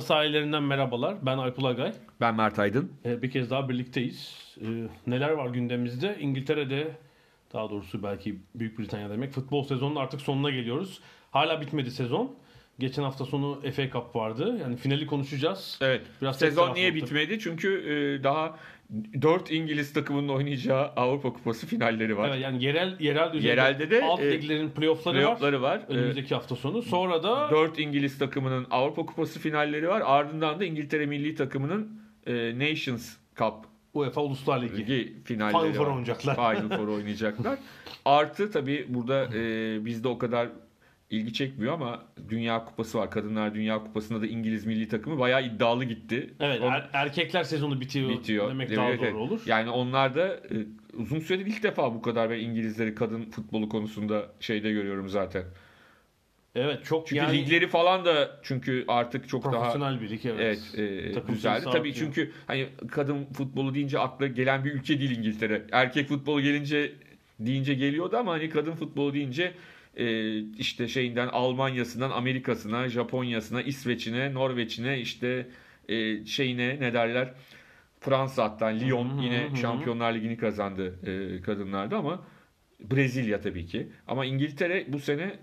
Ada 0.00 0.06
sahillerinden 0.06 0.62
merhabalar. 0.62 1.16
Ben 1.22 1.38
Alp 1.38 1.58
Ulagay. 1.58 1.92
Ben 2.20 2.34
Mert 2.34 2.58
Aydın. 2.58 2.92
Ee, 3.04 3.22
bir 3.22 3.30
kez 3.30 3.50
daha 3.50 3.68
birlikteyiz. 3.68 4.34
Ee, 4.60 4.66
neler 5.06 5.30
var 5.30 5.48
gündemimizde? 5.48 6.16
İngiltere'de, 6.20 6.88
daha 7.52 7.70
doğrusu 7.70 8.02
belki 8.02 8.38
Büyük 8.54 8.78
Britanya 8.78 9.10
demek, 9.10 9.32
futbol 9.32 9.64
sezonunun 9.64 9.96
artık 9.96 10.20
sonuna 10.20 10.50
geliyoruz. 10.50 11.00
Hala 11.30 11.60
bitmedi 11.60 11.90
sezon. 11.90 12.34
Geçen 12.78 13.02
hafta 13.02 13.24
sonu 13.24 13.60
FA 13.72 13.90
Cup 13.90 14.16
vardı. 14.16 14.58
Yani 14.62 14.76
finali 14.76 15.06
konuşacağız. 15.06 15.78
Evet. 15.82 16.02
Biraz 16.22 16.38
Sezon 16.38 16.74
niye 16.74 16.94
bitmedi? 16.94 17.38
Çünkü 17.38 17.68
e, 17.68 18.24
daha 18.24 18.56
4 19.22 19.50
İngiliz 19.50 19.92
takımının 19.92 20.28
oynayacağı 20.28 20.86
Avrupa 20.96 21.32
Kupası 21.32 21.66
finalleri 21.66 22.16
var. 22.16 22.28
Evet, 22.28 22.40
yani 22.40 22.64
yerel 22.64 22.96
yerel 23.00 23.32
düzeyde 23.32 23.48
Yerelde 23.48 23.90
de, 23.90 24.04
alt 24.04 24.20
e, 24.20 24.32
liglerin 24.32 24.70
playoff'ları, 24.70 25.16
Playoff'ları 25.16 25.62
var. 25.62 25.76
var. 25.76 25.84
Önümüzdeki 25.88 26.34
hafta 26.34 26.56
sonu. 26.56 26.82
Sonra 26.82 27.22
da 27.22 27.50
4 27.50 27.78
İngiliz 27.78 28.18
takımının 28.18 28.66
Avrupa 28.70 29.06
Kupası 29.06 29.40
finalleri 29.40 29.88
var. 29.88 30.02
Ardından 30.04 30.60
da 30.60 30.64
İngiltere 30.64 31.06
milli 31.06 31.34
takımının 31.34 32.00
e, 32.26 32.58
Nations 32.58 33.16
Cup 33.36 33.54
UEFA 33.94 34.20
Uluslar 34.20 34.62
Ligi. 34.62 34.76
Ligi 34.76 35.14
finalleri 35.24 35.72
Final 35.72 35.72
Four 35.72 35.86
oynayacaklar. 35.86 36.34
Final 36.34 36.76
Four 36.78 36.88
oynayacaklar. 36.88 37.58
Artı 38.04 38.50
tabii 38.50 38.86
burada 38.88 39.28
e, 39.34 39.84
bizde 39.84 40.08
o 40.08 40.18
kadar 40.18 40.48
ilgi 41.10 41.32
çekmiyor 41.32 41.72
ama 41.72 42.02
Dünya 42.28 42.64
Kupası 42.64 42.98
var. 42.98 43.10
Kadınlar 43.10 43.54
Dünya 43.54 43.78
Kupası'nda 43.78 44.22
da 44.22 44.26
İngiliz 44.26 44.66
milli 44.66 44.88
takımı 44.88 45.18
bayağı 45.18 45.46
iddialı 45.46 45.84
gitti. 45.84 46.34
Evet, 46.40 46.58
Son- 46.58 46.72
er- 46.72 46.90
erkekler 46.92 47.44
sezonu 47.44 47.80
bitiyor, 47.80 48.10
bitiyor. 48.10 48.50
demek 48.50 48.76
daha 48.76 48.90
evet. 48.90 49.00
doğru 49.00 49.18
olur. 49.18 49.40
Yani 49.46 49.70
onlar 49.70 50.14
da 50.14 50.34
e, 50.34 50.56
uzun 50.94 51.20
süredir 51.20 51.46
ilk 51.46 51.62
defa 51.62 51.94
bu 51.94 52.02
kadar 52.02 52.30
ben 52.30 52.38
İngilizleri 52.38 52.94
kadın 52.94 53.24
futbolu 53.24 53.68
konusunda 53.68 54.26
şeyde 54.40 54.72
görüyorum 54.72 55.08
zaten. 55.08 55.44
Evet, 56.54 56.84
çok 56.84 57.06
Çünkü 57.06 57.22
yani 57.22 57.38
ligleri 57.38 57.68
falan 57.68 58.04
da 58.04 58.40
çünkü 58.42 58.84
artık 58.88 59.28
çok 59.28 59.44
daha 59.44 59.52
profesyonel 59.52 60.00
bir 60.00 60.10
lig 60.10 60.26
evet. 60.26 60.58
Evet, 60.76 61.16
e, 61.16 61.32
güzeldi. 61.32 61.64
Tabii 61.64 61.78
artıyor. 61.78 61.94
çünkü 61.94 62.32
hani 62.46 62.66
kadın 62.90 63.24
futbolu 63.24 63.74
deyince 63.74 63.98
akla 63.98 64.26
gelen 64.26 64.64
bir 64.64 64.72
ülke 64.72 65.00
değil 65.00 65.18
İngiltere. 65.18 65.62
Erkek 65.72 66.08
futbolu 66.08 66.40
gelince 66.40 66.92
deyince 67.40 67.74
geliyordu 67.74 68.16
ama 68.16 68.32
hani 68.32 68.50
kadın 68.50 68.72
futbolu 68.72 69.14
deyince 69.14 69.52
işte 70.58 70.88
şeyinden 70.88 71.28
Almanya'sından 71.28 72.10
Amerika'sına, 72.10 72.88
Japonya'sına, 72.88 73.62
İsveç'ine, 73.62 74.34
Norveç'ine 74.34 75.00
işte 75.00 75.46
e, 75.88 76.24
şeyine 76.26 76.80
ne 76.80 76.92
derler 76.92 77.34
Fransa 78.00 78.44
hatta 78.44 78.66
Lyon 78.66 79.18
yine. 79.18 79.56
Şampiyonlar 79.56 80.14
Ligi'ni 80.14 80.36
kazandı 80.36 80.98
e, 81.06 81.42
kadınlarda 81.42 81.96
ama 81.98 82.26
Brezilya 82.80 83.40
tabii 83.40 83.66
ki. 83.66 83.88
Ama 84.06 84.24
İngiltere 84.24 84.86
bu 84.88 84.98
sene 84.98 85.38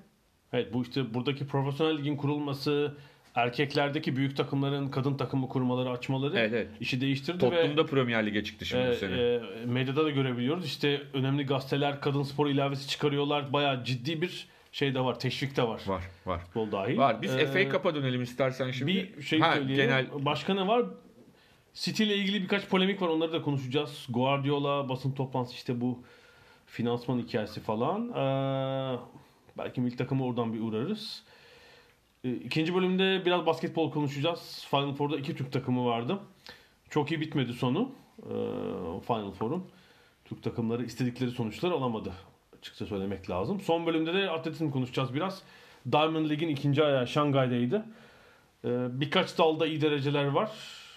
Evet 0.54 0.74
bu 0.74 0.84
işte 0.84 1.14
buradaki 1.14 1.48
profesyonel 1.48 1.98
ligin 1.98 2.16
kurulması, 2.16 2.98
erkeklerdeki 3.42 4.16
büyük 4.16 4.38
takımların 4.38 4.88
kadın 4.90 5.18
takımı 5.18 5.50
kurmaları, 5.50 5.90
açmaları 5.90 6.40
Evet, 6.40 6.54
evet. 6.54 6.68
işi 6.80 7.02
değiştirdi 7.02 7.38
Tottenham'da 7.38 7.84
ve 7.84 7.86
Premier 7.88 8.26
Lig'e 8.26 8.44
çıktı 8.44 8.66
şimdi 8.66 8.84
e, 8.84 8.90
bu 8.92 8.96
sene. 8.96 9.22
e, 9.22 9.42
medyada 9.66 10.06
da 10.06 10.10
görebiliyoruz. 10.10 10.66
İşte 10.66 11.02
önemli 11.14 11.46
gazeteler 11.46 12.02
kadın 12.02 12.24
spor 12.24 12.48
ilavesi 12.48 12.88
çıkarıyorlar. 12.88 13.54
Bayağı 13.54 13.84
ciddi 13.84 14.22
bir 14.22 14.48
şey 14.72 14.96
de 14.96 15.00
var, 15.00 15.20
teşvik 15.20 15.58
de 15.58 15.64
var. 15.68 15.82
Var, 15.88 16.04
var. 16.26 16.40
Futbol 16.40 16.72
dahil. 16.72 16.98
Var. 16.98 17.22
Biz 17.22 17.36
Ee, 17.36 17.46
FA 17.46 17.72
Cup'a 17.72 17.96
dönelim 17.96 18.22
istersen 18.22 18.72
şimdi. 18.72 18.94
bir 19.18 19.22
şey 19.22 19.40
Ha, 19.40 19.54
söyleyelim. 19.54 19.86
Genel 19.86 20.26
Başka 20.26 20.54
ne 20.54 20.68
var? 20.68 20.86
City 21.74 22.04
ile 22.04 22.16
ilgili 22.16 22.42
birkaç 22.42 22.68
polemik 22.68 23.02
var. 23.02 23.08
Onları 23.08 23.34
da 23.34 23.42
konuşacağız. 23.42 24.06
Guardiola 24.10 24.90
basın 24.90 25.12
toplantısı 25.12 25.56
işte 25.56 25.82
bu 25.82 26.04
finansman 26.66 27.20
hikayesi 27.20 27.62
falan. 27.62 28.10
Ee, 28.10 28.98
belki 29.58 29.82
milli 29.82 29.96
takımı 29.96 30.26
oradan 30.26 30.54
bir 30.54 30.62
uğrarız. 30.62 31.24
Ee, 32.24 32.32
İkinci 32.32 32.76
bölümde 32.76 33.26
biraz 33.26 33.46
basketbol 33.46 33.92
konuşacağız. 33.92 34.66
Final 34.70 34.94
Four'da 34.94 35.18
iki 35.18 35.36
Türk 35.36 35.52
takımı 35.52 35.86
vardı. 35.86 36.20
Çok 36.90 37.12
iyi 37.12 37.22
bitmedi 37.22 37.54
sonu. 37.54 37.92
Ee, 38.20 38.30
Final 39.08 39.32
Four'un. 39.32 39.64
Türk 40.26 40.44
takımları 40.44 40.86
istedikleri 40.86 41.32
sonuçları 41.32 41.74
alamadı. 41.74 42.14
Açıkça 42.60 42.86
söylemek 42.86 43.30
lazım. 43.30 43.62
Son 43.62 43.86
bölümde 43.86 44.14
de 44.14 44.30
atletizm 44.30 44.70
konuşacağız 44.72 45.14
biraz. 45.14 45.42
Diamond 45.92 46.30
League'in 46.30 46.50
ikinci 46.50 46.84
ayağı 46.84 47.08
Şangay'daydı. 47.08 47.86
Ee, 48.66 48.70
birkaç 48.92 49.38
dalda 49.38 49.68
iyi 49.68 49.82
dereceler 49.82 50.26
var. 50.26 50.52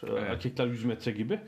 Evet. 0.09 0.22
Erkekler 0.22 0.66
100 0.66 0.84
metre 0.84 1.12
gibi. 1.12 1.41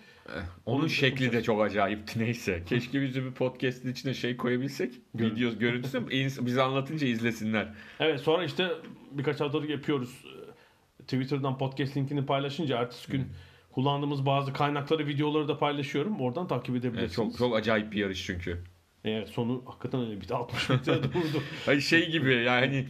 Onun 0.67 0.81
Onu 0.81 0.89
şekli 0.89 1.33
de 1.33 1.43
çok 1.43 1.63
acayipti 1.63 2.19
neyse. 2.25 2.63
Keşke 2.67 3.03
biz 3.03 3.15
de 3.15 3.25
bir 3.25 3.33
podcast'in 3.33 3.93
içine 3.93 4.15
şey 4.15 4.37
koyabilsek. 4.37 4.95
Video 5.15 5.59
görüntüsü 5.59 6.09
bize 6.47 6.63
anlatınca 6.63 7.07
izlesinler. 7.07 7.69
Evet 8.01 8.21
sonra 8.21 8.45
işte 8.45 8.69
birkaç 9.11 9.41
haftadır 9.41 9.69
yapıyoruz. 9.69 10.25
Ee, 10.27 11.03
Twitter'dan 11.03 11.59
podcast 11.59 11.97
linkini 11.97 12.27
paylaşınca 12.27 12.79
ertesi 12.79 13.13
gün 13.13 13.29
kullandığımız 13.73 14.27
bazı 14.27 14.53
kaynakları, 14.53 15.07
videoları 15.07 15.49
da 15.49 15.59
paylaşıyorum. 15.59 16.21
Oradan 16.21 16.49
takip 16.49 16.71
Evet, 16.71 16.85
edebilirsiniz. 16.85 17.15
çok 17.17 17.39
çok 17.39 17.57
acayip 17.57 17.93
bir 17.93 17.99
yarış 17.99 18.27
çünkü. 18.27 18.65
Evet, 19.05 19.29
sonu 19.29 19.63
hakikaten 19.67 20.01
öyle 20.01 20.21
bir 20.21 20.29
de 20.29 20.35
60 20.35 20.69
metre 20.69 21.03
durdu. 21.03 21.43
Hani 21.67 21.83
şey 21.83 22.11
gibi 22.11 22.35
yani 22.35 22.87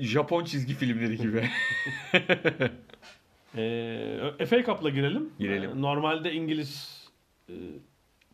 Japon 0.00 0.44
çizgi 0.44 0.74
filmleri 0.74 1.16
gibi. 1.16 1.48
Ee, 3.56 4.46
FA 4.48 4.62
Cup'la 4.64 4.90
girelim. 4.90 5.30
Girelim. 5.38 5.70
Ee, 5.70 5.82
Normalde 5.82 6.32
İngiliz 6.32 7.02
e, 7.48 7.52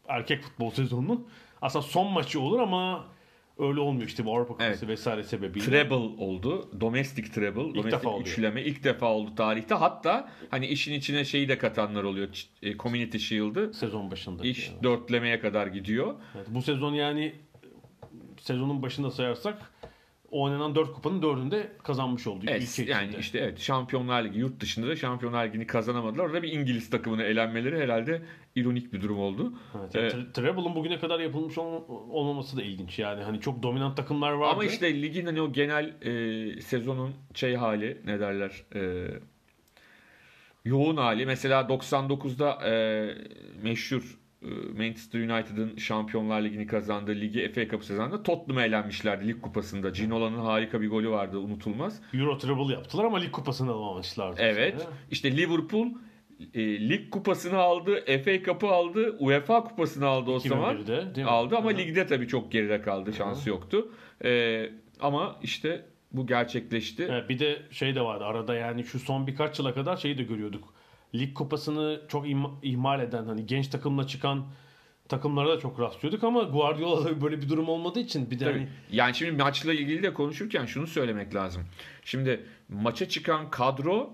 erkek 0.09 0.43
futbol 0.43 0.71
sezonunun 0.71 1.29
aslında 1.63 1.83
son 1.83 2.13
maçı 2.13 2.41
olur 2.41 2.61
ama 2.61 3.05
öyle 3.59 3.81
olmuyor 3.81 4.09
işte 4.09 4.25
bu 4.25 4.37
Avrupa 4.37 4.53
Kupası 4.53 4.89
vesaire 4.89 5.25
sebebiyle. 5.25 5.65
treble 5.67 5.95
oldu. 5.95 6.81
Domestic 6.81 7.31
treble. 7.31 7.61
domestic 7.75 7.91
defa 7.93 8.09
oluyor. 8.11 8.27
üçleme 8.27 8.63
ilk 8.63 8.85
defa 8.85 9.07
oldu 9.13 9.35
tarihte. 9.35 9.75
Hatta 9.75 10.29
hani 10.51 10.67
işin 10.67 10.93
içine 10.95 11.25
şeyi 11.25 11.49
de 11.49 11.59
katanlar 11.59 12.05
oluyor. 12.05 12.29
E, 12.63 12.77
Community 12.77 13.19
Shield'ı. 13.19 13.75
sezon 13.75 14.11
başında. 14.11 14.47
İş 14.47 14.69
Yani. 14.69 14.83
dörtlemeye 14.83 15.41
kadar 15.41 15.67
gidiyor. 15.67 16.15
Evet, 16.37 16.47
bu 16.51 16.63
sezon 16.63 16.95
yani 16.95 17.25
e, 17.25 17.33
sezonun 18.41 18.83
başında 18.83 19.11
sayarsak 19.11 19.73
oynanan 20.31 20.75
4 20.75 20.93
kupanın 20.93 21.23
4'ünde 21.23 21.67
kazanmış 21.83 22.27
oldu. 22.27 22.45
Evet, 22.49 22.79
ülke 22.79 22.91
yani 22.93 23.05
içinde. 23.05 23.21
işte 23.21 23.39
evet 23.39 23.61
Şampiyonlar 23.61 24.25
Ligi 24.25 24.39
yurt 24.39 24.61
dışında 24.61 24.89
da 24.89 24.97
Şampiyonlar 24.97 25.47
Ligi'ni 25.47 25.67
kazanamadılar. 25.67 26.25
Orada 26.25 26.43
bir 26.43 26.53
İngiliz 26.53 26.91
takımına 26.91 27.23
elenmeleri 27.23 27.79
herhalde 27.81 28.23
ironik 28.57 28.93
bir 28.93 29.01
durum 29.03 29.19
oldu. 29.19 29.53
Evet, 29.81 29.95
yani. 29.95 30.09
Tre- 30.09 30.33
Treble'ın 30.33 30.75
bugüne 30.75 30.99
kadar 30.99 31.21
yapılmış 31.21 31.59
ol- 31.59 31.85
olmaması 32.11 32.57
da 32.57 32.63
ilginç. 32.63 32.99
Yani 32.99 33.23
hani 33.23 33.41
çok 33.41 33.63
dominant 33.63 33.97
takımlar 33.97 34.33
vardı. 34.33 34.53
Ama 34.53 34.65
işte 34.65 35.03
ligin 35.03 35.27
hani 35.27 35.41
o 35.41 35.53
genel 35.53 35.95
e, 36.03 36.61
sezonun 36.61 37.15
şey 37.35 37.55
hali 37.55 38.01
ne 38.05 38.21
derler 38.21 38.65
e, 38.75 39.07
yoğun 40.65 40.97
hali. 40.97 41.27
Mesela 41.27 41.61
99'da 41.61 42.69
e, 42.71 42.75
meşhur 43.63 44.19
Manchester 44.79 45.21
United'ın 45.21 45.77
Şampiyonlar 45.77 46.43
Ligi'ni 46.43 46.67
kazandığı 46.67 47.15
ligi 47.15 47.53
FA 47.53 47.69
Cup 47.69 47.85
sezonunda 47.85 48.23
Tottenham'a 48.23 48.65
elenmişlerdi 48.65 49.29
lig 49.29 49.43
kupasında. 49.43 49.91
Ginola'nın 49.91 50.39
harika 50.39 50.81
bir 50.81 50.91
golü 50.91 51.11
vardı 51.11 51.39
unutulmaz. 51.39 52.03
Euro 52.15 52.39
Treble 52.39 52.73
yaptılar 52.73 53.05
ama 53.05 53.19
lig 53.19 53.33
kupasını 53.33 53.71
alamamışlardı. 53.71 54.37
Evet. 54.41 54.79
sene. 54.79 54.91
İşte 55.11 55.37
Liverpool 55.37 55.87
e, 56.55 56.89
lig 56.89 57.11
kupasını 57.11 57.59
aldı, 57.59 58.05
FA 58.25 58.43
Cup'ı 58.43 58.69
aldı, 58.69 59.17
UEFA 59.19 59.65
kupasını 59.65 60.07
aldı 60.07 60.31
o 60.31 60.39
zaman. 60.39 60.77
2001'de 60.77 61.15
değil 61.15 61.27
mi? 61.27 61.31
Aldı 61.31 61.57
ama 61.57 61.71
Hı 61.71 61.75
hı. 61.75 61.79
ligde 61.79 62.07
tabii 62.07 62.29
çok 62.29 62.53
geride 62.53 62.83
kaldı. 62.83 63.13
Şansı 63.13 63.49
yoktu. 63.49 63.89
E, 64.25 64.71
ama 65.01 65.37
işte 65.43 65.85
bu 66.13 66.27
gerçekleşti. 66.27 67.07
Evet, 67.11 67.29
bir 67.29 67.39
de 67.39 67.63
şey 67.71 67.95
de 67.95 68.01
vardı 68.01 68.25
arada 68.25 68.55
yani 68.55 68.85
şu 68.85 68.99
son 68.99 69.27
birkaç 69.27 69.59
yıla 69.59 69.75
kadar 69.75 69.97
şeyi 69.97 70.19
de 70.19 70.23
görüyorduk. 70.23 70.75
Lig 71.15 71.35
kupasını 71.35 72.01
çok 72.09 72.27
ihmal 72.63 73.01
eden 73.01 73.25
hani 73.25 73.47
genç 73.47 73.69
takımla 73.69 74.07
çıkan 74.07 74.47
takımlara 75.09 75.49
da 75.49 75.61
çok 75.61 75.81
rastlıyorduk 75.81 76.25
ama 76.25 76.43
Guardiola'da 76.43 77.21
böyle 77.21 77.43
bir 77.43 77.49
durum 77.49 77.69
olmadığı 77.69 78.01
için 78.01 78.31
bir 78.31 78.41
de 78.41 78.45
Tabii. 78.45 78.59
hani 78.59 78.69
Yani 78.93 79.15
şimdi 79.15 79.43
maçla 79.43 79.73
ilgili 79.73 80.03
de 80.03 80.15
konuşurken 80.15 80.67
şunu 80.67 80.87
söylemek 80.87 81.35
lazım. 81.35 81.63
Şimdi 82.05 82.47
maça 82.69 83.09
çıkan 83.09 83.51
kadro 83.51 84.11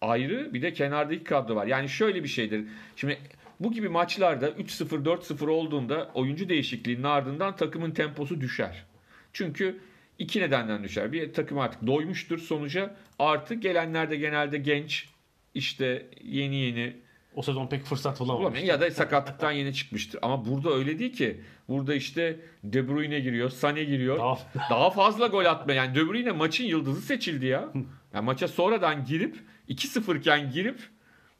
ayrı 0.00 0.54
bir 0.54 0.62
de 0.62 0.72
kenardaki 0.72 1.24
kadro 1.24 1.56
var. 1.56 1.66
Yani 1.66 1.88
şöyle 1.88 2.22
bir 2.22 2.28
şeydir. 2.28 2.66
Şimdi 2.96 3.18
bu 3.60 3.72
gibi 3.72 3.88
maçlarda 3.88 4.50
3-0 4.50 5.04
4-0 5.04 5.50
olduğunda 5.50 6.10
oyuncu 6.14 6.48
değişikliğinin 6.48 7.02
ardından 7.02 7.56
takımın 7.56 7.90
temposu 7.90 8.40
düşer. 8.40 8.84
Çünkü 9.32 9.80
iki 10.18 10.40
nedenden 10.40 10.84
düşer. 10.84 11.12
Bir 11.12 11.32
takım 11.32 11.58
artık 11.58 11.86
doymuştur 11.86 12.38
sonuca. 12.38 12.96
Artı 13.18 13.54
gelenler 13.54 14.10
de 14.10 14.16
genelde 14.16 14.58
genç 14.58 15.08
işte 15.54 16.06
yeni 16.22 16.56
yeni 16.56 16.96
O 17.36 17.42
sezon 17.42 17.66
pek 17.66 17.84
fırsat 17.84 18.20
bulamamış. 18.20 18.62
Ya 18.62 18.80
da 18.80 18.90
sakatlıktan 18.90 19.52
yeni 19.52 19.74
çıkmıştır. 19.74 20.18
Ama 20.22 20.44
burada 20.46 20.70
öyle 20.74 20.98
değil 20.98 21.12
ki. 21.12 21.40
Burada 21.68 21.94
işte 21.94 22.40
De 22.64 22.88
Bruyne 22.88 23.20
giriyor, 23.20 23.50
Sané 23.50 23.82
giriyor. 23.82 24.18
Daha- 24.18 24.38
Daha, 24.70 24.90
fazla 24.90 25.26
gol 25.26 25.44
atma. 25.44 25.72
Yani 25.72 25.94
De 25.94 26.08
Bruyne 26.08 26.30
maçın 26.32 26.64
yıldızı 26.64 27.00
seçildi 27.00 27.46
ya. 27.46 27.68
Yani 28.14 28.24
maça 28.24 28.48
sonradan 28.48 29.04
girip 29.04 29.36
2-0 29.68 30.18
iken 30.18 30.50
girip 30.50 30.78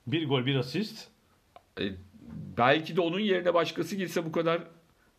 Bir 0.06 0.28
gol 0.28 0.46
bir 0.46 0.55
asist. 0.56 1.08
e, 1.81 1.84
belki 2.58 2.96
de 2.96 3.00
onun 3.00 3.19
yerine 3.20 3.55
başkası 3.55 3.96
girse 3.96 4.25
bu 4.26 4.32
kadar 4.32 4.61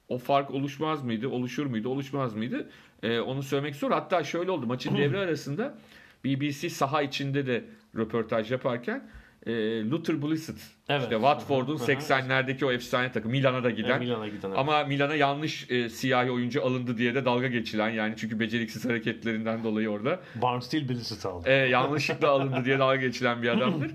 o 0.08 0.18
fark 0.18 0.52
oluşmaz 0.52 1.04
mıydı? 1.04 1.30
Oluşur 1.30 1.66
muydu? 1.66 1.90
Oluşmaz 1.90 2.34
mıydı? 2.34 2.70
E, 3.04 3.20
onu 3.20 3.44
söylemek 3.44 3.76
zor. 3.76 3.92
Hatta 3.92 4.24
şöyle 4.24 4.52
oldu. 4.52 4.66
Maçın 4.68 4.98
devre 4.98 5.18
arasında 5.26 5.78
BBC 6.26 6.70
saha 6.70 7.02
içinde 7.02 7.48
de 7.48 7.64
röportaj 7.98 8.52
yaparken 8.52 9.08
e, 9.46 9.52
Luther 9.90 10.22
Blissett 10.22 10.58
Evet. 10.90 11.02
işte 11.04 11.16
Watford'un 11.16 11.78
Hı 11.78 11.84
hı. 11.84 11.92
80'lerdeki 11.92 12.66
o 12.66 12.72
efsane 12.72 13.12
takım 13.12 13.32
Milan'a 13.32 13.64
da 13.64 13.70
giden 13.70 13.90
Yani 13.90 14.06
Milan'a 14.06 14.28
giden. 14.28 14.48
evet. 14.48 14.58
ama 14.60 14.84
Milan'a 14.84 15.16
yanlış 15.16 15.72
e, 15.72 15.90
siyahi 15.90 16.32
oyuncu 16.32 16.66
alındı 16.66 16.98
diye 16.98 17.16
de 17.16 17.26
dalga 17.26 17.48
geçilen 17.48 17.90
yani 17.90 18.14
çünkü 18.18 18.40
beceriksiz 18.40 18.86
hareketlerinden 18.86 19.64
dolayı 19.64 19.90
orada 19.90 20.20
Barnsteel 20.42 20.90
Billis'i 20.90 21.28
aldı. 21.28 21.50
e, 21.50 21.54
yanlışlıkla 21.54 22.30
alındı 22.30 22.66
diye 22.66 22.80
dalga 22.80 22.96
geçilen 22.96 23.42
bir 23.42 23.48
adamdır. 23.50 23.92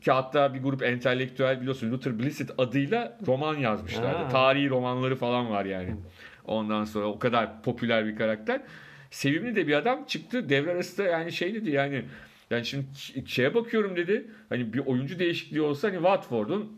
Ki 0.00 0.10
hatta 0.12 0.54
bir 0.54 0.62
grup 0.62 0.82
entelektüel 0.82 1.60
biliyorsun 1.60 1.92
Luther 1.92 2.18
Blissett 2.18 2.50
adıyla 2.58 3.18
roman 3.26 3.56
yazmışlardı. 3.58 4.16
Ha. 4.24 4.28
Tarihi 4.28 4.70
romanları 4.70 5.16
falan 5.16 5.50
var 5.50 5.64
yani. 5.64 5.96
Ondan 6.44 6.84
sonra 6.84 7.06
o 7.06 7.18
kadar 7.18 7.62
popüler 7.62 8.06
bir 8.06 8.16
karakter. 8.16 8.60
Sevimli 9.12 9.56
de 9.56 9.66
bir 9.66 9.72
adam 9.72 10.04
çıktı 10.04 10.48
devre 10.48 10.70
arasında 10.70 11.06
yani 11.06 11.32
şey 11.32 11.54
dedi 11.54 11.70
yani 11.70 12.04
yani 12.50 12.66
şimdi 12.66 12.86
şeye 13.26 13.54
bakıyorum 13.54 13.96
dedi. 13.96 14.26
Hani 14.48 14.72
bir 14.72 14.78
oyuncu 14.78 15.18
değişikliği 15.18 15.60
olsa 15.60 15.88
hani 15.88 15.96
Watford'un 15.96 16.72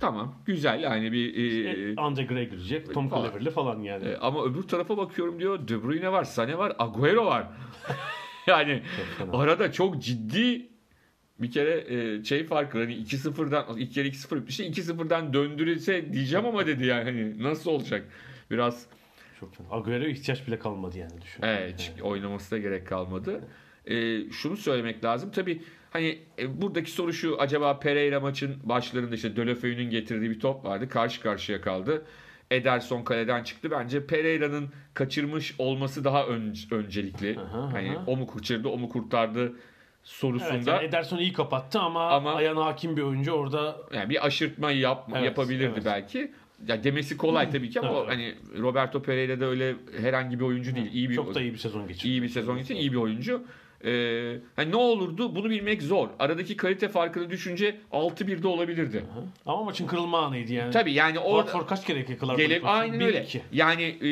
tamam 0.00 0.34
güzel 0.46 0.80
yani 0.82 1.12
bir 1.12 1.34
e, 1.36 1.90
E, 1.92 1.96
Andre 1.96 2.24
Gray 2.24 2.50
girecek. 2.50 2.94
Tom 2.94 3.08
falan. 3.08 3.30
Cleverley 3.30 3.52
falan 3.52 3.80
yani. 3.80 4.04
e, 4.08 4.16
ama 4.16 4.44
öbür 4.44 4.62
tarafa 4.62 4.96
bakıyorum 4.96 5.40
diyor. 5.40 5.68
De 5.68 5.82
Bruyne 5.82 6.12
var, 6.12 6.24
Sané 6.24 6.58
var, 6.58 6.72
Agüero 6.78 7.26
var. 7.26 7.46
yani 8.46 8.82
fena. 9.18 9.32
arada 9.32 9.72
çok 9.72 10.02
ciddi 10.02 10.68
bir 11.38 11.50
kere 11.50 11.84
e, 11.94 12.24
şey 12.24 12.44
farkı 12.44 12.78
hani 12.78 12.94
2-0'dan 12.94 13.78
ilk 13.78 13.92
kere 13.92 14.08
2-0 14.08 14.36
bitmişti. 14.36 14.64
2-0'dan 14.64 15.32
döndürülse 15.32 16.12
diyeceğim 16.12 16.46
ama 16.46 16.66
dedi 16.66 16.86
yani 16.86 17.04
hani 17.04 17.42
nasıl 17.42 17.70
olacak? 17.70 18.04
Biraz 18.50 18.86
Çok 19.44 19.56
fena. 19.56 19.80
Agüero'ya 19.80 20.08
ihtiyaç 20.10 20.46
bile 20.46 20.58
kalmadı 20.58 20.98
yani 20.98 21.20
düşün. 21.22 21.42
Evet, 21.42 21.90
hiç 21.96 22.02
oynaması 22.02 22.50
da 22.50 22.58
gerek 22.58 22.86
kalmadı. 22.86 23.44
Ee, 23.86 24.30
şunu 24.30 24.56
söylemek 24.56 25.04
lazım. 25.04 25.30
Tabii 25.30 25.62
hani 25.90 26.18
e, 26.38 26.62
buradaki 26.62 26.90
soru 26.90 27.12
şu. 27.12 27.40
Acaba 27.40 27.78
Pereira 27.78 28.20
maçın 28.20 28.56
başlarında 28.62 29.14
işte 29.14 29.36
Dölofeu'nun 29.36 29.90
getirdiği 29.90 30.30
bir 30.30 30.40
top 30.40 30.64
vardı. 30.64 30.88
Karşı 30.88 31.20
karşıya 31.20 31.60
kaldı. 31.60 32.04
Ederson 32.50 33.02
kaleden 33.02 33.42
çıktı. 33.42 33.70
Bence 33.70 34.06
Pereira'nın 34.06 34.68
kaçırmış 34.94 35.54
olması 35.58 36.04
daha 36.04 36.26
ön- 36.26 36.54
öncelikli. 36.70 37.38
Aha, 37.40 37.72
hani 37.72 37.90
aha. 37.96 38.04
o 38.06 38.16
mu 38.16 38.26
kaçırdı, 38.26 38.68
o 38.68 38.78
mu 38.78 38.88
kurtardı 38.88 39.52
sorusunda. 40.02 40.54
Evet, 40.54 40.66
yani 40.66 40.84
Ederson 40.84 41.18
iyi 41.18 41.32
kapattı 41.32 41.78
ama, 41.80 42.08
Ama- 42.08 42.34
ayağına 42.34 42.64
hakim 42.64 42.96
bir 42.96 43.02
oyuncu 43.02 43.32
orada 43.32 43.76
Yani 43.94 44.10
bir 44.10 44.26
aşırtma 44.26 44.70
yap, 44.70 45.08
Evet, 45.12 45.24
yapabilirdi 45.24 45.72
evet. 45.74 45.84
belki. 45.86 46.32
Ya 46.68 46.84
demesi 46.84 47.16
kolay 47.16 47.50
tabii 47.50 47.70
ki 47.70 47.80
ama 47.80 47.98
Evet, 47.98 48.08
hani 48.08 48.34
Roberto 48.58 49.02
Pereira 49.02 49.40
da 49.40 49.44
öyle 49.46 49.74
herhangi 50.00 50.40
bir 50.40 50.44
oyuncu 50.44 50.74
değil. 50.76 50.92
İyi 50.92 51.10
bir 51.10 51.14
çok 51.14 51.34
da 51.34 51.40
iyi 51.40 51.52
bir 51.52 51.58
sezon 51.58 51.88
geçirdi. 51.88 52.08
iyi 52.08 52.22
bir 52.22 52.28
sezon 52.28 52.58
için 52.58 52.74
iyi 52.74 52.92
bir 52.92 52.96
oyuncu. 52.96 53.42
Ee, 53.84 54.36
hani 54.56 54.70
ne 54.70 54.76
olurdu 54.76 55.34
bunu 55.34 55.50
bilmek 55.50 55.82
zor. 55.82 56.08
Aradaki 56.18 56.56
kalite 56.56 56.88
farkını 56.88 57.30
düşünce 57.30 57.76
6-1'de 57.92 58.48
olabilirdi. 58.48 58.98
Hı. 58.98 59.24
Ama 59.46 59.64
maçın 59.64 59.86
kırılma 59.86 60.26
anıydı 60.26 60.52
yani. 60.52 60.70
Tabii 60.70 60.92
yani 60.92 61.18
orada 61.18 61.42
Watford 61.42 61.68
kaç 61.68 61.86
kere 61.86 61.98
yakalar? 61.98 62.36
gelip 62.36 62.66
aynen 62.66 63.00
öyle. 63.00 63.26
Yani 63.52 63.82
e, 63.82 64.10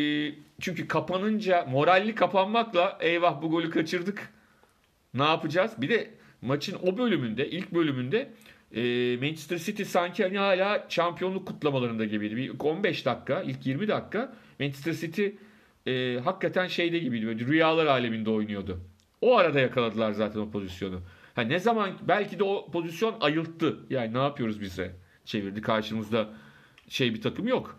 çünkü 0.60 0.88
kapanınca 0.88 1.66
moralli 1.70 2.14
kapanmakla 2.14 2.98
eyvah 3.00 3.42
bu 3.42 3.50
golü 3.50 3.70
kaçırdık. 3.70 4.28
Ne 5.14 5.24
yapacağız? 5.24 5.72
Bir 5.78 5.88
de 5.88 6.10
maçın 6.42 6.78
o 6.82 6.98
bölümünde 6.98 7.50
ilk 7.50 7.74
bölümünde 7.74 8.30
e, 8.74 9.16
Manchester 9.16 9.58
City 9.58 9.82
sanki 9.82 10.22
hani 10.22 10.38
hala 10.38 10.86
şampiyonluk 10.88 11.46
kutlamalarında 11.48 12.04
gibiydi. 12.04 12.36
Bir 12.36 12.52
15 12.58 13.06
dakika, 13.06 13.42
ilk 13.42 13.66
20 13.66 13.88
dakika 13.88 14.34
Manchester 14.60 14.92
City 14.92 15.26
e, 15.86 16.20
hakikaten 16.24 16.66
şeyde 16.66 16.98
gibiydi. 16.98 17.26
Böyle 17.26 17.44
rüyalar 17.44 17.86
aleminde 17.86 18.30
oynuyordu. 18.30 18.80
O 19.20 19.36
arada 19.36 19.60
yakaladılar 19.60 20.12
zaten 20.12 20.40
o 20.40 20.50
pozisyonu. 20.50 21.00
Ha 21.34 21.42
ne 21.42 21.58
zaman 21.58 21.90
belki 22.08 22.38
de 22.38 22.44
o 22.44 22.70
pozisyon 22.70 23.14
ayılttı. 23.20 23.78
Yani 23.90 24.14
ne 24.14 24.18
yapıyoruz 24.18 24.60
bize? 24.60 24.96
Çevirdi 25.24 25.60
karşımızda 25.60 26.28
şey 26.88 27.14
bir 27.14 27.20
takım 27.20 27.48
yok. 27.48 27.78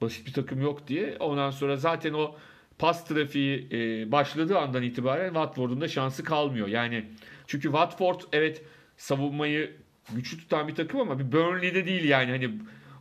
Basit 0.00 0.26
bir 0.26 0.32
takım 0.32 0.62
yok 0.62 0.88
diye. 0.88 1.16
Ondan 1.20 1.50
sonra 1.50 1.76
zaten 1.76 2.12
o 2.12 2.36
pas 2.78 3.08
trafiği 3.08 3.68
e, 3.72 4.12
başladığı 4.12 4.58
andan 4.58 4.82
itibaren 4.82 5.28
Watford'un 5.28 5.80
da 5.80 5.88
şansı 5.88 6.24
kalmıyor. 6.24 6.68
Yani 6.68 7.04
çünkü 7.46 7.62
Watford 7.62 8.20
evet 8.32 8.62
savunmayı 8.96 9.76
güçlü 10.14 10.38
tutan 10.38 10.68
bir 10.68 10.74
takım 10.74 11.00
ama 11.00 11.18
bir 11.18 11.32
Burnley'de 11.32 11.86
değil 11.86 12.04
yani. 12.04 12.30
Hani 12.30 12.50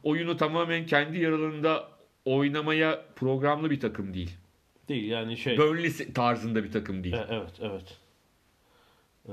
oyunu 0.03 0.37
tamamen 0.37 0.85
kendi 0.85 1.19
yaralarında 1.19 1.87
oynamaya 2.25 3.05
programlı 3.15 3.71
bir 3.71 3.79
takım 3.79 4.13
değil. 4.13 4.37
Değil 4.89 5.09
yani 5.09 5.37
şey. 5.37 5.57
Burnley 5.57 6.13
tarzında 6.13 6.63
bir 6.63 6.71
takım 6.71 7.03
değil. 7.03 7.15
E, 7.15 7.25
evet 7.29 7.51
evet. 7.61 7.97
Ee, 9.29 9.31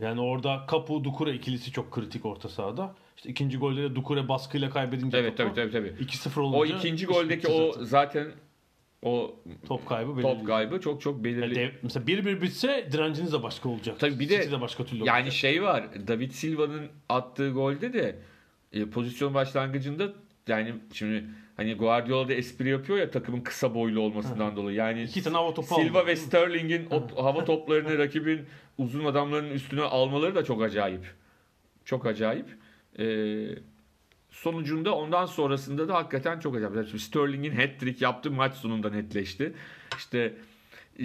yani 0.00 0.20
orada 0.20 0.66
Kapu 0.66 1.04
Dukure 1.04 1.34
ikilisi 1.34 1.72
çok 1.72 1.90
kritik 1.90 2.26
orta 2.26 2.48
sahada. 2.48 2.94
İşte 3.16 3.30
ikinci 3.30 3.58
golde 3.58 3.82
de 3.82 3.94
Dukure 3.94 4.28
baskıyla 4.28 4.70
kaybedince 4.70 5.18
Evet 5.18 5.36
topu, 5.36 5.54
tabii 5.54 5.70
tabii 5.72 5.94
tabii. 5.96 6.04
2-0 6.04 6.40
olunca 6.40 6.58
O 6.58 6.66
ikinci 6.78 7.06
goldeki 7.06 7.48
o 7.48 7.72
zaten. 7.72 7.84
zaten 7.84 8.32
o 9.02 9.36
top 9.68 9.86
kaybı 9.88 10.12
belirli. 10.16 10.22
top 10.22 10.46
kaybı 10.46 10.80
çok 10.80 11.00
çok 11.02 11.14
Yani 11.14 11.24
belirli. 11.24 11.54
dev- 11.54 11.72
mesela 11.82 12.06
1-1 12.06 12.42
bitse 12.42 12.88
direnciniz 12.92 13.32
de 13.32 13.42
başka 13.42 13.68
olacak. 13.68 13.96
Tabii 13.98 14.18
bir 14.18 14.28
de- 14.28 14.42
City 14.42 14.54
de 14.54 14.60
başka 14.60 14.84
türlü 14.84 15.04
Yani 15.04 15.16
olacak. 15.18 15.32
şey 15.32 15.62
var. 15.62 15.84
David 16.08 16.30
Silva'nın 16.30 16.86
attığı 17.08 17.50
golde 17.50 17.92
de 17.92 18.18
e, 18.72 18.86
pozisyon 18.90 19.34
başlangıcında 19.34 20.12
yani 20.48 20.74
şimdi 20.92 21.24
hani 21.56 21.74
Guardiola 21.74 22.28
da 22.28 22.32
espri 22.34 22.68
yapıyor 22.68 22.98
ya 22.98 23.10
takımın 23.10 23.40
kısa 23.40 23.74
boylu 23.74 24.00
olmasından 24.00 24.56
dolayı. 24.56 24.76
Yani 24.76 25.02
İki 25.02 25.22
tane 25.22 25.36
hava 25.36 25.54
topu 25.54 25.74
Silva 25.74 25.98
aldı. 26.00 26.06
ve 26.06 26.16
Sterling'in 26.16 26.86
o 26.90 27.24
hava 27.24 27.44
toplarını 27.44 27.98
rakibin 27.98 28.40
uzun 28.78 29.04
adamların 29.04 29.50
üstüne 29.50 29.82
almaları 29.82 30.34
da 30.34 30.44
çok 30.44 30.62
acayip. 30.62 31.14
Çok 31.84 32.06
acayip. 32.06 32.46
Ee, 32.98 33.48
sonucunda 34.30 34.94
ondan 34.94 35.26
sonrasında 35.26 35.88
da 35.88 35.94
hakikaten 35.94 36.38
çok 36.40 36.56
acayip. 36.56 37.00
Sterling'in 37.00 37.52
hat-trick 37.52 38.04
yaptığı 38.04 38.30
maç 38.30 38.54
sonunda 38.54 38.90
netleşti. 38.90 39.52
İşte 39.98 40.32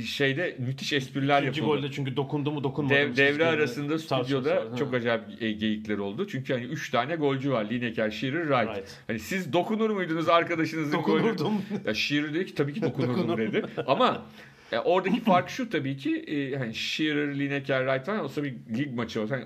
şeyde 0.06 0.56
müthiş 0.60 0.94
espriler 0.94 1.42
İkinci 1.44 1.60
yapıldı. 1.60 1.76
golde 1.82 1.92
çünkü 1.92 2.16
dokundu 2.16 2.52
mu 2.52 2.64
dokunmadı 2.64 2.94
Dev, 2.96 3.10
mı? 3.10 3.16
devre 3.18 3.46
arasında 3.46 4.00
stüdyoda 4.00 4.56
var. 4.56 4.78
çok 4.78 4.94
acayip 4.94 5.24
e, 5.42 5.52
geyikler 5.52 5.98
oldu. 5.98 6.28
Çünkü 6.28 6.54
hani 6.54 6.66
3 6.66 6.90
tane 6.92 7.16
golcü 7.16 7.52
var. 7.52 7.70
Lineker, 7.70 8.12
Shearer, 8.12 8.42
Wright. 8.48 8.78
Right. 8.78 8.98
Hani 9.08 9.20
siz 9.20 9.54
dokunur 9.54 9.90
muydunuz 9.90 10.30
arkadaşınızın 10.30 11.02
golü? 11.02 11.24
Dokunurdum. 11.24 11.62
Ya 11.86 11.94
Shearer 11.94 12.34
dedi 12.34 12.46
ki 12.46 12.56
tabii 12.56 12.74
ki 12.74 12.82
dokunurdum 12.82 13.18
Dokunurdum. 13.28 13.54
dedi. 13.54 13.66
Ama 13.88 14.26
e, 14.72 14.80
oradaki 14.80 15.20
fark 15.24 15.50
şu 15.50 15.70
tabii 15.70 15.98
ki 15.98 16.16
e, 16.18 16.56
hani 16.58 16.76
Shearer, 16.76 17.40
Lineker, 17.40 17.86
Wright 17.86 18.06
falan 18.06 18.20
olsa 18.20 18.44
bir 18.44 18.54
lig 18.78 18.94
maçı 18.94 19.22
olsa 19.22 19.36
hani, 19.36 19.46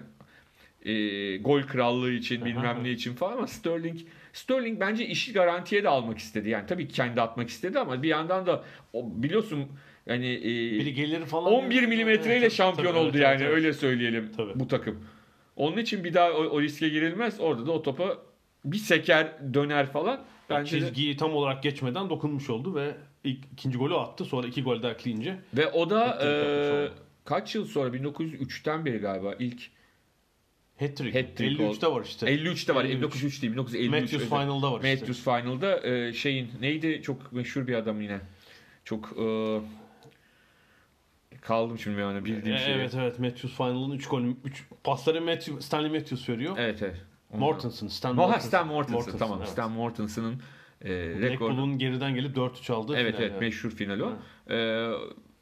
e, 0.86 1.38
gol 1.38 1.62
krallığı 1.62 2.12
için 2.12 2.46
bilmem 2.46 2.84
ne 2.84 2.92
için 2.92 3.14
falan 3.14 3.38
ama 3.38 3.48
Sterling 3.48 4.00
Sterling 4.34 4.80
bence 4.80 5.06
işi 5.08 5.34
garantiye 5.34 5.84
de 5.84 5.90
almak 5.90 6.18
istedi. 6.18 6.50
Yani 6.50 6.66
tabii 6.68 6.88
kendi 6.88 7.22
atmak 7.22 7.50
istedi 7.50 7.80
ama 7.80 8.04
bir 8.04 8.08
yandan 8.10 8.46
da 8.46 8.64
o, 8.94 9.06
biliyorsun 9.24 9.66
yani 10.06 10.34
e, 10.34 10.44
Biri 10.80 10.94
gelir 10.94 11.26
falan. 11.26 11.54
11 11.54 11.84
milimetreyle 11.88 12.38
Evet, 12.40 12.52
şampiyon 12.54 12.92
tabii, 12.92 13.00
oldu 13.00 13.12
evet, 13.14 13.22
yani 13.24 13.44
evet. 13.44 13.54
öyle 13.54 13.74
söyleyelim 13.74 14.32
Tabii. 14.38 14.60
bu 14.60 14.68
takım. 14.68 15.04
Onun 15.56 15.78
için 15.78 16.04
bir 16.04 16.14
daha 16.14 16.32
o, 16.32 16.44
o 16.44 16.62
riske 16.62 16.90
girilmez. 16.90 17.40
Orada 17.40 17.66
da 17.68 17.72
o 17.72 17.82
topa 17.82 18.18
bir 18.66 18.78
seker 18.78 19.54
döner 19.54 19.92
falan. 19.92 20.24
Bence 20.50 20.82
de- 20.82 20.86
Çizgiyi 20.86 21.18
tam 21.18 21.34
olarak 21.34 21.64
geçmeden 21.64 22.10
dokunmuş 22.10 22.50
oldu 22.50 22.76
ve 22.76 22.96
ilk, 23.24 23.46
ikinci 23.54 23.78
golü 23.78 23.96
attı. 23.96 24.26
Sonra 24.26 24.48
iki 24.48 24.64
gol 24.64 24.82
daha 24.84 24.92
ekleyince 24.92 25.36
ve 25.54 25.68
o 25.72 25.90
da 25.90 26.20
e, 26.24 26.30
kaç 27.26 27.56
yıl 27.56 27.66
sonra 27.66 27.90
1903'ten 27.90 28.86
beri 28.86 28.98
galiba 28.98 29.36
ilk 29.40 29.62
hat-trick. 30.80 31.16
Hat-trick 31.20 31.60
53'te 31.62 31.88
var 31.88 32.04
işte. 32.06 32.26
53'te 32.26 32.76
var. 32.76 32.86
53. 32.86 32.98
1903 32.98 33.42
değil 33.42 33.54
1953. 33.54 33.92
Matthews 33.92 34.14
özür- 34.16 34.26
Final'da 34.26 34.72
var 34.72 34.78
işte. 34.84 34.92
Matthews 34.96 35.24
Final'da 35.24 35.88
e, 35.88 36.14
şeyin 36.14 36.50
neydi 36.62 37.02
çok 37.04 37.34
meşhur 37.34 37.68
bir 37.68 37.74
adam 37.74 38.02
yine. 38.02 38.20
Çok 38.86 39.14
e, 39.22 39.60
kaldım 41.42 41.80
şimdi 41.80 42.00
yani 42.00 42.26
bildiğim 42.26 42.56
E, 42.58 42.60
şey. 42.60 42.74
evet 42.74 42.94
evet 42.96 43.20
Matthews 43.20 43.58
Final'ın 43.58 43.92
3 43.92 44.08
gol 44.08 44.22
3 44.44 44.66
pasları 44.84 45.22
Matthew, 45.22 45.62
Stanley 45.62 45.90
Matthews 45.92 46.30
veriyor. 46.30 46.56
Evet 46.60 46.82
evet. 46.82 46.96
Onu- 47.32 47.40
Mortensen, 47.40 47.88
Stan 47.88 48.16
Mortensen. 48.16 48.48
Stan 48.48 48.68
Mortensen, 48.68 48.96
Mortensen, 48.96 49.20
tamam. 49.20 49.38
evet. 49.40 49.50
Stan 49.50 49.72
Mortensen'ın 49.72 50.42
e, 50.82 50.90
rekor. 50.90 51.22
Blackpool'un 51.22 51.78
geriden 51.78 52.16
gelip 52.16 52.38
4-3 52.38 52.74
aldı. 52.74 52.94
Evet 52.98 53.12
final 53.16 53.22
evet 53.22 53.32
yani. 53.32 53.40
meşhur 53.40 53.72
final 53.72 54.00
o. 54.00 54.12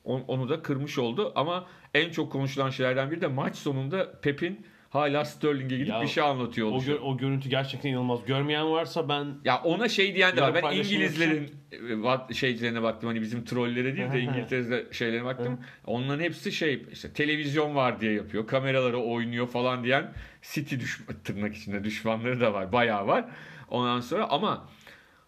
On- 0.03 0.23
onu 0.27 0.49
da 0.49 0.61
kırmış 0.61 0.97
oldu 0.97 1.31
ama 1.35 1.65
en 1.93 2.09
çok 2.09 2.31
konuşulan 2.31 2.69
şeylerden 2.69 3.11
biri 3.11 3.21
de 3.21 3.27
maç 3.27 3.55
sonunda 3.55 4.19
Pep'in 4.21 4.65
hala 4.95 5.25
Sterling'e 5.25 5.75
gidip 5.77 5.87
Ya, 5.89 6.01
bir 6.01 6.07
şey 6.07 6.23
anlatıyor 6.23 6.67
O, 6.71 6.77
gö- 6.77 6.99
o 6.99 7.17
görüntü 7.17 7.49
gerçekten 7.49 7.89
inanılmaz. 7.89 8.25
Görmeyen 8.25 8.71
varsa 8.71 9.09
ben 9.09 9.27
Ya 9.45 9.61
ona 9.63 9.89
şey 9.89 10.15
diyen 10.15 10.37
de 10.37 10.41
var. 10.41 10.53
Ben 10.55 10.71
İngilizlerin 10.77 11.51
e, 11.71 11.77
wat- 11.77 12.33
şeylerine 12.33 12.81
baktım. 12.83 13.07
Hani 13.09 13.21
bizim 13.21 13.45
trollere 13.45 13.97
değil 13.97 14.11
de 14.13 14.19
İngiltere'de 14.21 14.85
şeylerine 14.93 15.25
baktım. 15.25 15.59
Onların 15.85 16.23
hepsi 16.23 16.51
şey 16.51 16.85
işte 16.91 17.13
televizyon 17.13 17.75
var 17.75 18.01
diye 18.01 18.11
yapıyor. 18.13 18.47
Kameralara 18.47 18.97
oynuyor 18.97 19.47
falan 19.47 19.83
diyen 19.83 20.13
City 20.41 20.75
düş 20.75 21.01
tırnak 21.23 21.55
içinde 21.55 21.83
düşmanları 21.83 22.41
da 22.41 22.53
var. 22.53 22.71
Bayağı 22.71 23.07
var. 23.07 23.25
Ondan 23.69 23.99
sonra 23.99 24.29
ama 24.29 24.69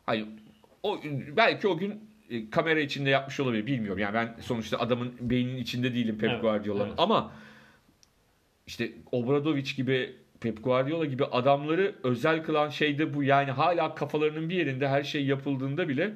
hani 0.06 0.26
o 0.84 1.00
belki 1.38 1.68
o 1.68 1.78
gün 1.78 2.08
e, 2.30 2.50
kamera 2.50 2.80
içinde 2.80 3.10
yapmış 3.10 3.40
olabilir 3.40 3.66
bilmiyorum. 3.66 4.00
Yani 4.00 4.14
ben 4.14 4.36
sonuçta 4.42 4.78
adamın 4.78 5.14
beyninin 5.20 5.58
içinde 5.58 5.94
değilim 5.94 6.18
Pep 6.18 6.30
Evet, 6.30 6.42
Guardiola'nın. 6.42 6.88
evet. 6.88 7.00
Ama 7.00 7.32
işte 8.68 8.92
Obradovic 9.12 9.74
gibi 9.76 10.16
Pep 10.42 10.64
Guardiola 10.64 11.06
gibi 11.06 11.26
adamları 11.26 11.96
özel 12.04 12.44
kılan 12.44 12.70
şey 12.70 13.00
de 13.00 13.14
bu. 13.14 13.24
Yani 13.24 13.52
hala 13.52 13.96
kafalarının 13.96 14.50
bir 14.50 14.56
yerinde 14.56 14.88
her 14.88 15.04
şey 15.04 15.26
yapıldığında 15.26 15.90
bile 15.90 16.14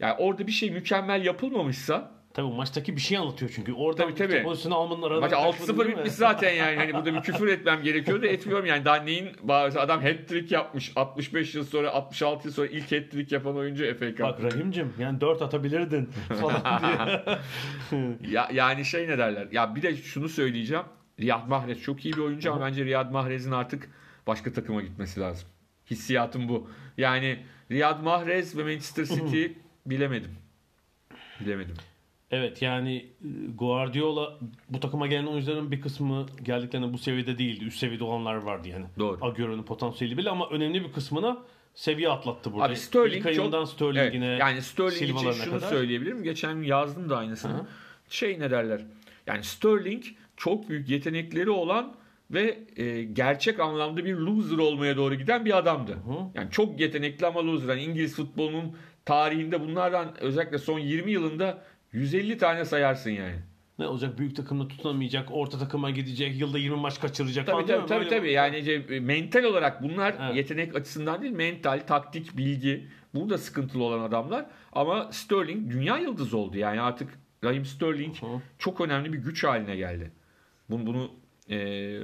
yani 0.00 0.14
orada 0.18 0.46
bir 0.46 0.52
şey 0.52 0.70
mükemmel 0.70 1.24
yapılmamışsa 1.24 2.16
tabii 2.34 2.46
maçtaki 2.46 2.96
bir 2.96 3.00
şey 3.00 3.18
anlatıyor 3.18 3.52
çünkü. 3.54 3.72
Orada 3.72 4.02
Tabii, 4.02 4.14
tabii. 4.14 4.42
pozisyonu 4.42 4.74
almanın 4.74 5.02
aradan 5.02 5.20
maç 5.20 5.30
kaçmadın 5.30 5.72
6-0 5.72 5.78
değil 5.78 5.90
mi? 5.90 5.96
bitmiş 5.96 6.12
zaten 6.12 6.52
yani. 6.52 6.76
Hani 6.76 6.94
burada 6.94 7.14
bir 7.14 7.20
küfür 7.20 7.48
etmem 7.48 7.82
gerekiyor 7.82 8.22
da 8.22 8.26
etmiyorum 8.26 8.66
yani. 8.66 8.84
Daha 8.84 8.96
neyin 8.96 9.28
adam 9.48 10.02
hat-trick 10.02 10.54
yapmış. 10.54 10.92
65 10.96 11.54
yıl 11.54 11.64
sonra 11.64 11.90
66 11.90 12.48
yıl 12.48 12.54
sonra 12.54 12.66
ilk 12.66 12.92
hat-trick 12.92 13.34
yapan 13.34 13.56
oyuncu 13.56 13.96
FA 13.98 14.08
Cup. 14.10 14.20
Bak 14.20 14.42
Rahim'cim 14.42 14.92
yani 14.98 15.20
4 15.20 15.42
atabilirdin 15.42 16.08
falan 16.28 16.82
diye. 16.82 18.32
Ya, 18.32 18.48
yani 18.52 18.84
şey 18.84 19.08
ne 19.08 19.18
derler? 19.18 19.48
Ya 19.52 19.74
bir 19.74 19.82
de 19.82 19.96
şunu 19.96 20.28
söyleyeceğim. 20.28 20.84
Riyad 21.20 21.48
Mahrez 21.48 21.82
çok 21.82 22.04
iyi 22.04 22.14
bir 22.14 22.18
oyuncu 22.18 22.52
ama 22.52 22.66
bence 22.66 22.84
Riyad 22.84 23.10
Mahrez'in 23.10 23.52
artık 23.52 23.90
başka 24.26 24.52
takıma 24.52 24.82
gitmesi 24.82 25.20
lazım. 25.20 25.48
Hissiyatım 25.90 26.48
bu. 26.48 26.70
Yani 26.98 27.38
Riyad 27.70 28.02
Mahrez 28.02 28.58
ve 28.58 28.62
Manchester 28.62 29.04
City 29.04 29.46
bilemedim. 29.86 30.30
Bilemedim. 31.40 31.74
Evet 32.30 32.62
yani 32.62 32.96
e, 32.96 33.28
Guardiola 33.54 34.38
bu 34.68 34.80
takıma 34.80 35.06
gelen 35.06 35.26
oyuncuların 35.26 35.70
bir 35.70 35.80
kısmı 35.80 36.26
geldiklerinde 36.42 36.92
bu 36.92 36.98
seviyede 36.98 37.38
değildi. 37.38 37.64
Üst 37.64 37.78
seviyede 37.78 38.04
olanlar 38.04 38.34
vardı 38.34 38.68
yani. 38.68 38.86
Doğru. 38.98 39.18
Agüero'nun 39.24 39.62
potansiyeli 39.62 40.18
bile 40.18 40.30
ama 40.30 40.48
önemli 40.50 40.84
bir 40.84 40.92
kısmına 40.92 41.38
seviye 41.74 42.08
atlattı 42.08 42.52
burada. 42.52 42.64
Abi 42.64 42.76
Sterling 42.76 43.16
İlk 43.16 43.26
ayından 43.26 43.64
çok... 43.64 43.68
Sterling'ine 43.68 44.26
Evet, 44.26 44.40
yani 44.40 44.62
Sterling 44.62 45.18
için 45.18 45.32
şunu 45.32 45.54
kadar. 45.54 45.68
söyleyebilirim. 45.68 46.22
Geçen 46.22 46.62
yazdım 46.62 47.10
da 47.10 47.16
aynısını. 47.18 47.52
Hı 47.52 47.56
hı. 47.56 47.66
Şey 48.10 48.40
ne 48.40 48.50
derler? 48.50 48.80
Yani 49.26 49.44
Sterling 49.44 50.04
çok 50.36 50.68
büyük 50.68 50.88
yetenekleri 50.88 51.50
olan 51.50 51.94
ve 52.30 52.58
e, 52.76 53.02
gerçek 53.04 53.60
anlamda 53.60 54.04
bir 54.04 54.14
loser 54.14 54.58
olmaya 54.58 54.96
doğru 54.96 55.14
giden 55.14 55.44
bir 55.44 55.58
adamdı. 55.58 55.92
Hı. 55.92 55.98
Yani 56.34 56.50
çok 56.50 56.80
yetenekli 56.80 57.26
ama 57.26 57.46
loser. 57.46 57.68
Yani 57.68 57.82
İngiliz 57.82 58.16
futbolunun 58.16 58.76
tarihinde 59.04 59.60
bunlardan 59.60 60.20
özellikle 60.20 60.58
son 60.58 60.78
20 60.78 61.12
yılında 61.12 61.62
150 61.92 62.38
tane 62.38 62.64
sayarsın 62.64 63.10
yani. 63.10 63.36
Ne 63.78 63.86
olacak? 63.86 64.18
Büyük 64.18 64.36
takımda 64.36 64.68
tutunamayacak, 64.68 65.28
orta 65.32 65.58
takıma 65.58 65.90
gidecek, 65.90 66.40
yılda 66.40 66.58
20 66.58 66.76
maç 66.76 67.00
kaçıracak 67.00 67.46
Tabii 67.46 67.66
falan 67.66 67.86
tabii 67.86 67.88
tabii, 67.88 68.08
tabii. 68.08 68.32
yani 68.32 68.64
şey, 68.64 69.00
mental 69.00 69.44
olarak 69.44 69.82
bunlar 69.82 70.14
Evet. 70.20 70.36
yetenek 70.36 70.76
açısından 70.76 71.22
değil 71.22 71.32
mental, 71.32 71.80
taktik, 71.86 72.36
bilgi 72.36 72.88
burada 73.14 73.38
sıkıntılı 73.38 73.82
olan 73.84 74.00
adamlar 74.00 74.46
ama 74.72 75.12
Sterling 75.12 75.72
dünya 75.72 75.98
yıldızı 75.98 76.38
oldu 76.38 76.58
yani 76.58 76.80
artık 76.80 77.08
Raheem 77.44 77.64
Sterling 77.64 78.16
Hı. 78.16 78.26
çok 78.58 78.80
önemli 78.80 79.12
bir 79.12 79.18
güç 79.18 79.44
haline 79.44 79.76
geldi. 79.76 80.10
Bunu 80.70 80.86
bunu 80.86 81.10
e, 81.50 82.00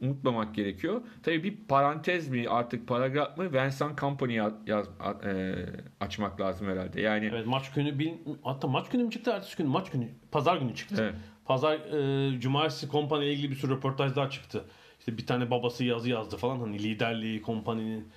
unutmamak 0.00 0.54
gerekiyor. 0.54 1.02
Tabii 1.22 1.44
bir 1.44 1.56
parantez 1.68 2.28
mi 2.28 2.48
artık 2.48 2.88
paragraf 2.88 3.38
mı 3.38 3.52
Vincent 3.52 3.98
Company 3.98 4.34
yaz, 4.66 4.86
e, 5.24 5.54
açmak 6.00 6.40
lazım 6.40 6.68
herhalde. 6.68 7.00
Yani 7.00 7.30
Evet 7.32 7.46
maç 7.46 7.72
günü 7.72 7.98
bil, 7.98 8.12
hatta 8.42 8.68
maç 8.68 8.88
günü 8.88 9.04
mü 9.04 9.10
çıktı 9.10 9.30
ertesi 9.30 9.56
gün 9.56 9.66
maç 9.68 9.90
günü 9.90 10.08
pazar 10.30 10.56
günü 10.56 10.74
çıktı. 10.74 10.96
Evet. 10.98 11.14
Pazar 11.44 11.74
e, 11.74 12.40
cumartesi 12.40 12.88
kompanya 12.88 13.24
ile 13.24 13.32
ilgili 13.32 13.50
bir 13.50 13.56
sürü 13.56 13.72
röportaj 13.72 14.16
daha 14.16 14.30
çıktı. 14.30 14.64
İşte 14.98 15.18
bir 15.18 15.26
tane 15.26 15.50
babası 15.50 15.84
yazı 15.84 16.10
yazdı 16.10 16.36
falan 16.36 16.60
hani 16.60 16.82
liderliği 16.82 17.42
kompaninin 17.42 18.08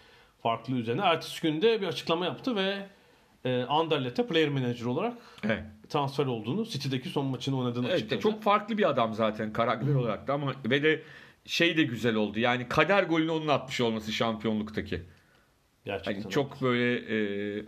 farklı 0.44 0.74
üzerine. 0.74 1.02
Ertesi 1.02 1.42
günde 1.42 1.82
bir 1.82 1.88
açıklama 1.88 2.26
yaptı 2.26 2.56
ve 2.56 2.88
e, 3.46 3.64
Anderlet'e 3.64 4.28
player 4.28 4.50
manager 4.50 4.86
olarak 4.86 5.14
evet. 5.44 5.64
transfer 5.90 6.26
olduğunu, 6.26 6.66
City'deki 6.66 7.10
son 7.10 7.26
maçını 7.26 7.60
oynadığını 7.60 7.88
Evet, 7.88 7.96
açıkladı. 7.96 8.22
çok 8.22 8.44
farklı 8.44 8.78
bir 8.78 8.90
adam 8.90 9.14
zaten 9.14 9.54
karakter 9.54 9.96
olarak 9.96 10.28
da 10.28 10.34
ama 10.34 10.54
ve 10.66 10.84
de 10.84 11.04
şey 11.46 11.78
de 11.78 11.84
güzel 11.84 12.16
oldu. 12.16 12.40
Yani 12.40 12.68
kader 12.70 13.04
golünü 13.04 13.32
onun 13.32 13.48
atmış 13.48 13.82
olması 13.82 14.12
şampiyonluktaki. 14.12 15.02
Gerçekten. 15.86 16.22
Hani 16.22 16.32
çok 16.32 16.62
böyle 16.62 16.96
e, 16.96 17.66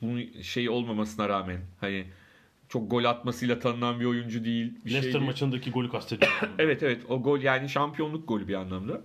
bunun 0.00 0.42
şey 0.42 0.68
olmamasına 0.68 1.28
rağmen 1.28 1.60
hani 1.80 2.06
çok 2.68 2.90
gol 2.90 3.04
atmasıyla 3.04 3.58
tanınan 3.58 4.00
bir 4.00 4.04
oyuncu 4.04 4.44
değil. 4.44 4.74
Bir 4.84 4.90
Leicester 4.90 5.02
şey 5.02 5.12
değil. 5.12 5.24
maçındaki 5.24 5.70
golü 5.70 5.90
kastediyorum. 5.90 6.48
Evet 6.58 6.82
evet 6.82 7.02
o 7.08 7.22
gol 7.22 7.40
yani 7.40 7.68
şampiyonluk 7.68 8.28
golü 8.28 8.48
bir 8.48 8.54
anlamda. 8.54 9.00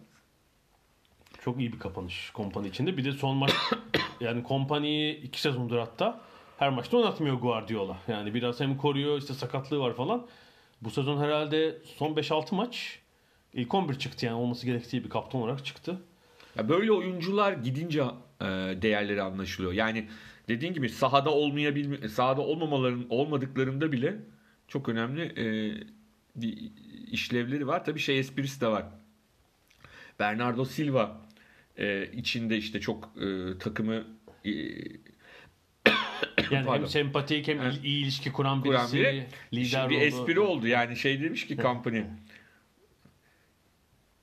Çok 1.47 1.59
iyi 1.59 1.73
bir 1.73 1.79
kapanış 1.79 2.29
kompani 2.31 2.67
içinde. 2.67 2.97
Bir 2.97 3.05
de 3.05 3.11
son 3.11 3.37
maç 3.37 3.51
yani 4.19 4.43
kompaniyi 4.43 5.21
iki 5.21 5.41
sezondur 5.41 5.77
hatta 5.77 6.21
her 6.57 6.69
maçta 6.69 6.97
oynatmıyor 6.97 7.35
Guardiola. 7.35 7.97
Yani 8.07 8.33
biraz 8.33 8.59
hem 8.59 8.77
koruyor 8.77 9.17
işte 9.17 9.33
sakatlığı 9.33 9.79
var 9.79 9.95
falan. 9.95 10.27
Bu 10.81 10.89
sezon 10.89 11.21
herhalde 11.21 11.77
son 11.97 12.13
5-6 12.13 12.55
maç 12.55 12.99
ilk 13.53 13.73
11 13.73 13.99
çıktı 13.99 14.25
yani 14.25 14.35
olması 14.35 14.65
gerektiği 14.65 15.03
bir 15.03 15.09
kaptan 15.09 15.41
olarak 15.41 15.65
çıktı. 15.65 16.01
Ya 16.55 16.69
böyle 16.69 16.91
oyuncular 16.91 17.53
gidince 17.53 18.03
e, 18.41 18.45
değerleri 18.81 19.21
anlaşılıyor. 19.21 19.73
Yani 19.73 20.07
dediğin 20.47 20.73
gibi 20.73 20.89
sahada 20.89 21.29
olmayabilme 21.29 22.09
sahada 22.09 22.41
olmamaların 22.41 23.05
olmadıklarında 23.09 23.91
bile 23.91 24.17
çok 24.67 24.89
önemli 24.89 25.21
e, 25.21 25.45
işlevleri 27.11 27.67
var. 27.67 27.85
Tabii 27.85 27.99
şey 27.99 28.19
esprisi 28.19 28.61
de 28.61 28.67
var. 28.67 28.85
Bernardo 30.19 30.65
Silva 30.65 31.26
e, 31.77 32.09
içinde 32.13 32.57
işte 32.57 32.79
çok 32.81 33.13
e, 33.21 33.57
takımı 33.57 34.03
e, 34.45 34.49
Yani 36.51 36.65
Pardon. 36.65 36.73
hem 36.81 36.87
sempatik 36.87 37.47
hem 37.47 37.61
Evet. 37.61 37.79
iyi 37.83 38.03
ilişki 38.03 38.31
kuran 38.31 38.61
kuran 38.61 38.81
birisi, 38.93 38.97
biri 38.97 39.25
lider 39.53 39.89
bir 39.89 39.95
oldu. 39.95 40.03
espri 40.03 40.39
oldu. 40.39 40.67
Yani 40.67 40.95
şey 40.97 41.21
demiş 41.21 41.47
ki 41.47 41.57
company 41.57 42.01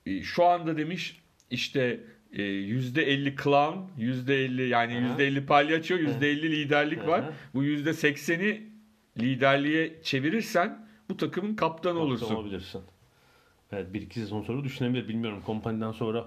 e, 0.05 0.21
şu 0.23 0.43
anda 0.45 0.77
demiş 0.77 1.21
işte 1.51 1.99
e, 2.33 2.41
%50 2.41 3.43
clown, 3.43 4.01
%50 4.01 4.61
yani 4.67 4.93
Aha. 4.97 5.17
%50 5.21 5.45
palyaço, 5.45 5.95
%50 5.95 6.41
liderlik 6.51 7.07
var. 7.07 7.25
Bu 7.53 7.63
%80'i 7.65 8.61
liderliğe 9.19 10.01
çevirirsen 10.03 10.87
bu 11.09 11.17
takımın 11.17 11.55
kaptanı 11.55 11.93
Kaptan 11.93 12.07
olursun. 12.07 12.35
olabilirsin. 12.35 12.81
Evet 13.71 13.93
bir 13.93 14.01
iki 14.01 14.19
sezon 14.19 14.41
sonra 14.43 14.63
düşünebilir 14.63 15.07
bilmiyorum 15.07 15.41
kompaniden 15.45 15.91
sonra. 15.91 16.25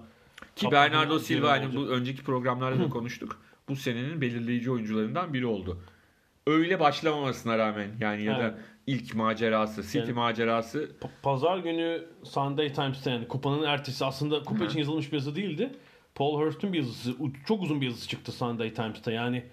Ki 0.57 0.71
Bernardo 0.71 1.19
Silva 1.19 1.51
hani 1.51 1.77
bu 1.77 1.87
önceki 1.89 2.23
programlarda 2.23 2.81
da 2.85 2.89
konuştuk. 2.91 3.41
Bu 3.69 3.77
senenin 3.77 4.21
belirleyici 4.21 4.71
oyuncularından 4.71 5.35
biri 5.35 5.47
oldu. 5.47 5.79
Öyle 6.47 6.81
başlamamasına 6.81 7.59
rağmen 7.59 7.89
yani 8.01 8.25
ya 8.25 8.39
da 8.39 8.59
ilk 8.87 9.15
macerası, 9.15 9.83
City 9.83 9.99
Yani- 9.99 10.13
macerası 10.13 10.91
Pa- 11.01 11.09
Pazar 11.23 11.59
günü 11.59 12.05
Sunday 12.25 12.73
Times'ta 12.73 13.11
yani 13.11 13.29
kupanın 13.29 13.63
ertesi 13.63 14.05
aslında 14.05 14.43
kupa 14.43 14.65
için 14.65 14.79
yazılmış 14.79 15.13
bir 15.13 15.17
yazı 15.17 15.37
değildi. 15.37 15.71
Paul 16.15 16.39
Hurst'un 16.41 16.73
bir 16.73 16.79
yazısı, 16.79 17.15
çok 17.47 17.63
uzun 17.63 17.81
bir 17.81 17.87
yazısı 17.87 18.09
çıktı 18.09 18.33
Sunday 18.33 18.75
Times'ta. 18.75 19.13
Yani 19.13 19.45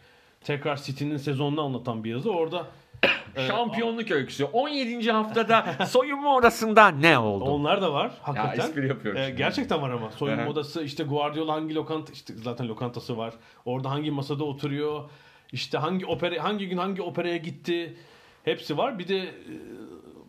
tekrar 0.41 0.77
City'nin 0.83 1.17
sezonunu 1.17 1.61
anlatan 1.61 2.03
bir 2.03 2.09
yazı. 2.09 2.31
Orada 2.31 2.67
Şampiyonluk 3.47 4.11
öyküsü. 4.11 4.45
17. 4.45 5.11
haftada 5.11 5.85
soyunma 5.87 6.35
odasında 6.35 6.87
ne 6.87 7.17
oldu? 7.17 7.43
onlar 7.43 7.81
da 7.81 7.93
var 7.93 8.05
ya 8.05 8.13
hakikaten. 8.21 8.67
espri 8.69 8.87
yapıyorum. 8.87 9.21
E, 9.21 9.25
şimdi. 9.25 9.37
gerçekten 9.37 9.81
var 9.81 9.89
ama. 9.89 10.11
Soyunma 10.11 10.47
odası 10.47 10.83
işte 10.83 11.03
Guardiola 11.03 11.53
hangi 11.53 11.75
lokanta 11.75 12.13
işte 12.13 12.33
zaten 12.33 12.67
lokantası 12.67 13.17
var. 13.17 13.33
Orada 13.65 13.89
hangi 13.89 14.11
masada 14.11 14.43
oturuyor. 14.43 15.09
İşte 15.51 15.77
hangi 15.77 16.05
opera 16.05 16.43
hangi 16.43 16.69
gün 16.69 16.77
hangi 16.77 17.01
operaya 17.01 17.37
gitti. 17.37 17.97
Hepsi 18.43 18.77
var. 18.77 18.99
Bir 18.99 19.07
de 19.07 19.17
e, 19.17 19.31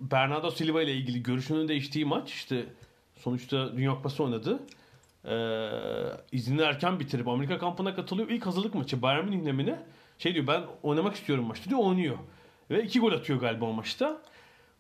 Bernardo 0.01 0.51
Silva 0.51 0.83
ile 0.83 0.93
ilgili 0.93 1.23
görüşünün 1.23 1.69
değiştiği 1.69 2.05
maç 2.05 2.33
işte 2.33 2.65
sonuçta 3.17 3.77
Dünya 3.77 3.95
Kupası 3.95 4.25
oynadı. 4.25 4.59
Ee, 5.25 5.69
iznini 6.33 6.63
erken 6.63 7.01
bitirip 7.01 7.29
Amerika 7.29 7.59
kampına 7.59 7.95
katılıyor. 7.95 8.29
İlk 8.29 8.47
hazırlık 8.47 8.75
maçı 8.75 9.03
Bayern 9.03 9.25
Münih'le 9.25 9.53
mi 9.53 9.67
ne? 9.67 9.79
Şey 10.19 10.35
diyor 10.35 10.47
ben 10.47 10.63
oynamak 10.83 11.15
istiyorum 11.15 11.45
maçta 11.45 11.71
diyor 11.71 11.81
oynuyor. 11.81 12.17
Ve 12.71 12.83
iki 12.83 13.01
gol 13.01 13.13
atıyor 13.13 13.41
galiba 13.41 13.65
o 13.65 13.73
maçta. 13.73 14.23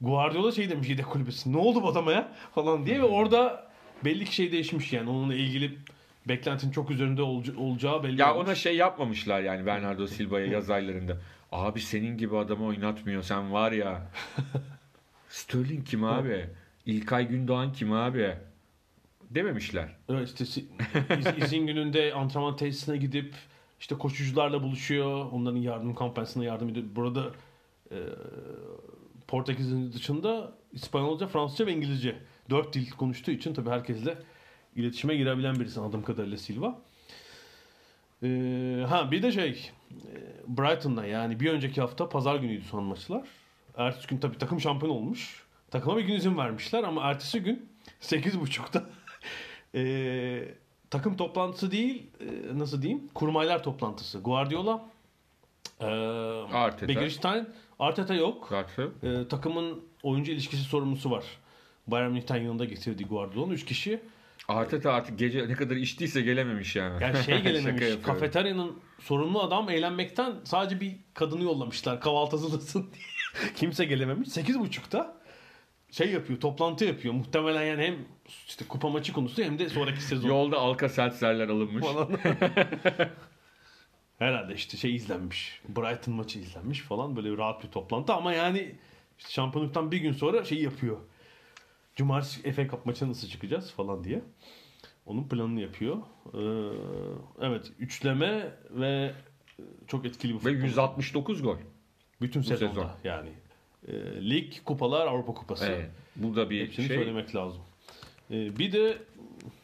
Guardiola 0.00 0.52
şey 0.52 0.70
demiş 0.70 0.88
yedek 0.88 1.06
kulübesi. 1.06 1.52
Ne 1.52 1.56
oldu 1.56 1.82
bu 1.82 1.88
adama 1.88 2.12
ya? 2.12 2.32
Falan 2.54 2.86
diye 2.86 3.00
ve 3.00 3.04
orada 3.04 3.70
belli 4.04 4.24
ki 4.24 4.34
şey 4.34 4.52
değişmiş 4.52 4.92
yani. 4.92 5.10
Onunla 5.10 5.34
ilgili 5.34 5.78
beklentinin 6.28 6.72
çok 6.72 6.90
üzerinde 6.90 7.22
olca- 7.22 7.56
olacağı 7.58 8.02
belli 8.02 8.20
Ya 8.20 8.34
olmuş. 8.34 8.46
ona 8.48 8.54
şey 8.54 8.76
yapmamışlar 8.76 9.40
yani 9.40 9.66
Bernardo 9.66 10.06
Silva'ya 10.06 10.46
yaz 10.46 10.70
aylarında. 10.70 11.16
Abi 11.52 11.80
senin 11.80 12.18
gibi 12.18 12.36
adamı 12.36 12.64
oynatmıyor 12.66 13.22
sen 13.22 13.52
var 13.52 13.72
ya. 13.72 14.02
Sterling 15.28 15.86
kim 15.86 16.04
abi? 16.04 16.46
İlkay 16.86 17.28
Gündoğan 17.28 17.72
kim 17.72 17.92
abi? 17.92 18.34
Dememişler. 19.30 19.88
Evet 20.08 20.28
işte 20.40 20.44
iz- 21.18 21.44
izin 21.44 21.66
gününde 21.66 22.14
antrenman 22.14 22.56
tesisine 22.56 22.96
gidip 22.96 23.34
işte 23.80 23.94
koşucularla 23.94 24.62
buluşuyor. 24.62 25.26
Onların 25.32 25.56
yardım 25.58 25.94
kampanyasına 25.94 26.44
yardım 26.44 26.68
ediyor. 26.68 26.86
Burada 26.96 27.24
e, 27.90 27.98
Portekiz'in 29.28 29.92
dışında 29.92 30.52
İspanyolca, 30.72 31.26
Fransızca 31.26 31.66
ve 31.66 31.72
İngilizce 31.72 32.16
dört 32.50 32.74
dil 32.74 32.90
konuştuğu 32.90 33.30
için 33.30 33.54
tabii 33.54 33.70
herkesle 33.70 34.18
iletişime 34.76 35.16
girebilen 35.16 35.60
birisi 35.60 35.80
anladığım 35.80 36.02
kadarıyla 36.02 36.36
Silva. 36.36 36.78
E, 38.22 38.28
ha 38.88 39.10
bir 39.10 39.22
de 39.22 39.32
şey 39.32 39.70
e, 39.90 40.12
Brighton'da 40.48 41.06
yani 41.06 41.40
bir 41.40 41.50
önceki 41.50 41.80
hafta 41.80 42.08
pazar 42.08 42.36
günüydü 42.36 42.64
son 42.64 42.84
maçlar. 42.84 43.28
Ertesi 43.76 44.06
gün 44.06 44.18
tabii 44.18 44.38
takım 44.38 44.60
şampiyon 44.60 44.92
olmuş. 44.92 45.46
Takıma 45.70 45.96
bir 45.96 46.02
gün 46.02 46.14
izin 46.14 46.38
vermişler 46.38 46.84
ama 46.84 47.02
ertesi 47.02 47.40
gün 47.42 47.68
8.30'da 48.00 48.84
e, 49.74 50.54
takım 50.90 51.16
toplantısı 51.16 51.70
değil 51.70 52.06
e, 52.20 52.58
nasıl 52.58 52.82
diyeyim 52.82 53.08
kurmaylar 53.14 53.62
toplantısı. 53.62 54.18
Guardiola 54.18 54.84
e, 55.80 55.86
Arteta. 56.52 56.86
Arteta 57.78 58.14
yok. 58.14 58.48
Kartı. 58.48 58.92
E, 59.02 59.28
takımın 59.28 59.84
oyuncu 60.02 60.32
ilişkisi 60.32 60.62
sorumlusu 60.62 61.10
var. 61.10 61.24
Bayern 61.86 62.10
Münih'ten 62.10 62.36
yanında 62.36 62.64
getirdiği 62.64 63.04
Guardiola'nın 63.04 63.52
3 63.52 63.64
kişi. 63.64 64.00
Arteta 64.48 64.92
artık 64.92 65.18
gece 65.18 65.48
ne 65.48 65.52
kadar 65.54 65.76
içtiyse 65.76 66.20
gelememiş 66.20 66.76
yani. 66.76 67.02
Yani 67.02 67.24
şey 67.24 67.38
gelememiş. 67.42 67.84
kafeteryanın 68.02 68.78
sorumlu 69.00 69.42
adam 69.42 69.70
eğlenmekten 69.70 70.34
sadece 70.44 70.80
bir 70.80 70.96
kadını 71.14 71.42
yollamışlar. 71.44 72.00
Kahvaltı 72.00 72.36
hazırlasın 72.36 72.82
diye. 72.94 73.52
Kimse 73.54 73.84
gelememiş. 73.84 74.28
8.30'da 74.28 75.16
şey 75.90 76.10
yapıyor, 76.10 76.40
toplantı 76.40 76.84
yapıyor. 76.84 77.14
Muhtemelen 77.14 77.62
yani 77.62 77.82
hem 77.82 77.94
işte 78.46 78.64
kupa 78.68 78.88
maçı 78.88 79.12
konusu 79.12 79.42
hem 79.42 79.58
de 79.58 79.68
sonraki 79.68 80.02
sezon. 80.02 80.28
Yolda 80.28 80.58
Alka 80.58 80.88
Seltzer'ler 80.88 81.48
alınmış. 81.48 81.84
falan. 81.84 82.08
Herhalde 84.18 84.54
işte 84.54 84.76
şey 84.76 84.94
izlenmiş. 84.94 85.60
Brighton 85.68 86.14
maçı 86.14 86.38
izlenmiş 86.38 86.80
falan. 86.80 87.16
Böyle 87.16 87.36
rahat 87.36 87.64
bir 87.64 87.68
toplantı 87.68 88.12
ama 88.14 88.32
yani 88.32 88.74
işte 89.18 89.30
şampiyonluktan 89.30 89.92
bir 89.92 89.98
gün 89.98 90.12
sonra 90.12 90.44
şey 90.44 90.62
yapıyor. 90.62 90.96
Cumartesi 91.96 92.52
FA 92.52 92.68
Cup 92.68 92.86
maçına 92.86 93.08
nasıl 93.08 93.28
çıkacağız 93.28 93.70
falan 93.72 94.04
diye. 94.04 94.22
Onun 95.06 95.28
planını 95.28 95.60
yapıyor. 95.60 95.96
Ee, 96.34 96.38
evet 97.40 97.72
üçleme 97.78 98.54
ve 98.70 99.14
çok 99.86 100.06
etkili 100.06 100.30
bir 100.32 100.36
Ve 100.36 100.38
futbol. 100.52 100.66
169 100.66 101.42
gol. 101.42 101.56
Bütün 102.20 102.42
sezonda 102.42 102.74
sezon. 102.74 102.90
yani. 103.04 103.28
Ee, 103.88 103.92
lig, 104.30 104.52
kupalar, 104.64 105.06
Avrupa 105.06 105.34
Kupası. 105.34 105.66
Evet. 105.66 105.90
Bu 106.16 106.36
da 106.36 106.50
bir 106.50 106.66
Hepsini 106.66 106.86
şey. 106.86 106.96
söylemek 106.96 107.34
lazım. 107.34 107.62
Ee, 108.30 108.58
bir 108.58 108.72
de 108.72 108.98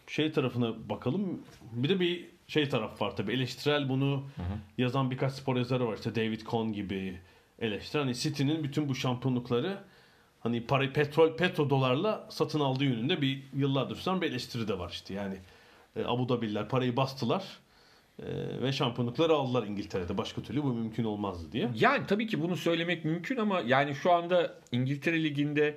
şey 0.06 0.32
tarafına 0.32 0.88
bakalım. 0.88 1.42
Bir 1.72 1.88
de 1.88 2.00
bir 2.00 2.28
şey 2.52 2.68
taraf 2.68 3.02
var 3.02 3.16
tabii. 3.16 3.32
Eleştirel 3.32 3.88
bunu 3.88 4.24
yazan 4.78 5.10
birkaç 5.10 5.32
spor 5.32 5.56
yazarı 5.56 5.86
var. 5.86 5.94
İşte 5.94 6.14
David 6.14 6.40
Cohn 6.40 6.72
gibi 6.72 7.18
eleştiren. 7.58 8.02
Hani 8.02 8.14
City'nin 8.14 8.64
bütün 8.64 8.88
bu 8.88 8.94
şampiyonlukları 8.94 9.78
hani 10.40 10.66
para, 10.66 10.92
petrol, 10.92 11.36
petrodolarla 11.36 12.26
satın 12.30 12.60
aldığı 12.60 12.84
yönünde 12.84 13.22
bir 13.22 13.42
yıllardır 13.54 13.96
süren 13.96 14.20
bir 14.20 14.30
eleştiri 14.30 14.68
de 14.68 14.78
var 14.78 14.90
işte. 14.90 15.14
Yani 15.14 15.36
e, 15.96 16.04
Abu 16.04 16.28
Dhabi'liler 16.28 16.68
parayı 16.68 16.96
bastılar 16.96 17.44
e, 18.18 18.26
ve 18.62 18.72
şampiyonlukları 18.72 19.32
aldılar 19.32 19.66
İngiltere'de. 19.66 20.18
Başka 20.18 20.42
türlü 20.42 20.62
bu 20.62 20.72
mümkün 20.72 21.04
olmazdı 21.04 21.52
diye. 21.52 21.70
Yani 21.74 22.06
tabii 22.06 22.26
ki 22.26 22.42
bunu 22.42 22.56
söylemek 22.56 23.04
mümkün 23.04 23.36
ama 23.36 23.60
yani 23.60 23.94
şu 23.94 24.12
anda 24.12 24.54
İngiltere 24.72 25.24
Ligi'nde 25.24 25.76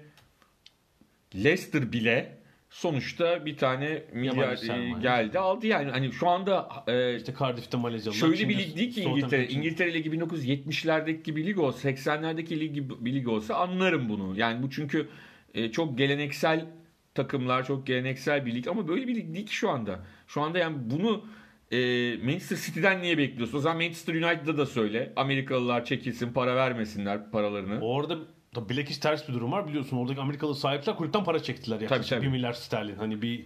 Leicester 1.36 1.92
bile 1.92 2.45
sonuçta 2.76 3.46
bir 3.46 3.58
tane 3.58 4.04
milyar 4.14 4.70
e, 4.70 5.00
geldi 5.02 5.40
aldı 5.40 5.68
yani 5.68 5.92
hani 5.92 6.12
şu 6.12 6.30
anda 6.30 6.70
e, 6.88 7.16
İşte 7.16 7.34
Cardiff'te 7.40 7.78
Malezyalılar. 7.78 8.20
şöyle 8.20 8.50
bir 8.50 8.58
lig 8.58 8.78
değil 8.78 8.94
ki 8.94 9.02
İngiltere. 9.02 9.48
İngiltere 9.48 9.94
Ligi 9.94 10.10
1970'lerdeki 10.10 11.24
gibi 11.24 11.46
lig 11.46 11.60
olsa 11.60 11.90
80'lerdeki 11.90 12.60
lig 12.60 12.74
gibi 12.74 12.94
bir 13.06 13.14
lig 13.14 13.28
olsa 13.28 13.56
anlarım 13.56 14.10
bunu. 14.10 14.40
Yani 14.40 14.64
bu 14.64 14.70
çünkü 14.70 15.08
e, 15.54 15.72
çok 15.72 15.98
geleneksel 15.98 16.66
takımlar 17.14 17.66
çok 17.66 17.88
geleneksel 17.88 18.46
bir 18.46 18.56
lig 18.56 18.68
ama 18.68 18.88
böyle 18.88 19.08
bir 19.08 19.16
lig 19.16 19.34
değil 19.34 19.46
ki 19.46 19.56
şu 19.56 19.70
anda. 19.70 20.06
Şu 20.28 20.42
anda 20.42 20.60
yani 20.60 20.78
bunu 20.80 21.26
e, 21.72 21.78
Manchester 22.18 22.58
City'den 22.58 23.02
niye 23.02 23.18
bekliyorsun? 23.18 23.58
O 23.58 23.62
zaman 23.62 23.78
Manchester 23.78 24.14
United'da 24.14 24.58
da 24.58 24.66
söyle. 24.66 25.14
Amerikalılar 25.16 25.86
çekilsin 25.86 26.34
para 26.34 26.56
vermesinler 26.56 27.32
paralarını. 27.32 27.80
Orada 27.82 28.18
da 28.56 28.70
bilakis 28.70 29.00
ters 29.00 29.28
bir 29.30 29.34
durum 29.34 29.52
var 29.52 29.68
biliyorsun. 29.68 29.98
Oradaki 29.98 30.22
Amerikalı 30.22 30.56
sahipler 30.56 30.96
kulüpten 30.96 31.24
para 31.24 31.44
çektiler 31.44 31.82
yaklaşık 31.82 32.10
Tabii, 32.10 32.20
tabii. 32.20 32.26
1 32.28 32.32
milyar 32.32 32.54
sterlin. 32.54 32.96
Hani 32.96 33.22
bir 33.22 33.46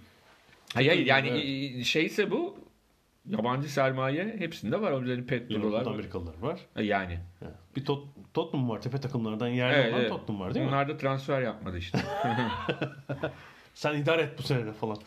Hayır, 0.74 0.90
hayır 0.90 1.06
yani 1.06 1.28
Evet. 1.30 1.80
e, 1.80 1.84
şeyse 1.84 2.32
bu 2.32 2.58
yabancı 3.26 3.70
sermaye 3.74 4.36
hepsinde 4.40 4.82
var. 4.82 4.92
Onların 4.92 5.26
petrolar 5.26 5.86
var. 5.86 5.92
Amerikalılar 5.94 6.34
var. 6.42 6.60
Yani. 6.76 7.20
Yani 7.42 7.54
Bir 7.76 7.86
Tot 7.86 8.08
Tottenham 8.34 8.70
var. 8.70 8.82
Tepe 8.82 9.02
takımlardan 9.02 9.48
yerli 9.48 9.76
Evet, 9.76 9.92
olan 9.94 10.00
evet. 10.02 10.10
Tottenham 10.10 10.42
var 10.42 10.54
değil 10.54 10.66
mi? 10.66 10.70
Onlar 10.70 10.90
da 10.90 10.98
transfer 10.98 11.42
yapmadı 11.42 11.78
işte. 11.78 12.00
Sen 13.74 13.98
idare 13.98 14.22
et 14.22 14.38
bu 14.38 14.44
sene 14.44 14.74
falan. 14.74 14.98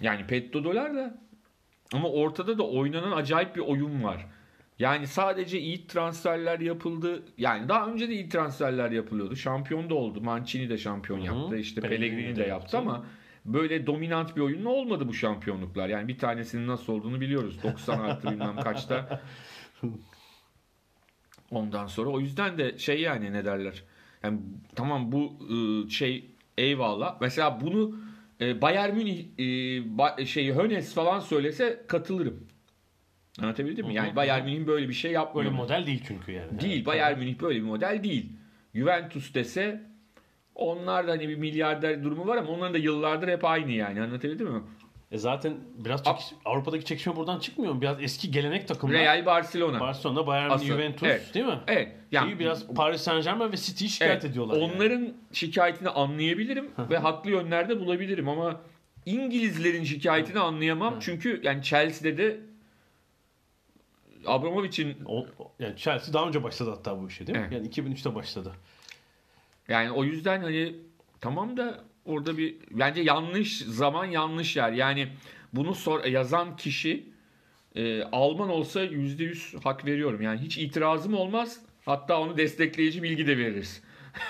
Yani 0.00 0.26
petrodolar 0.26 0.94
da 0.94 1.18
ama 1.92 2.08
ortada 2.08 2.58
da 2.58 2.62
oynanan 2.62 3.12
acayip 3.12 3.56
bir 3.56 3.60
oyun 3.60 4.04
var. 4.04 4.26
Yani 4.78 5.06
sadece 5.06 5.60
iyi 5.60 5.86
transferler 5.86 6.60
yapıldı. 6.60 7.22
Yani 7.38 7.68
daha 7.68 7.86
önce 7.86 8.08
de 8.08 8.12
iyi 8.14 8.28
transferler 8.28 8.90
yapılıyordu. 8.90 9.36
Şampiyon 9.36 9.90
da 9.90 9.94
oldu. 9.94 10.20
Mancini 10.20 10.70
de 10.70 10.78
şampiyon 10.78 11.18
Hı 11.18 11.22
hı. 11.22 11.26
yaptı. 11.26 11.56
İşte 11.56 11.80
Pellegrini 11.80 12.36
de 12.36 12.42
yaptı 12.42 12.78
ama 12.78 13.06
böyle 13.44 13.86
dominant 13.86 14.36
bir 14.36 14.40
oyun 14.40 14.64
olmadı 14.64 15.08
bu 15.08 15.14
şampiyonluklar. 15.14 15.88
Yani 15.88 16.08
bir 16.08 16.18
tanesinin 16.18 16.68
nasıl 16.68 16.92
olduğunu 16.92 17.20
biliyoruz. 17.20 17.62
90 17.62 18.00
artı 18.00 18.30
bilmem 18.30 18.56
kaçta. 18.56 19.22
Ondan 21.50 21.86
sonra 21.86 22.10
o 22.10 22.20
yüzden 22.20 22.58
de 22.58 22.78
şey 22.78 23.00
yani 23.00 23.32
ne 23.32 23.44
derler. 23.44 23.82
Yani 24.22 24.40
tamam 24.74 25.12
bu 25.12 25.38
ıı, 25.50 25.90
şey 25.90 26.30
eyvallah. 26.58 27.16
Mesela 27.20 27.60
bunu 27.60 27.98
e, 28.40 28.62
Bayern 28.62 28.94
Münih 28.94 29.26
e, 30.18 30.26
şey 30.26 30.54
Hönes 30.54 30.94
falan 30.94 31.20
söylese 31.20 31.84
katılırım. 31.88 32.46
Anlatabildim 33.42 33.86
mi? 33.86 33.94
Yani 33.94 34.16
Bayern 34.16 34.44
Münih 34.44 34.66
böyle 34.66 34.88
bir 34.88 34.94
şey 34.94 35.12
yapmıyor. 35.12 35.44
Böyle 35.46 35.56
model 35.56 35.86
değil 35.86 36.02
çünkü 36.08 36.32
yani. 36.32 36.60
Değil. 36.60 36.76
Evet. 36.76 36.86
Bayern 36.86 37.18
Münih 37.18 37.40
böyle 37.40 37.58
bir 37.58 37.64
model 37.64 38.00
değil. 38.04 38.26
Juventus 38.74 39.34
dese 39.34 39.80
onlar 40.54 41.06
da 41.06 41.10
hani 41.10 41.28
bir 41.28 41.36
milyarder 41.36 42.04
durumu 42.04 42.26
var 42.26 42.36
ama 42.36 42.48
onların 42.50 42.74
da 42.74 42.78
yıllardır 42.78 43.28
hep 43.28 43.44
aynı 43.44 43.72
yani. 43.72 44.02
Anlatabildim 44.02 44.48
mi? 44.52 44.62
E 45.12 45.18
zaten 45.18 45.54
biraz 45.78 46.00
çekiş- 46.02 46.32
Avrupa'daki 46.44 46.84
çekişme 46.84 47.16
buradan 47.16 47.38
çıkmıyor 47.38 47.72
mu? 47.72 47.80
Biraz 47.80 48.02
eski 48.02 48.30
gelenek 48.30 48.68
takımlar. 48.68 48.98
Real 48.98 49.26
Barcelona. 49.26 49.80
Barcelona, 49.80 50.26
Bayern, 50.26 50.50
Asıl- 50.50 50.66
Juventus 50.66 51.02
evet. 51.02 51.34
değil 51.34 51.46
mi? 51.46 51.58
evet. 51.68 51.88
Yani 52.12 52.26
Şeyi 52.28 52.38
biraz 52.38 52.74
Paris 52.74 53.00
Saint 53.00 53.24
Germain 53.24 53.52
ve 53.52 53.56
City'yi 53.56 53.90
şikayet 53.90 54.14
Evet, 54.14 54.24
ediyorlar. 54.24 54.56
yani. 54.60 54.72
Onların 54.74 55.12
şikayetini 55.32 55.88
anlayabilirim 55.88 56.70
ve 56.90 56.98
haklı 56.98 57.30
yönlerde 57.30 57.80
bulabilirim 57.80 58.28
ama 58.28 58.60
İngilizlerin 59.06 59.84
şikayetini 59.84 60.38
anlayamam. 60.40 60.94
Çünkü 61.00 61.40
yani 61.44 61.62
Chelsea'de 61.62 62.18
de 62.18 62.40
Abramovich'in 64.26 64.96
O- 65.06 65.26
yani 65.58 65.76
Chelsea 65.76 66.14
daha 66.14 66.28
önce 66.28 66.42
başladı 66.42 66.70
hatta 66.70 67.02
bu 67.02 67.08
işe 67.08 67.26
değil 67.26 67.38
mi? 67.38 67.48
Evet. 67.52 67.52
Yani 67.52 67.68
2003'te 67.68 68.14
başladı. 68.14 68.52
yani 69.68 69.90
o 69.90 70.04
yüzden 70.04 70.40
hani 70.40 70.76
tamam 71.20 71.56
da 71.56 71.84
orada 72.04 72.38
bir 72.38 72.56
bence 72.70 73.00
yanlış 73.00 73.58
zaman 73.58 74.04
yanlış 74.04 74.56
yer. 74.56 74.72
Yani 74.72 75.08
bunu 75.52 75.74
sor, 75.74 76.04
yazan 76.04 76.56
kişi 76.56 77.06
e, 77.74 78.02
Alman 78.02 78.48
olsa 78.50 78.84
%100 78.84 79.64
hak 79.64 79.84
veriyorum. 79.86 80.22
Yani 80.22 80.40
hiç 80.40 80.58
itirazım 80.58 81.14
olmaz. 81.14 81.60
Hatta 81.84 82.20
onu 82.20 82.36
destekleyici 82.36 83.02
bilgi 83.02 83.26
de 83.26 83.38
veririz. 83.38 83.82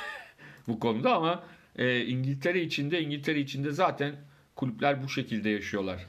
bu 0.68 0.80
konuda 0.80 1.16
ama 1.16 1.44
e, 1.76 2.04
İngiltere 2.04 2.62
içinde 2.62 3.00
İngiltere 3.00 3.40
içinde 3.40 3.70
zaten 3.70 4.14
kulüpler 4.56 5.02
bu 5.02 5.08
şekilde 5.08 5.50
yaşıyorlar. 5.50 6.06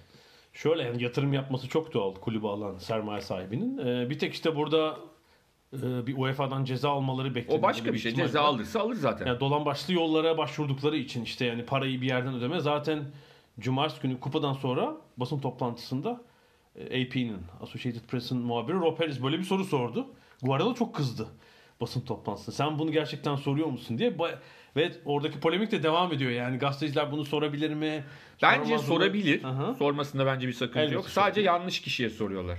Şöyle 0.58 0.84
yani 0.84 1.04
yatırım 1.04 1.34
yapması 1.34 1.70
çok 1.70 1.94
doğal 1.94 2.16
kulübü 2.16 2.48
alan 2.48 2.78
sermaye 2.78 3.22
sahibinin. 3.22 3.78
Ee, 3.78 4.10
bir 4.10 4.20
tek 4.20 4.34
işte 4.34 4.56
burada 4.56 4.98
e, 5.74 6.08
bir 6.08 6.18
UEFA'dan 6.18 6.64
ceza 6.64 6.90
almaları 6.90 7.36
bekleniyor. 7.36 7.60
O 7.60 7.64
başka 7.64 7.94
bir 7.94 8.00
şey. 8.00 8.12
ihtimal 8.12 8.28
Ceza 8.28 8.42
alırsa 8.42 8.80
alır 8.80 8.96
zaten. 8.96 9.26
Yani 9.28 9.40
dolan 9.40 9.66
başlı 9.66 9.94
yollara 9.94 10.38
başvurdukları 10.38 10.98
için 10.98 11.24
işte 11.24 11.46
yani 11.46 11.66
parayı 11.66 12.02
bir 12.02 12.08
yerden 12.08 12.34
ödeme. 12.34 12.60
Zaten 12.60 13.04
Cumartesi 13.60 14.02
günü 14.02 14.20
kupadan 14.20 14.54
sonra 14.54 14.98
basın 15.18 15.40
toplantısında 15.40 16.22
e, 16.76 17.04
AP'nin, 17.06 17.40
Associated 17.62 18.02
Press'in 18.08 18.38
muhabiri 18.38 18.76
Rob 18.76 19.00
Harris 19.00 19.24
böyle 19.24 19.40
bir 19.40 19.44
soru 19.44 19.64
sordu. 19.64 20.08
Guardiola 20.42 20.76
çok 20.76 20.96
kızdı. 20.96 21.28
Basın 21.82 22.02
toplantısında. 22.02 22.56
Sen 22.56 22.80
bunu 22.80 22.92
gerçekten 22.92 23.36
soruyor 23.36 23.68
musun 23.68 23.98
diye. 23.98 24.14
Ve 24.76 24.92
oradaki 25.06 25.40
polemik 25.40 25.72
de 25.72 25.84
devam 25.84 26.14
ediyor. 26.14 26.32
Yani 26.32 26.58
gazeteciler 26.58 27.12
bunu 27.12 27.26
sorabilir 27.26 27.74
mi? 27.74 28.04
Bence 28.42 28.66
Sormaz 28.66 28.86
sorabilir. 28.86 29.44
Aha. 29.44 29.74
Sormasında 29.74 30.26
bence 30.26 30.48
bir 30.48 30.54
sakınca 30.54 30.80
Elbette 30.82 30.96
yok. 30.96 31.10
Sadece 31.10 31.42
sorabilir. 31.42 31.46
yanlış 31.46 31.82
kişiye 31.82 32.10
soruyorlar. 32.10 32.58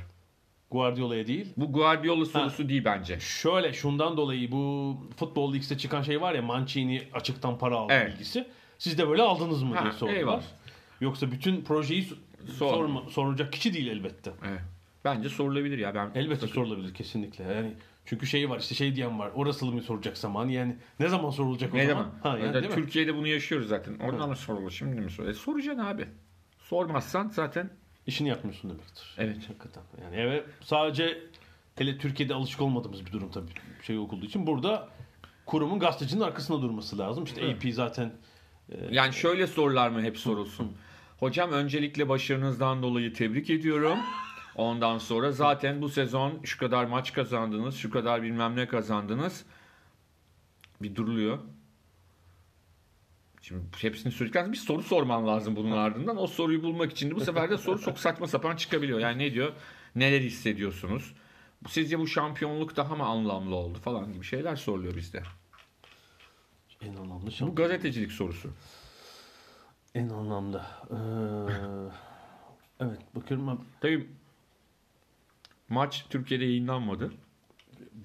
Guardiola'ya 0.71 1.27
değil. 1.27 1.53
Bu 1.57 1.73
Guardiola 1.73 2.25
sorusu 2.27 2.69
değil 2.69 2.85
bence. 2.85 3.21
Şöyle 3.21 3.73
şundan 3.73 4.17
dolayı 4.17 4.53
bu 4.53 4.97
Futbol 5.17 5.53
League'de 5.53 5.79
çıkan 5.79 6.03
şey 6.03 6.21
var 6.21 6.35
ya 6.35 6.43
Mancini 6.43 7.03
açıktan 7.13 7.59
para 7.59 7.77
aldı 7.77 7.93
Evet. 7.93 8.13
bilgisi. 8.13 8.47
Siz 8.79 8.99
de 8.99 9.09
böyle 9.09 9.23
aldınız 9.23 9.63
mı 9.63 9.75
Ha, 9.75 9.83
diye 9.83 9.93
sordular. 9.93 10.17
eyvallah. 10.17 10.43
Yoksa 11.01 11.31
bütün 11.31 11.63
projeyi 11.65 12.03
so- 12.05 12.51
Sor. 12.53 12.71
sorma, 12.75 13.03
sorulacak 13.11 13.53
kişi 13.53 13.75
değil 13.75 13.87
elbette. 13.87 14.31
Evet. 14.49 14.61
Bence 15.05 15.29
sorulabilir 15.29 15.79
ya. 15.79 15.95
Ben 15.95 16.11
Elbette 16.15 16.47
sorulabilir 16.47 16.95
kesinlikle. 16.95 17.45
Yani 17.45 17.73
çünkü 18.09 18.27
şey 18.27 18.51
var 18.51 18.59
işte 18.59 18.75
şey 18.75 18.97
diyen 18.97 19.19
var. 19.19 19.31
Orası 19.35 19.67
mı 19.67 19.83
sorulacak 19.83 20.19
zaman? 20.19 20.49
Yani 20.49 20.77
ne 21.01 21.09
zaman 21.09 21.31
sorulacak 21.31 21.75
o 21.75 21.77
Ne 21.77 21.87
zaman? 21.87 22.03
zaman? 22.03 22.19
Ha, 22.23 22.39
yani, 22.39 22.55
değil 22.55 22.67
mi? 22.67 22.75
Türkiye'de 22.75 23.15
bunu 23.15 23.27
yaşıyoruz 23.27 23.69
zaten. 23.69 23.99
Oradan 23.99 24.29
mı 24.29 24.37
sorulur? 24.37 24.71
Şimdi 24.71 25.01
mi 25.01 25.11
sorulur? 25.11 25.31
E, 25.31 25.35
soracaksın 25.35 25.83
abi. 25.85 26.09
Sormazsan 26.59 27.29
zaten 27.29 27.71
İşini 28.07 28.29
yapmıyorsun 28.29 28.71
demektir. 28.71 29.15
Evet. 29.19 29.37
Hakikaten. 29.49 29.83
Yani 30.03 30.17
evet 30.17 30.45
sadece 30.61 31.19
hele 31.77 31.99
Türkiye'de 31.99 32.35
alışık 32.35 32.61
olmadığımız 32.61 33.07
bir 33.07 33.13
durum 33.13 33.31
tabii 33.31 33.51
şey 33.83 33.99
olduğu 33.99 34.25
için 34.25 34.47
burada 34.47 34.89
kurumun 35.47 35.79
gazetecinin 35.79 36.21
arkasında 36.21 36.63
durması 36.63 36.99
lazım. 36.99 37.25
İşte 37.25 37.51
AP 37.51 37.73
zaten 37.75 38.13
yani 38.91 39.13
şöyle 39.13 39.47
sorular 39.47 39.89
mı 39.89 40.03
hep 40.03 40.19
sorulsun. 40.19 40.77
Hocam 41.19 41.53
öncelikle 41.53 42.09
başarınızdan 42.09 42.83
dolayı 42.83 43.15
tebrik 43.15 43.51
ediyorum. 43.51 43.99
Ondan 44.59 44.99
sonra 44.99 45.33
zaten 45.33 45.83
bu 45.83 45.89
sezon 45.89 46.41
şu 46.45 46.59
kadar 46.59 46.85
maç 46.85 47.13
kazandınız, 47.13 47.77
şu 47.77 47.91
kadar 47.91 48.23
bilmem 48.23 48.57
ne 48.57 48.69
kazandınız. 48.69 49.45
Bir 50.83 50.95
duruluyor. 50.95 51.39
Şimdi 53.43 53.63
hepsini 53.81 54.13
söyledikten 54.13 54.53
bir 54.53 54.57
soru 54.57 54.83
sorman 54.83 55.27
lazım 55.27 55.57
bunun 55.57 55.71
ardından. 55.73 56.17
O 56.17 56.27
soruyu 56.27 56.63
bulmak 56.63 56.93
için 56.93 57.11
de 57.11 57.15
bu 57.15 57.21
sefer 57.21 57.51
de 57.51 57.59
soru 57.59 57.81
çok 57.81 57.99
saçma 57.99 58.27
sapan 58.27 58.57
çıkabiliyor. 58.57 58.99
Yani 58.99 59.19
ne 59.19 59.33
diyor? 59.33 59.53
Neler 59.95 60.21
hissediyorsunuz? 60.21 61.15
Sizce 61.69 61.99
bu 61.99 62.07
şampiyonluk 62.07 62.77
daha 62.77 62.97
mı 62.97 63.05
anlamlı 63.05 63.55
oldu 63.55 63.79
falan 63.79 64.13
gibi 64.13 64.25
şeyler 64.25 64.57
soruluyor 64.57 64.97
bizde. 64.97 65.23
en 66.83 66.95
anlamlı 66.97 67.27
Bu 67.27 67.31
şey. 67.31 67.49
gazetecilik 67.49 68.13
sorusu. 68.13 68.51
En 69.95 70.09
anlamlı. 70.09 70.63
Ee, 70.91 70.95
evet 72.81 72.99
bakıyorum 73.15 73.47
ben 73.47 73.59
Tabii 73.81 74.09
maç 75.69 76.05
Türkiye'de 76.11 76.45
yayınlanmadı. 76.45 77.13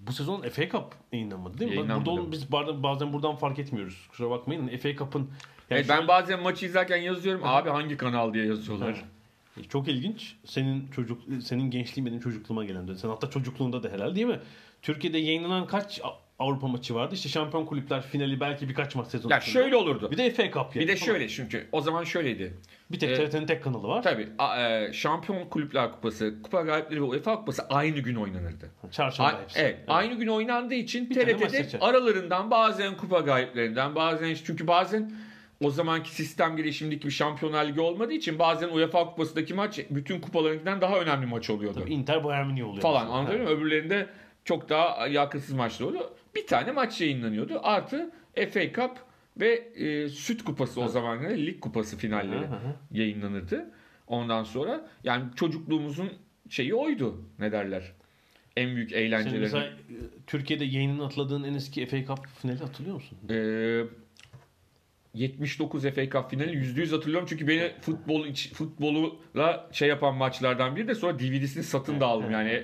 bu 0.08 0.12
sezon 0.12 0.42
FA 0.42 0.70
Cup 0.70 0.84
yayınlanmadı 1.12 1.58
değil 1.58 1.72
mi? 1.72 1.76
Yayınlanmadı. 1.78 2.10
Burada 2.10 2.32
biz 2.32 2.52
bazen, 2.52 3.14
buradan 3.14 3.36
fark 3.36 3.60
etmiyoruz. 3.60 4.08
Kusura 4.10 4.30
bakmayın. 4.30 4.78
FA 4.78 4.96
Cup'ın 4.96 5.20
yani 5.20 5.30
Evet, 5.70 5.86
ben 5.90 5.96
şöyle- 5.96 6.08
bazen 6.08 6.42
maçı 6.42 6.66
izlerken 6.66 6.98
yazıyorum. 6.98 7.42
Abi 7.44 7.70
hangi 7.70 7.98
kanal 7.98 8.34
diye 8.34 8.46
yazıyorlar. 8.46 8.94
Ha. 9.56 9.62
Çok 9.70 9.88
ilginç. 9.88 10.36
Senin 10.46 10.88
çocuk 10.88 11.22
senin 11.44 11.72
gençliğin 11.72 12.06
benim 12.06 12.20
çocukluğuma 12.20 12.66
gelen 12.66 12.88
dönem. 12.88 12.98
Sen 13.00 13.10
hatta 13.10 13.30
çocukluğunda 13.30 13.84
da 13.84 13.90
herhalde 13.90 14.16
değil 14.16 14.28
mi? 14.28 14.40
Türkiye'de 14.82 15.18
yayınlanan 15.18 15.68
kaç 15.68 16.02
Avrupa 16.44 16.68
maçı 16.68 16.96
vardı? 16.96 17.16
İşte 17.16 17.30
Şampiyon 17.30 17.66
Kulüpler 17.66 18.02
finali 18.02 18.40
belki 18.40 18.70
birkaç 18.70 18.96
maç 18.96 19.08
sezonu. 19.08 19.32
Ya 19.32 19.38
içinde. 19.40 19.54
şöyle 19.54 19.76
olurdu. 19.76 20.12
Bir 20.12 20.18
de 20.18 20.32
FA 20.32 20.44
Cup 20.44 20.56
yani. 20.76 20.80
Bir 20.80 20.88
de 20.88 20.96
şöyle 20.98 21.28
çünkü 21.30 21.68
o 21.72 21.82
zaman 21.82 22.04
şöyleydi. 22.04 22.54
Bir 22.92 23.00
tek 23.00 23.10
Ee, 23.10 23.16
TRT'nin 23.16 23.46
tek 23.46 23.64
kanalı 23.64 23.88
var. 23.88 24.04
Tabii 24.04 24.28
e, 24.60 24.94
Şampiyon 24.94 25.46
Kulüpler 25.50 25.92
Kupası, 25.92 26.42
Kupa 26.44 26.62
Galipleri 26.62 27.00
ve 27.02 27.06
UEFA 27.06 27.36
Kupası 27.36 27.66
aynı 27.70 28.00
gün 28.00 28.16
oynanırdı. 28.16 28.72
Çarşamba 28.92 29.30
A- 29.38 29.42
hepsi. 29.42 29.60
evet, 29.60 29.80
aynı 29.88 30.14
gün 30.14 30.28
oynandığı 30.28 30.74
için 30.74 31.10
Bir 31.10 31.16
TRT'de 31.16 31.80
aralarından 31.82 32.52
bazen 32.52 32.98
kupa 32.98 33.20
galiplerinden 33.20 33.96
bazen 33.96 34.36
çünkü 34.46 34.68
bazen 34.68 35.12
o 35.64 35.70
zamanki 35.70 36.12
sistem 36.12 36.58
gereği 36.58 36.74
şimdiki 36.74 37.08
bir 37.08 37.12
şampiyonlar 37.14 37.66
ligi 37.66 37.82
olmadığı 37.82 38.14
için 38.14 38.40
bazen 38.40 38.70
UEFA 38.70 39.06
kupasındaki 39.06 39.54
maç 39.54 39.80
bütün 39.90 40.22
kupalarınkinden 40.22 40.82
daha 40.82 41.00
önemli 41.00 41.26
maç 41.26 41.50
oluyordu. 41.50 41.80
Tabii 41.80 41.94
Inter 41.94 42.24
Bayern 42.24 42.48
Münih 42.48 42.66
oluyor. 42.68 42.82
falan 42.82 43.08
anladın 43.08 43.42
mı? 43.42 43.50
Öbürlerinde 43.50 44.08
çok 44.46 44.70
daha 44.70 45.08
yakınsız 45.08 45.54
maçlar 45.54 45.86
oluyor. 45.88 46.06
Bir 46.36 46.48
tane 46.48 46.72
maç 46.72 47.02
yayınlanıyordu. 47.02 47.60
Artı 47.64 48.12
FA 48.36 48.74
Cup 48.74 48.92
ve 49.40 49.54
e, 49.76 50.10
Süt 50.10 50.44
Kupası 50.44 50.82
o 50.82 50.88
zaman 50.88 51.24
lig 51.24 51.60
kupası 51.60 51.98
finalleri 51.98 52.48
yayınlanırdı. 52.92 53.72
Ondan 54.08 54.44
sonra 54.44 54.88
yani 55.04 55.24
çocukluğumuzun 55.36 56.10
şeyi 56.50 56.76
oydu. 56.76 57.22
Ne 57.40 57.52
derler? 57.52 57.92
En 58.58 58.76
büyük 58.76 58.92
eğlenceleri. 58.92 59.40
mesela 59.40 59.66
e, 59.66 59.74
Türkiye'de 60.28 60.66
yayının 60.66 61.00
atladığın 61.00 61.44
en 61.44 61.54
eski 61.54 61.86
FA 61.86 62.06
Cup 62.06 62.28
finali 62.42 62.60
hatırlıyor 62.60 62.96
musun? 62.96 63.18
Ee, 63.30 63.84
79 65.14 65.84
FA 65.84 66.10
Cup 66.10 66.30
finali 66.30 66.52
%100 66.52 66.92
hatırlıyorum 66.92 67.28
çünkü 67.30 67.48
beni 67.48 67.72
futbol 67.82 68.26
iç, 68.26 68.54
futboluyla 68.54 69.70
şey 69.72 69.90
yapan 69.90 70.16
maçlardan 70.16 70.76
biri 70.76 70.88
de 70.88 70.96
sonra 70.96 71.20
DVD'sini 71.20 71.64
satın 71.64 72.00
da 72.00 72.06
aldım 72.06 72.32
yani 72.32 72.64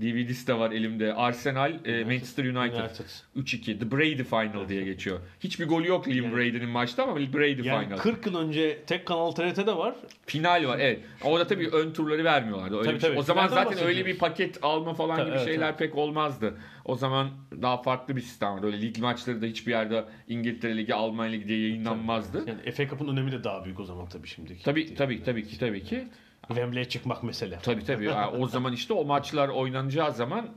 DVD'si 0.00 0.46
de 0.46 0.58
var 0.58 0.70
elimde. 0.70 1.14
Arsenal, 1.14 1.72
e, 1.84 2.04
Manchester 2.04 2.44
United. 2.44 2.78
United. 2.80 3.04
3-2. 3.36 3.78
The 3.78 3.90
Brady 3.90 4.22
Final 4.22 4.68
diye 4.68 4.84
geçiyor. 4.84 5.20
Hiçbir 5.40 5.68
golü 5.68 5.88
yok 5.88 6.08
Liam 6.08 6.24
Yani- 6.24 6.36
Brady'nin 6.36 6.68
maçta 6.68 7.02
ama 7.02 7.16
Brady 7.16 7.66
Yani 7.68 7.84
Final. 7.86 7.98
40 7.98 8.26
yıl 8.26 8.38
önce 8.38 8.78
tek 8.86 9.06
kanal 9.06 9.30
TRT'de 9.30 9.76
var. 9.76 9.94
Final 10.26 10.64
var 10.68 10.78
evet. 10.78 11.00
Orada 11.24 11.46
tabii 11.46 11.68
ön 11.68 11.92
turları 11.92 12.24
vermiyorlardı. 12.24 12.76
Öyle 12.76 12.84
Tabii, 12.84 12.94
bir 12.96 13.00
şey. 13.00 13.10
tabii. 13.10 13.18
O 13.18 13.22
zaman 13.22 13.48
Finalden 13.48 13.70
zaten 13.70 13.86
öyle 13.86 14.06
bir 14.06 14.18
paket 14.18 14.58
alma 14.62 14.94
falan 14.94 15.16
Tabii, 15.16 15.26
gibi 15.26 15.36
evet, 15.36 15.46
şeyler 15.48 15.68
evet. 15.68 15.78
pek 15.78 15.96
olmazdı. 15.96 16.54
O 16.84 16.96
zaman 16.96 17.30
daha 17.62 17.82
farklı 17.82 18.16
bir 18.16 18.20
sistem 18.20 18.48
vardı. 18.52 18.66
Öyle 18.66 18.82
lig 18.82 18.98
maçları 18.98 19.42
da 19.42 19.46
hiçbir 19.46 19.70
yerde 19.72 20.04
İngiltere 20.28 20.76
Ligi, 20.76 20.94
Almanya 20.94 21.32
Ligi 21.32 21.48
diye 21.48 21.60
yayınlanmazdı. 21.60 22.44
Yani 22.46 22.70
FA 22.72 22.88
Cup'ın 22.88 23.08
önemi 23.08 23.32
de 23.32 23.44
daha 23.44 23.64
büyük 23.64 23.80
o 23.80 23.84
zaman 23.84 24.08
tabii 24.08 24.28
şimdiki. 24.28 24.64
Tabii 24.64 24.94
tabii 24.94 25.22
tabii 25.22 25.44
ki 25.46 25.58
tabii 25.58 25.82
ki. 25.84 26.04
Wembley'e 26.48 26.84
çıkmak 26.88 27.22
mesele. 27.22 27.58
Tabii 27.62 27.84
tabii. 27.84 28.04
Yani 28.04 28.36
o 28.36 28.48
zaman 28.48 28.72
işte 28.72 28.92
o 28.92 29.04
maçlar 29.04 29.48
oynanacağı 29.48 30.12
zaman 30.12 30.48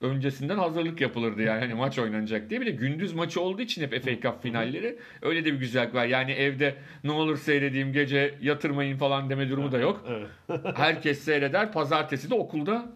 öncesinden 0.00 0.58
hazırlık 0.58 1.00
yapılırdı 1.00 1.42
yani 1.42 1.60
hani 1.60 1.74
maç 1.74 1.98
oynanacak 1.98 2.50
diye. 2.50 2.60
Bir 2.60 2.66
de 2.66 2.70
gündüz 2.70 3.12
maçı 3.12 3.40
olduğu 3.40 3.62
için 3.62 3.82
hep 3.82 4.04
FA 4.04 4.20
Cup 4.30 4.42
finalleri 4.42 4.98
öyle 5.22 5.44
de 5.44 5.52
bir 5.52 5.58
güzellik 5.58 5.94
var. 5.94 6.06
Yani 6.06 6.32
evde 6.32 6.74
ne 7.04 7.12
olur 7.12 7.36
seyredeyim 7.38 7.92
gece 7.92 8.34
yatırmayın 8.42 8.96
falan 8.98 9.30
deme 9.30 9.50
durumu 9.50 9.72
da 9.72 9.78
yok. 9.78 10.04
Herkes 10.76 11.18
seyreder. 11.24 11.72
Pazartesi 11.72 12.30
de 12.30 12.34
okulda 12.34 12.86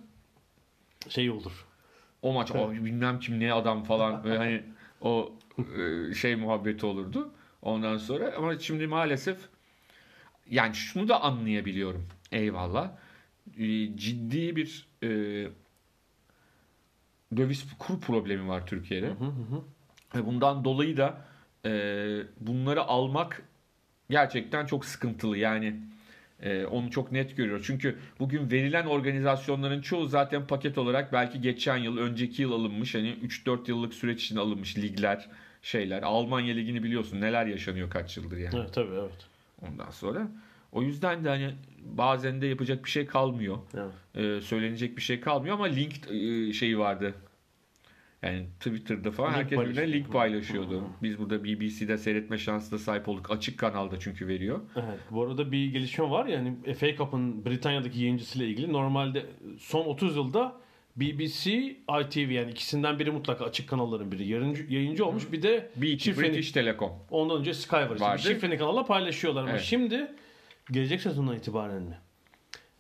Şey 1.08 1.30
olur. 1.30 1.66
o 2.22 2.32
maç 2.32 2.50
"Aa, 2.50 2.72
bilmem 2.72 3.20
kim 3.20 3.40
ne 3.40 3.52
adam 3.52 3.84
falan 3.84 4.24
böyle 4.24 4.38
hani 4.38 4.62
o 5.00 5.32
e, 5.58 6.14
şey 6.14 6.36
muhabbeti 6.36 6.86
olurdu. 6.86 7.30
Ondan 7.62 7.96
sonra 7.96 8.32
ama 8.36 8.58
şimdi 8.58 8.86
maalesef 8.86 9.36
yani 10.50 10.74
şunu 10.74 11.08
da 11.08 11.22
anlayabiliyorum. 11.22 12.06
Eyvallah. 12.32 12.90
E, 13.58 13.96
Ciddi 13.96 14.56
bir 14.56 14.88
e, 15.02 15.08
döviz 17.36 17.66
kur 17.78 18.00
problemi 18.00 18.48
var 18.48 18.66
Türkiye'de. 18.66 19.06
Hı 19.06 19.10
hı 19.10 19.24
hı. 19.24 19.62
Ve 20.14 20.26
bundan 20.26 20.64
dolayı 20.64 20.96
da 20.96 21.24
e, 21.64 21.72
bunları 22.40 22.82
almak 22.82 23.42
gerçekten 24.10 24.66
çok 24.66 24.84
sıkıntılı. 24.84 25.38
Yani 25.38 25.76
e, 26.42 26.64
onu 26.64 26.90
çok 26.90 27.12
net 27.12 27.36
görüyoruz. 27.36 27.66
Çünkü 27.66 27.98
bugün 28.18 28.50
verilen 28.50 28.86
organizasyonların 28.86 29.80
çoğu 29.80 30.06
zaten 30.06 30.46
paket 30.46 30.78
olarak 30.78 31.12
belki 31.12 31.40
geçen 31.40 31.76
yıl, 31.76 31.96
önceki 31.96 32.42
yıl 32.42 32.52
alınmış. 32.52 32.94
Hani 32.94 33.16
3-4 33.22 33.68
yıllık 33.68 33.94
süreç 33.94 34.24
için 34.24 34.36
alınmış 34.36 34.78
ligler, 34.78 35.28
şeyler. 35.62 36.02
Almanya 36.02 36.54
ligini 36.54 36.82
biliyorsun 36.82 37.20
neler 37.20 37.46
yaşanıyor 37.46 37.90
kaç 37.90 38.16
yıldır 38.16 38.36
yani. 38.36 38.56
Evet 38.58 38.74
tabii 38.74 38.94
evet. 38.94 39.26
Ondan 39.68 39.90
sonra. 39.90 40.28
O 40.72 40.82
yüzden 40.82 41.24
de 41.24 41.28
hani 41.28 41.50
bazen 41.84 42.40
de 42.42 42.46
yapacak 42.46 42.84
bir 42.84 42.90
şey 42.90 43.06
kalmıyor. 43.06 43.58
evet. 43.74 43.92
Ee, 44.14 44.40
söylenecek 44.40 44.96
bir 44.96 45.02
şey 45.02 45.20
kalmıyor 45.20 45.54
ama 45.54 45.64
link 45.64 45.92
e, 46.10 46.52
şeyi 46.52 46.78
vardı. 46.78 47.14
Yani 48.22 48.46
Twitter'da 48.60 49.10
falan 49.10 49.28
Link 49.30 49.38
herkes 49.38 49.58
birbirine 49.58 49.92
link 49.92 50.12
paylaşıyordu. 50.12 50.84
Biz 51.02 51.18
burada 51.18 51.44
BBC'de 51.44 51.98
seyretme 51.98 52.38
şansına 52.38 52.78
sahip 52.78 53.08
olduk. 53.08 53.30
Açık 53.30 53.58
kanalda 53.58 53.98
çünkü 54.00 54.26
veriyor. 54.28 54.60
Evet. 54.76 54.98
Bu 55.10 55.22
arada 55.22 55.52
bir 55.52 55.72
gelişme 55.72 56.10
var 56.10 56.26
yani 56.26 56.74
FA 56.74 56.94
Cup'ın 56.96 57.44
Britanya'daki 57.44 58.00
yayıncısıyla 58.00 58.46
ilgili. 58.46 58.72
Normalde 58.72 59.26
son 59.58 59.84
30 59.86 60.16
yılda 60.16 60.60
BBC, 60.96 61.50
ITV 62.00 62.30
yani 62.30 62.50
ikisinden 62.50 62.98
biri 62.98 63.10
mutlaka 63.10 63.44
açık 63.44 63.68
kanalların 63.68 64.12
biri 64.12 64.26
yayıncı, 64.28 64.66
yayıncı 64.68 65.04
olmuş. 65.06 65.32
Bir 65.32 65.42
de 65.42 65.70
BT, 65.76 65.84
şifreni- 66.06 66.20
British 66.32 66.52
Telecom. 66.52 66.92
ondan 67.10 67.38
önce 67.40 67.54
Sky 67.54 67.76
var. 67.76 68.16
işte. 68.16 68.34
Şifreni 68.34 68.58
kanalla 68.58 68.84
paylaşıyorlar 68.86 69.42
ama 69.42 69.50
Evet. 69.50 69.60
şimdi 69.62 70.12
gelecek 70.70 71.00
sezondan 71.00 71.36
itibaren 71.36 71.82
mi? 71.82 71.98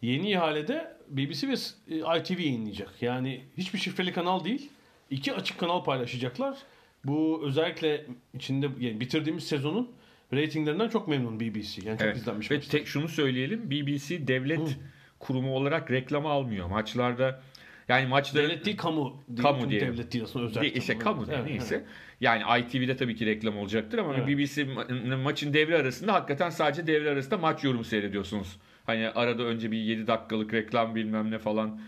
Yeni 0.02 0.30
ihalede 0.30 0.96
BBC 1.08 1.48
ve 1.48 1.54
e, 1.90 2.18
ITV 2.20 2.40
yayınlayacak. 2.40 3.02
Yani 3.02 3.40
hiçbir 3.58 3.78
şifreli 3.78 4.12
kanal 4.12 4.44
değil. 4.44 4.70
İki 5.10 5.32
açık 5.34 5.58
kanal 5.58 5.84
paylaşacaklar. 5.84 6.58
Bu 7.04 7.42
özellikle 7.44 8.06
içinde 8.34 8.68
yani 8.80 9.00
bitirdiğimiz 9.00 9.44
sezonun 9.46 9.90
reytinglerinden 10.32 10.88
çok 10.88 11.08
memnun 11.08 11.40
BBC. 11.40 11.82
Yani 11.88 11.98
çok 11.98 12.06
Evet. 12.06 12.16
izlenmiş 12.16 12.50
Ve 12.50 12.60
tek 12.60 12.86
şunu 12.86 13.08
söyleyelim. 13.08 13.70
BBC 13.70 14.26
devlet 14.26 14.78
kurumu 15.18 15.54
olarak 15.56 15.90
reklam 15.90 16.26
almıyor. 16.26 16.66
Maçlarda 16.68 17.42
Yani 17.88 18.06
maçların 18.06 18.48
Devlet 18.48 18.64
değil 18.64 18.76
kamu. 18.76 19.22
Değil, 19.28 19.42
Kamu 19.42 19.70
diyelim. 19.70 19.92
Devlet 19.92 20.12
değil 20.12 20.24
aslında 20.24 20.46
özel. 20.46 20.62
Değil, 20.62 20.76
işte 20.76 20.98
kamu 20.98 21.26
Evet, 21.30 21.46
neyse. 21.46 21.74
evet. 21.74 21.86
Yani 22.20 22.60
ITV'de 22.60 22.96
tabii 22.96 23.16
ki 23.16 23.26
reklam 23.26 23.58
olacaktır 23.58 23.98
ama 23.98 24.14
Evet. 24.14 24.28
BBC 24.28 24.62
ma- 24.62 25.16
maçın 25.22 25.54
devre 25.54 25.78
arasında 25.78 26.12
hakikaten 26.12 26.50
sadece 26.50 26.86
devre 26.86 27.10
arasında 27.10 27.38
maç 27.38 27.64
yorumu 27.64 27.84
seyrediyorsunuz. 27.84 28.56
Hani 28.86 29.08
arada 29.08 29.42
önce 29.42 29.70
bir 29.72 29.78
7 29.78 30.06
dakikalık 30.06 30.54
reklam 30.54 30.94
bilmem 30.94 31.30
ne 31.30 31.38
falan. 31.38 31.80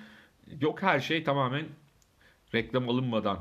Yok 0.60 0.82
her 0.82 1.00
şey 1.00 1.24
tamamen 1.24 1.64
reklam 2.54 2.88
alınmadan 2.88 3.38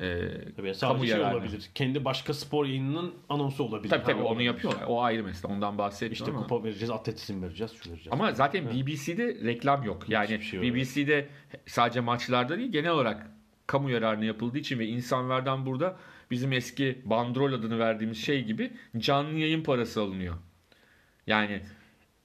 e, 0.00 0.18
Tabii 0.56 0.72
kamu 0.80 1.00
şey 1.06 1.08
yararına. 1.08 1.36
olabilir. 1.36 1.70
Kendi 1.74 2.04
başka 2.04 2.34
spor 2.34 2.66
yayınının 2.66 3.14
anonsu 3.28 3.64
olabilir. 3.64 3.90
Tabii 3.90 4.02
tabii 4.04 4.12
Ha, 4.18 4.20
onu 4.20 4.28
olabilir. 4.28 4.46
yapıyorlar. 4.46 4.84
O 4.88 5.02
ayrı 5.02 5.24
mesele. 5.24 5.52
Ondan 5.52 5.78
bahsetmiyorum 5.78 6.12
İşte 6.26 6.30
ama. 6.38 6.42
kupa 6.46 6.64
vereceğiz, 6.64 6.90
atletizm 6.90 7.42
vereceğiz, 7.42 7.72
şu 7.72 7.90
vereceğiz. 7.90 8.08
Ama 8.12 8.32
zaten 8.32 8.64
BBC'de 8.70 9.26
reklam 9.44 9.82
yok. 9.82 10.08
Yani 10.08 10.42
şey. 10.42 10.62
BBC'de 10.62 11.28
sadece 11.66 12.00
maçlarda 12.00 12.58
değil 12.58 12.72
genel 12.72 12.90
olarak 12.90 13.26
kamu 13.66 13.90
yararına 13.90 14.24
yapıldığı 14.24 14.58
için 14.58 14.78
ve 14.78 14.86
insanlardan 14.86 15.66
burada 15.66 15.96
bizim 16.30 16.52
eski 16.52 16.98
bandrol 17.04 17.52
adını 17.52 17.78
verdiğimiz 17.78 18.24
şey 18.24 18.44
gibi 18.44 18.70
canlı 18.98 19.38
yayın 19.38 19.62
parası 19.62 20.00
alınıyor. 20.00 20.34
Yani 21.26 21.60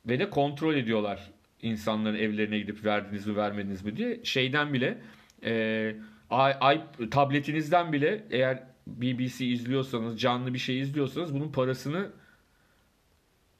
ve 0.06 0.20
de 0.20 0.30
kontrol 0.30 0.76
ediyorlar 0.76 1.32
insanların 1.62 2.16
evlerine 2.16 2.60
gidip 2.60 2.86
verdiniz 2.86 3.28
mi 3.28 3.36
vermediniz 3.36 3.86
mi 3.86 3.98
diye. 3.98 4.20
Şeyden 4.24 4.74
bile 4.74 4.98
e, 5.44 5.96
ay, 6.30 6.82
tabletinizden 7.12 7.94
bile 7.94 8.26
eğer 8.32 8.64
BBC 8.88 9.46
izliyorsanız 9.46 10.20
canlı 10.22 10.54
bir 10.54 10.60
şey 10.60 10.80
izliyorsanız 10.80 11.34
bunun 11.34 11.52
parasını 11.52 12.10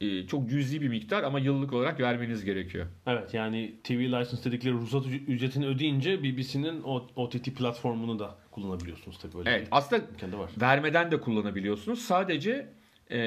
e, 0.00 0.26
çok 0.26 0.50
cüzi 0.50 0.80
bir 0.80 0.88
miktar 0.88 1.22
ama 1.22 1.38
yıllık 1.38 1.72
olarak 1.72 2.00
vermeniz 2.00 2.44
gerekiyor. 2.44 2.86
Evet 3.06 3.34
yani 3.34 3.74
TV 3.84 3.92
license 3.92 4.44
dedikleri 4.44 4.74
ruhsat 4.74 5.06
üc- 5.06 5.24
ücretini 5.24 5.66
ödeyince 5.66 6.22
BBC'nin 6.22 6.82
OTT 7.16 7.44
platformunu 7.56 8.18
da 8.18 8.38
kullanabiliyorsunuz 8.50 9.18
tabii 9.18 9.34
böyle. 9.34 9.50
Evet 9.50 9.68
aslında 9.70 10.38
var. 10.38 10.50
vermeden 10.60 11.10
de 11.10 11.20
kullanabiliyorsunuz. 11.20 12.02
Sadece 12.02 12.68
e, 13.10 13.18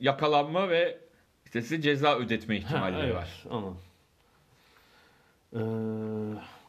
yakalanma 0.00 0.68
ve 0.68 0.98
işte 1.44 1.62
size 1.62 1.82
ceza 1.82 2.18
ödetme 2.18 2.60
Ha, 2.60 2.66
ihtimalleri 2.66 3.06
evet, 3.06 3.14
var. 3.14 3.44
Anladım. 3.50 3.78
Ee, 5.54 5.58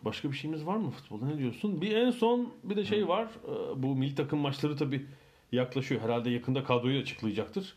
başka 0.06 0.32
bir 0.32 0.38
şeyimiz 0.38 0.66
var 0.66 0.76
mı 0.78 0.92
futbolda 0.92 1.26
ne 1.26 1.38
diyorsun? 1.38 1.82
Bir 1.82 1.96
en 1.96 2.12
son 2.12 2.54
bir 2.64 2.76
de 2.76 2.86
şey 2.86 3.08
var. 3.08 3.28
Ee, 3.48 3.84
bu 3.84 3.96
milli 3.96 4.16
takım 4.16 4.40
maçları 4.40 4.78
tabii 4.78 5.06
yaklaşıyor. 5.52 6.02
Herhalde 6.02 6.30
yakında 6.30 6.64
kadroyu 6.64 7.02
açıklayacaktır. 7.02 7.76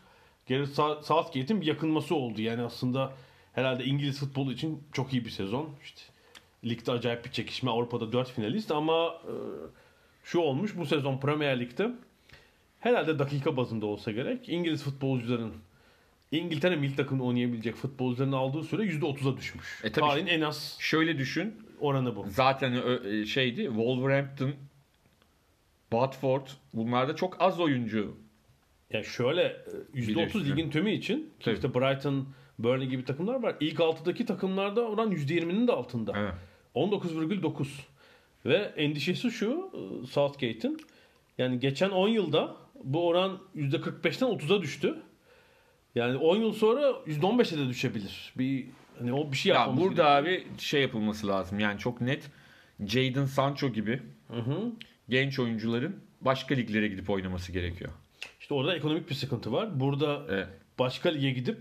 Gareth 0.49 0.73
Southgate'in 1.05 1.61
bir 1.61 1.65
yakınması 1.65 2.15
oldu. 2.15 2.41
Yani 2.41 2.61
aslında 2.61 3.13
herhalde 3.53 3.85
İngiliz 3.85 4.19
futbolu 4.19 4.51
için 4.51 4.83
çok 4.91 5.13
iyi 5.13 5.25
bir 5.25 5.29
sezon. 5.29 5.69
İşte 5.83 6.01
ligde 6.65 6.91
acayip 6.91 7.25
bir 7.25 7.31
çekişme. 7.31 7.71
Avrupa'da 7.71 8.11
4 8.11 8.31
finalist 8.31 8.71
ama 8.71 9.07
e, 9.07 9.33
şu 10.23 10.39
olmuş 10.39 10.77
bu 10.77 10.85
sezon 10.85 11.17
Premier 11.19 11.59
Lig'de 11.59 11.91
herhalde 12.79 13.19
dakika 13.19 13.57
bazında 13.57 13.85
olsa 13.85 14.11
gerek 14.11 14.49
İngiliz 14.49 14.83
futbolcuların 14.83 15.53
İngiltere 16.31 16.75
milli 16.75 16.95
takımında 16.95 17.23
oynayabilecek 17.27 17.75
futbolcuların 17.75 18.31
aldığı 18.31 18.63
süre 18.63 18.83
%30'a 18.83 19.37
düşmüş. 19.37 19.81
E 19.83 19.91
Tarihin 19.91 20.27
en 20.27 20.41
az 20.41 20.77
Şöyle 20.79 21.17
düşün. 21.17 21.53
oranı 21.79 22.15
bu. 22.15 22.25
Zaten 22.29 22.73
ö- 22.73 23.19
e, 23.21 23.25
şeydi 23.25 23.63
Wolverhampton, 23.63 24.51
Watford 25.91 26.47
bunlarda 26.73 27.15
çok 27.15 27.41
az 27.41 27.59
oyuncu. 27.59 28.17
Yani 28.93 29.05
şöyle 29.05 29.41
e, 29.43 29.99
%30 29.99 30.07
Biliyorsun. 30.07 30.45
ligin 30.45 30.69
tümü 30.69 30.91
için 30.91 31.29
Tabii. 31.39 31.55
işte 31.55 31.73
Brighton, 31.73 32.27
Burnley 32.59 32.87
gibi 32.87 33.05
takımlar 33.05 33.43
var. 33.43 33.55
İlk 33.59 33.79
6'daki 33.79 34.25
takımlarda 34.25 34.81
oran 34.81 35.11
%20'nin 35.11 35.67
de 35.67 35.71
altında. 35.71 36.13
Evet. 36.17 36.33
19,9. 36.75 37.67
Ve 38.45 38.55
endişesi 38.55 39.31
şu 39.31 39.71
e, 39.73 40.07
Southgate'in 40.07 40.77
yani 41.37 41.59
geçen 41.59 41.89
10 41.89 42.07
yılda 42.07 42.55
bu 42.83 43.07
oran 43.07 43.39
%45'ten 43.55 44.27
30'a 44.29 44.61
düştü. 44.61 44.95
Yani 45.95 46.17
10 46.17 46.35
yıl 46.35 46.53
sonra 46.53 46.81
%15'e 47.07 47.57
de 47.57 47.67
düşebilir. 47.67 48.33
Bir 48.37 48.65
hani 48.99 49.13
o 49.13 49.31
bir 49.31 49.37
şey 49.37 49.53
Ya 49.53 49.77
burada 49.77 50.09
abi 50.09 50.47
şey 50.57 50.81
yapılması 50.81 51.27
lazım. 51.27 51.59
Yani 51.59 51.79
çok 51.79 52.01
net 52.01 52.31
Jadon 52.85 53.25
Sancho 53.25 53.69
gibi 53.69 54.01
Hı 54.27 54.39
hı. 54.39 54.71
genç 55.09 55.39
oyuncuların 55.39 55.95
başka 56.21 56.55
liglere 56.55 56.87
gidip 56.87 57.09
oynaması 57.09 57.51
gerekiyor. 57.51 57.91
İşte 58.39 58.53
orada 58.53 58.75
ekonomik 58.75 59.09
bir 59.09 59.15
sıkıntı 59.15 59.51
var. 59.51 59.79
Burada 59.79 60.21
Evet. 60.29 60.47
başka 60.79 61.09
lige 61.09 61.29
gidip 61.29 61.57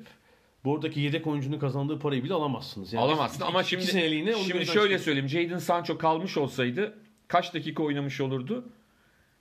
buradaki 0.64 1.00
yedek 1.00 1.26
oyuncunun 1.26 1.58
kazandığı 1.58 1.98
parayı 1.98 2.24
bile 2.24 2.34
alamazsınız. 2.34 2.92
Yani 2.92 3.04
Alamazsın 3.04 3.44
ama 3.44 3.62
şimdi 3.62 3.84
seneliğine 3.84 4.32
şimdi 4.34 4.48
şöyle 4.50 4.64
çıkarın. 4.66 4.96
söyleyeyim. 4.96 5.28
Jadon 5.28 5.58
Sancho 5.58 5.98
kalmış 5.98 6.36
olsaydı 6.36 6.98
kaç 7.28 7.54
dakika 7.54 7.82
oynamış 7.82 8.20
olurdu 8.20 8.64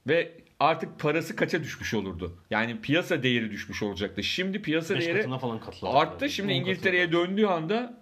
ve 0.07 0.31
artık 0.59 0.99
parası 0.99 1.35
kaça 1.35 1.63
düşmüş 1.63 1.93
olurdu? 1.93 2.37
Yani 2.49 2.81
piyasa 2.81 3.23
değeri 3.23 3.51
düşmüş 3.51 3.83
olacaktı. 3.83 4.23
Şimdi 4.23 4.61
piyasa 4.61 4.95
Beş 4.95 5.05
değeri 5.05 5.39
falan 5.39 5.59
katladı. 5.59 5.91
arttı. 5.97 6.29
Şimdi 6.29 6.53
On 6.53 6.55
İngiltere'ye 6.57 7.11
döndüğü 7.11 7.45
anda 7.45 8.01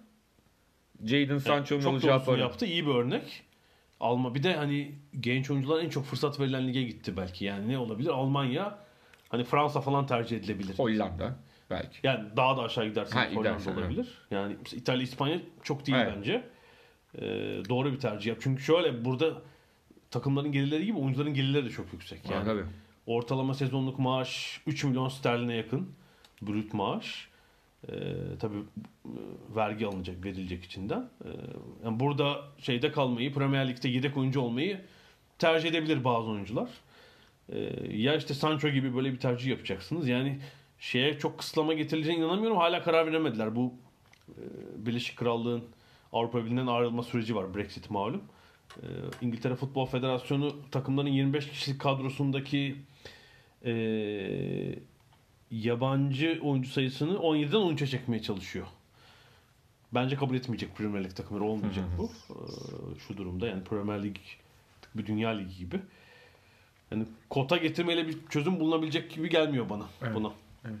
Jadon. 1.04 1.38
Sancho'nun 1.38 1.80
alacağı 1.84 2.10
doğrusunu 2.12 2.24
para. 2.34 2.38
yaptı. 2.42 2.66
İyi 2.66 2.86
bir 2.86 2.94
örnek. 2.94 3.42
Alma. 4.00 4.34
Bir 4.34 4.42
de 4.42 4.54
hani 4.54 4.92
genç 5.20 5.50
oyuncular 5.50 5.82
en 5.84 5.88
çok 5.88 6.04
fırsat 6.04 6.40
verilen 6.40 6.68
lige 6.68 6.82
gitti 6.82 7.16
belki. 7.16 7.44
Yani 7.44 7.68
ne 7.68 7.78
olabilir? 7.78 8.10
Almanya 8.10 8.78
hani 9.28 9.44
Fransa 9.44 9.80
falan 9.80 10.06
tercih 10.06 10.36
edilebilir. 10.36 10.78
Hollanda 10.78 11.36
belki. 11.70 11.98
Yani 12.02 12.24
daha 12.36 12.56
da 12.56 12.62
aşağı 12.62 12.86
giderseniz 12.86 13.16
Ha, 13.26 13.30
Hollanda 13.30 13.48
gidersen, 13.58 13.72
olabilir. 13.76 14.08
Yani 14.30 14.56
mesela 14.62 14.80
İtalya, 14.80 15.02
İspanya 15.02 15.38
çok 15.62 15.86
değil 15.86 15.98
Evet. 15.98 16.12
bence. 16.16 16.42
Ee, 17.18 17.22
doğru 17.68 17.92
bir 17.92 17.98
tercih 18.00 18.26
yap. 18.26 18.38
Çünkü 18.40 18.62
şöyle 18.62 19.04
burada 19.04 19.42
takımların 20.10 20.52
gelirleri 20.52 20.86
gibi 20.86 20.98
oyuncuların 20.98 21.34
gelirleri 21.34 21.64
de 21.64 21.70
çok 21.70 21.92
yüksek. 21.92 22.24
Yani, 22.24 22.34
Yani 22.34 22.44
tabii. 22.44 22.64
ortalama 23.06 23.54
sezonluk 23.54 23.98
maaş 23.98 24.60
3 24.66 24.84
milyon 24.84 25.08
sterline 25.08 25.54
yakın. 25.54 25.88
Brüt 26.42 26.74
maaş. 26.74 27.28
Ee, 27.88 27.92
tabii 28.40 28.56
e, 29.04 29.10
vergi 29.56 29.86
alınacak, 29.86 30.24
verilecek 30.24 30.64
içinden. 30.64 31.08
Ee, 31.24 31.28
yani 31.84 32.00
burada 32.00 32.40
şeyde 32.58 32.92
kalmayı, 32.92 33.34
Premier 33.34 33.68
Lig'de 33.68 33.88
yedek 33.88 34.16
oyuncu 34.16 34.40
olmayı 34.40 34.80
tercih 35.38 35.68
edebilir 35.68 36.04
bazı 36.04 36.28
oyuncular. 36.30 36.68
Ee, 37.52 37.58
ya 37.92 38.16
işte 38.16 38.34
Sancho 38.34 38.68
gibi 38.68 38.96
böyle 38.96 39.12
bir 39.12 39.18
tercih 39.20 39.50
yapacaksınız. 39.50 40.08
Yani 40.08 40.38
şeye 40.78 41.18
çok 41.18 41.38
kısıtlama 41.38 41.74
getirileceğine 41.74 42.24
inanamıyorum. 42.24 42.56
Hala 42.56 42.82
karar 42.82 43.06
veremediler. 43.06 43.56
Bu 43.56 43.74
e, 44.28 44.42
Birleşik 44.86 45.18
Krallığın 45.18 45.64
Avrupa 46.12 46.44
Birliği'nden 46.44 46.66
ayrılma 46.66 47.02
süreci 47.02 47.36
var. 47.36 47.54
Brexit 47.54 47.90
malum. 47.90 48.22
Ee, 48.82 48.86
İngiltere 49.22 49.54
Futbol 49.54 49.86
Federasyonu 49.86 50.56
takımların 50.70 51.08
25 51.08 51.48
kişilik 51.48 51.80
kadrosundaki 51.80 52.76
e, 53.64 53.72
yabancı 55.50 56.40
oyuncu 56.42 56.70
sayısını 56.70 57.12
17'den 57.12 57.76
13'e 57.76 57.86
çekmeye 57.86 58.22
çalışıyor. 58.22 58.66
Bence 59.94 60.16
kabul 60.16 60.34
etmeyecek 60.34 60.76
Premier 60.76 61.04
Lig 61.04 61.16
takımları 61.16 61.44
olmayacak 61.44 61.84
bu. 61.98 62.10
Ee, 62.30 62.34
şu 62.98 63.16
durumda 63.16 63.46
yani 63.46 63.64
Premier 63.64 64.02
Lig 64.02 64.16
bir 64.94 65.06
dünya 65.06 65.30
ligi 65.30 65.58
gibi. 65.58 65.80
Yani 66.90 67.04
kota 67.30 67.56
getirmeyle 67.56 68.08
bir 68.08 68.16
çözüm 68.30 68.60
bulunabilecek 68.60 69.10
gibi 69.10 69.28
gelmiyor 69.28 69.70
bana 69.70 69.84
Evet, 70.02 70.14
buna. 70.14 70.32
Evet. 70.66 70.80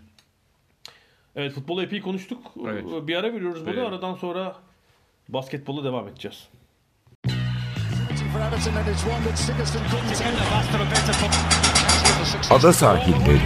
Evet 1.36 1.52
futbolu 1.52 1.82
epey 1.82 2.00
konuştuk. 2.00 2.52
Evet. 2.66 2.84
Bir 3.08 3.16
ara 3.16 3.32
veriyoruz 3.32 3.60
burada. 3.60 3.70
Verelim. 3.70 3.86
Aradan 3.86 4.14
sonra 4.14 4.56
basketbola 5.28 5.84
devam 5.84 6.08
edeceğiz. 6.08 6.48
Ada 12.50 12.72
sahilleri. 12.72 13.40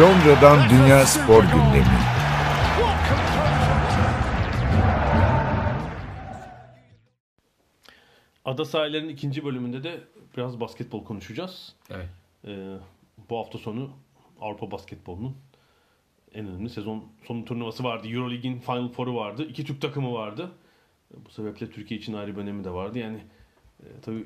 Londra'dan 0.00 0.70
Dünya 0.70 1.06
Spor 1.06 1.42
Gündemi. 1.42 1.98
Ada 8.44 8.64
sahillerinin 8.64 9.08
ikinci 9.08 9.44
bölümünde 9.44 9.82
de 9.82 10.00
biraz 10.36 10.60
basketbol 10.60 11.04
konuşacağız. 11.04 11.72
Evet. 11.90 12.08
Ee, 12.46 12.76
bu 13.30 13.38
hafta 13.38 13.58
sonu 13.58 13.90
Avrupa 14.40 14.70
basketbolunun 14.70 15.36
en 16.34 16.46
önemli 16.46 16.70
sezon 16.70 17.04
sonu 17.26 17.44
turnuvası 17.44 17.84
vardı. 17.84 18.08
Euroleague'in 18.08 18.60
Final 18.60 18.88
Four'u 18.88 19.16
vardı. 19.16 19.46
İki 19.48 19.64
Türk 19.64 19.80
takımı 19.80 20.12
vardı. 20.12 20.50
Bu 21.14 21.30
sebeple 21.30 21.70
Türkiye 21.70 22.00
için 22.00 22.12
ayrı 22.12 22.36
bir 22.36 22.40
önemi 22.40 22.64
de 22.64 22.70
vardı. 22.70 22.98
Yani 22.98 23.18
e, 23.80 23.86
tabii 24.02 24.24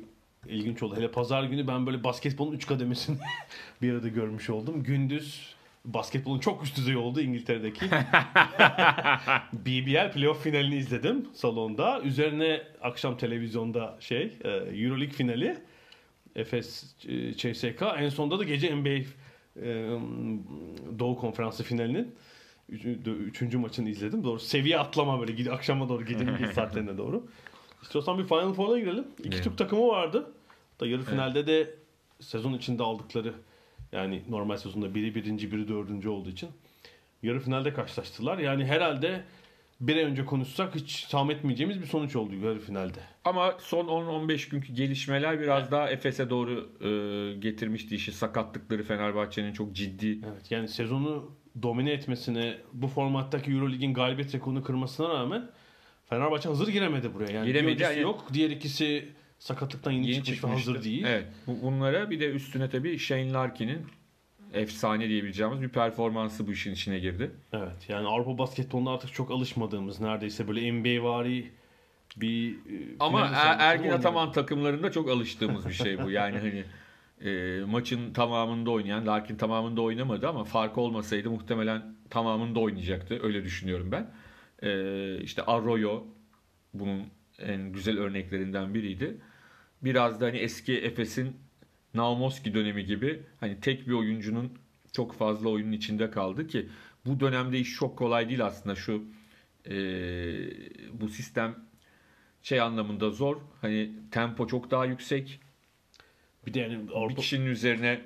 ilginç 0.48 0.82
oldu. 0.82 0.96
Hele 0.96 1.10
pazar 1.10 1.44
günü 1.44 1.68
ben 1.68 1.86
böyle 1.86 2.04
basketbolun 2.04 2.52
üç 2.52 2.66
kademesini 2.66 3.16
bir 3.82 3.92
arada 3.92 4.08
görmüş 4.08 4.50
oldum. 4.50 4.82
Gündüz 4.82 5.54
basketbolun 5.84 6.38
çok 6.38 6.64
üst 6.64 6.76
düzey 6.76 6.96
olduğu 6.96 7.20
İngiltere'deki 7.20 7.86
BBL 9.52 10.12
playoff 10.12 10.42
finalini 10.42 10.76
izledim 10.76 11.28
salonda. 11.34 12.00
Üzerine 12.00 12.62
akşam 12.82 13.16
televizyonda 13.16 13.96
şey 14.00 14.38
e, 14.44 14.48
Euroleague 14.50 15.14
finali. 15.14 15.58
Efes 16.36 16.94
e, 17.08 17.32
CSK. 17.32 17.82
En 17.98 18.08
sonunda 18.08 18.38
da 18.38 18.44
gece 18.44 18.76
NBA 18.76 18.88
e, 18.88 19.04
Doğu 20.98 21.16
Konferansı 21.18 21.62
finalinin 21.62 22.14
Üçüncü, 22.68 23.10
üçüncü 23.10 23.58
maçını 23.58 23.88
izledim. 23.88 24.24
Doğru 24.24 24.38
seviye 24.38 24.78
atlama 24.78 25.20
böyle 25.20 25.32
gidi 25.32 25.52
akşama 25.52 25.88
doğru 25.88 26.04
gecenin 26.04 26.38
bir 26.38 26.46
saatlerine 26.52 26.98
doğru. 26.98 27.26
İstiyorsan 27.82 28.18
bir 28.18 28.24
Final 28.24 28.52
Four'a 28.52 28.78
girelim. 28.78 29.04
İki 29.18 29.28
Evet. 29.28 29.44
Türk 29.44 29.58
takımı 29.58 29.88
vardı. 29.88 30.32
Da 30.80 30.86
yarı 30.86 31.02
finalde 31.02 31.46
de 31.46 31.74
sezon 32.20 32.52
içinde 32.52 32.82
aldıkları 32.82 33.34
yani 33.92 34.22
normal 34.28 34.56
sezonda 34.56 34.94
biri 34.94 35.14
birinci 35.14 35.52
biri 35.52 35.68
dördüncü 35.68 36.08
olduğu 36.08 36.30
için 36.30 36.48
yarı 37.22 37.40
finalde 37.40 37.74
karşılaştılar. 37.74 38.38
Yani 38.38 38.64
herhalde 38.64 39.24
bir 39.82 39.96
ay 39.96 40.02
önce 40.02 40.24
konuşsak 40.24 40.74
hiç 40.74 41.04
tahmin 41.04 41.34
etmeyeceğimiz 41.34 41.80
bir 41.82 41.86
sonuç 41.86 42.16
oldu 42.16 42.34
yarı 42.34 42.58
finalde. 42.60 42.98
Ama 43.24 43.54
son 43.60 43.86
10-15 43.86 44.50
günkü 44.50 44.72
gelişmeler 44.72 45.40
biraz 45.40 45.70
daha 45.70 45.90
Efes'e 45.90 46.30
doğru 46.30 46.68
e, 46.80 46.88
getirmişti 47.40 47.94
işi. 47.94 48.12
Sakatlıkları 48.12 48.82
Fenerbahçe'nin 48.82 49.52
çok 49.52 49.72
ciddi. 49.72 50.18
Evet 50.32 50.50
yani 50.50 50.68
sezonu 50.68 51.30
domine 51.62 51.90
etmesine 51.92 52.58
bu 52.72 52.86
formattaki 52.88 53.50
Eurolig'in 53.50 53.94
galibiyet 53.94 54.34
rekorunu 54.34 54.62
kırmasına 54.62 55.08
rağmen 55.08 55.50
Fenerbahçe 56.08 56.48
hazır 56.48 56.68
giremedi 56.68 57.14
buraya. 57.14 57.32
Yani 57.32 57.46
Giremedi, 57.46 57.82
yani- 57.82 58.00
yok. 58.00 58.26
Diğer 58.32 58.50
ikisi 58.50 59.08
sakatlıktan 59.38 59.90
yeni, 59.90 60.06
Yeni 60.06 60.14
çıkmış 60.14 60.30
ve 60.30 60.34
çıkmıştı. 60.40 60.70
hazır 60.70 60.84
değil. 60.84 61.04
Evet. 61.06 61.26
Bu- 61.46 61.62
Bunlara 61.62 62.10
bir 62.10 62.20
de 62.20 62.30
üstüne 62.30 62.70
tabii 62.70 62.98
Shane 62.98 63.32
Larkin'in 63.32 63.86
efsane 64.54 65.08
diyebileceğimiz 65.08 65.62
bir 65.62 65.68
performansı 65.68 66.46
bu 66.46 66.52
işin 66.52 66.72
içine 66.72 66.98
girdi. 66.98 67.30
Evet 67.52 67.88
yani 67.88 68.08
Avrupa 68.08 68.38
basketbolunda 68.38 68.90
artık 68.90 69.12
çok 69.12 69.30
alışmadığımız 69.30 70.00
neredeyse 70.00 70.48
böyle 70.48 70.72
NBA 70.72 71.04
vari 71.04 71.50
bir 72.16 72.52
e, 72.52 72.96
Ama 73.00 73.20
Er- 73.20 73.56
Ergin. 73.58 73.90
Ataman 73.90 74.32
takımlarında 74.32 74.92
çok 74.92 75.10
alıştığımız 75.10 75.66
bir 75.68 75.72
şey 75.72 76.02
bu. 76.04 76.10
Yani 76.10 76.38
hani 76.38 76.64
e, 77.30 77.60
maçın 77.64 78.12
tamamında 78.12 78.70
oynayan, 78.70 79.06
Larkin 79.06 79.36
tamamında 79.36 79.82
oynamadı 79.82 80.28
ama 80.28 80.44
fark 80.44 80.78
olmasaydı 80.78 81.30
muhtemelen 81.30 81.94
tamamında 82.10 82.60
oynayacaktı. 82.60 83.20
Öyle 83.22 83.44
düşünüyorum 83.44 83.92
ben. 83.92 84.10
E, 84.62 85.20
işte 85.22 85.42
Arroyo 85.42 86.04
bunun 86.74 87.02
en 87.38 87.72
güzel 87.72 87.98
örneklerinden 87.98 88.74
biriydi. 88.74 89.16
Biraz 89.82 90.20
da 90.20 90.26
hani 90.26 90.38
eski 90.38 90.78
Efes'in 90.78 91.36
Naumoski 91.94 92.54
dönemi 92.54 92.84
gibi 92.84 93.22
hani 93.40 93.60
tek 93.60 93.88
bir 93.88 93.92
oyuncunun 93.92 94.52
çok 94.92 95.14
fazla 95.14 95.48
oyunun 95.48 95.72
içinde 95.72 96.10
kaldı 96.10 96.46
ki 96.46 96.68
bu 97.06 97.20
dönemde 97.20 97.58
iş 97.58 97.74
çok 97.74 97.98
kolay 97.98 98.28
değil 98.28 98.44
aslında 98.44 98.74
şu 98.74 99.04
e, 99.66 99.74
bu 100.92 101.08
sistem 101.08 101.54
şey 102.42 102.60
anlamında 102.60 103.10
zor. 103.10 103.36
Hani 103.60 103.90
tempo 104.10 104.46
çok 104.46 104.70
daha 104.70 104.84
yüksek. 104.84 105.40
Bir 106.46 106.54
de 106.54 106.60
yani 106.60 106.88
Bir 106.88 106.92
Avrupa, 106.92 107.14
kişinin 107.14 107.46
üzerine 107.46 108.00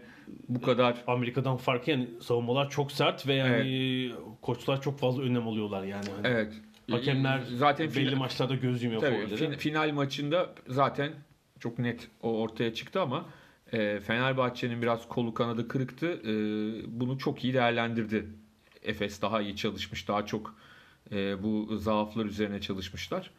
bu 0.49 0.62
kadar 0.62 1.05
Amerika'dan 1.07 1.57
farkı 1.57 1.90
yani 1.90 2.09
savunmalar 2.20 2.70
çok 2.70 2.92
sert 2.92 3.27
ve 3.27 3.35
yani 3.35 4.12
koçlar 4.42 4.83
çok 4.83 4.99
fazla 4.99 5.22
önlem 5.22 5.49
alıyorlar 5.49 5.85
yani. 5.85 6.07
Hani 6.16 6.27
evet 6.27 6.53
Hakemler 6.90 7.42
zaten 7.57 7.87
belli 7.87 7.94
final, 7.94 8.18
maçlarda 8.18 8.55
göz 8.55 8.83
yumuyor 8.83 9.01
tabii, 9.01 9.37
fin- 9.37 9.57
final 9.57 9.92
maçında 9.92 10.55
zaten 10.66 11.12
çok 11.61 11.79
net 11.79 12.09
o 12.22 12.40
ortaya 12.40 12.75
çıktı 12.75 13.01
ama 13.01 13.27
e, 13.72 14.00
Fenerbahçe'nin 14.00 14.83
biraz 14.83 15.09
kolu 15.09 15.35
kanadı 15.35 15.68
kırıktı. 15.68 16.07
E, 16.07 16.33
bunu 17.00 17.18
çok 17.18 17.44
iyi 17.44 17.55
değerlendirdi. 17.55 18.26
Efes 18.83 19.22
daha 19.22 19.40
iyi 19.40 19.57
çalışmış. 19.57 20.09
Daha 20.09 20.26
çok 20.26 20.55
e, 21.12 21.42
bu 21.42 21.76
zaaflar 21.76 22.24
üzerine 22.24 22.61
çalışmışlar. 22.61 23.31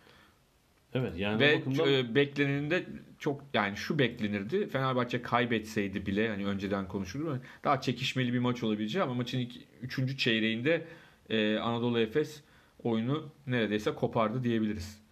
Evet 0.94 1.14
yani 1.18 1.40
Ve 1.40 1.60
bakımdan 1.60 1.94
e, 1.94 2.16
bekleneninde 2.16 2.86
çok 3.20 3.44
yani 3.54 3.78
şu 3.78 4.00
beklenirdi. 4.00 4.68
Fenerbahçe 4.68 5.22
kaybetseydi 5.22 6.06
bile 6.06 6.30
hani 6.30 6.46
önceden 6.46 6.88
konuşulur 6.88 7.38
daha 7.64 7.82
çekişmeli 7.82 8.34
bir 8.34 8.40
maç 8.40 8.64
olabileceği 8.64 9.04
ama 9.04 9.14
maçın 9.14 9.40
ilk, 9.40 9.54
üçüncü 9.82 10.18
çeyreğinde 10.18 10.86
e, 11.30 11.58
Anadolu 11.58 12.00
Efes 12.00 12.42
oyunu 12.84 13.30
neredeyse 13.48 13.96
kopardı 13.96 14.44
diyebiliriz. 14.44 15.07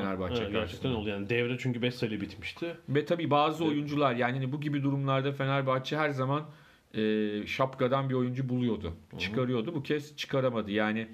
Fenerbahçe 0.00 0.42
evet, 0.42 0.52
gerçekten 0.52 0.90
oldu 0.90 1.08
yani 1.08 1.28
devre 1.28 1.58
çünkü 1.58 1.82
5 1.82 1.94
sayıyla 1.94 2.20
bitmişti. 2.20 2.76
Ve 2.88 3.04
tabii 3.04 3.30
bazı 3.30 3.64
oyuncular 3.64 4.14
yani 4.14 4.32
hani 4.32 4.52
bu 4.52 4.60
gibi 4.60 4.82
durumlarda 4.82 5.32
Fenerbahçe 5.32 5.96
her 5.96 6.10
zaman 6.10 6.50
e, 6.94 7.46
şapkadan 7.46 8.10
bir 8.10 8.14
oyuncu 8.14 8.48
buluyordu. 8.48 8.94
Çıkarıyordu. 9.18 9.74
Bu 9.74 9.82
kez 9.82 10.16
çıkaramadı. 10.16 10.70
Yani 10.70 11.08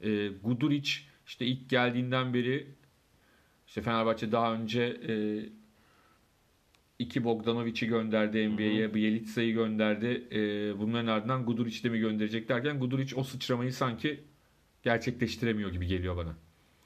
e, 0.00 0.28
Guduric 0.28 0.90
işte 1.26 1.46
ilk 1.46 1.70
geldiğinden 1.70 2.34
beri 2.34 2.66
işte 3.66 3.82
Fenerbahçe 3.82 4.32
daha 4.32 4.54
önce 4.54 4.82
e, 5.08 5.14
iki 6.98 7.24
Bogdanovic'i 7.24 7.86
gönderdi 7.86 8.48
NBA'ye, 8.48 8.94
Bielitsa'yı 8.94 9.54
gönderdi. 9.54 10.28
E, 10.32 10.38
bunların 10.78 11.06
ardından 11.06 11.46
Guduric'i 11.46 11.84
de 11.84 11.88
mi 11.88 11.98
gönderecek 11.98 12.48
derken 12.48 12.80
Guduric 12.80 13.16
o 13.16 13.24
sıçramayı 13.24 13.72
sanki 13.72 14.20
gerçekleştiremiyor 14.82 15.72
gibi 15.72 15.86
geliyor 15.86 16.16
bana. 16.16 16.36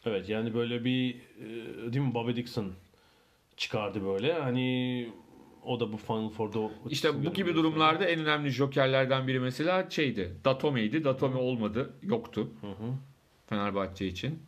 Evet 0.06 0.28
yani 0.28 0.54
böyle 0.54 0.84
bir 0.84 1.14
e, 1.14 1.92
değil 1.92 2.04
mi 2.04 2.14
Bobby 2.14 2.36
Dixon 2.36 2.72
çıkardı 3.56 4.04
böyle. 4.04 4.32
Hani 4.32 5.08
o 5.64 5.80
da 5.80 5.92
bu 5.92 5.96
Final 5.96 6.28
Four'da 6.28 6.70
İşte 6.90 7.24
bu 7.24 7.32
gibi 7.32 7.54
durumlarda 7.54 8.04
en 8.04 8.20
önemli 8.20 8.50
jokerlerden 8.50 9.26
biri 9.26 9.40
mesela 9.40 9.90
şeydi. 9.90 10.32
Datome'ydi. 10.44 11.04
Datome 11.04 11.36
olmadı. 11.36 11.92
Yoktu. 12.02 12.50
Hı 12.60 12.66
hı. 12.66 12.94
Fenerbahçe 13.46 14.06
için. 14.06 14.38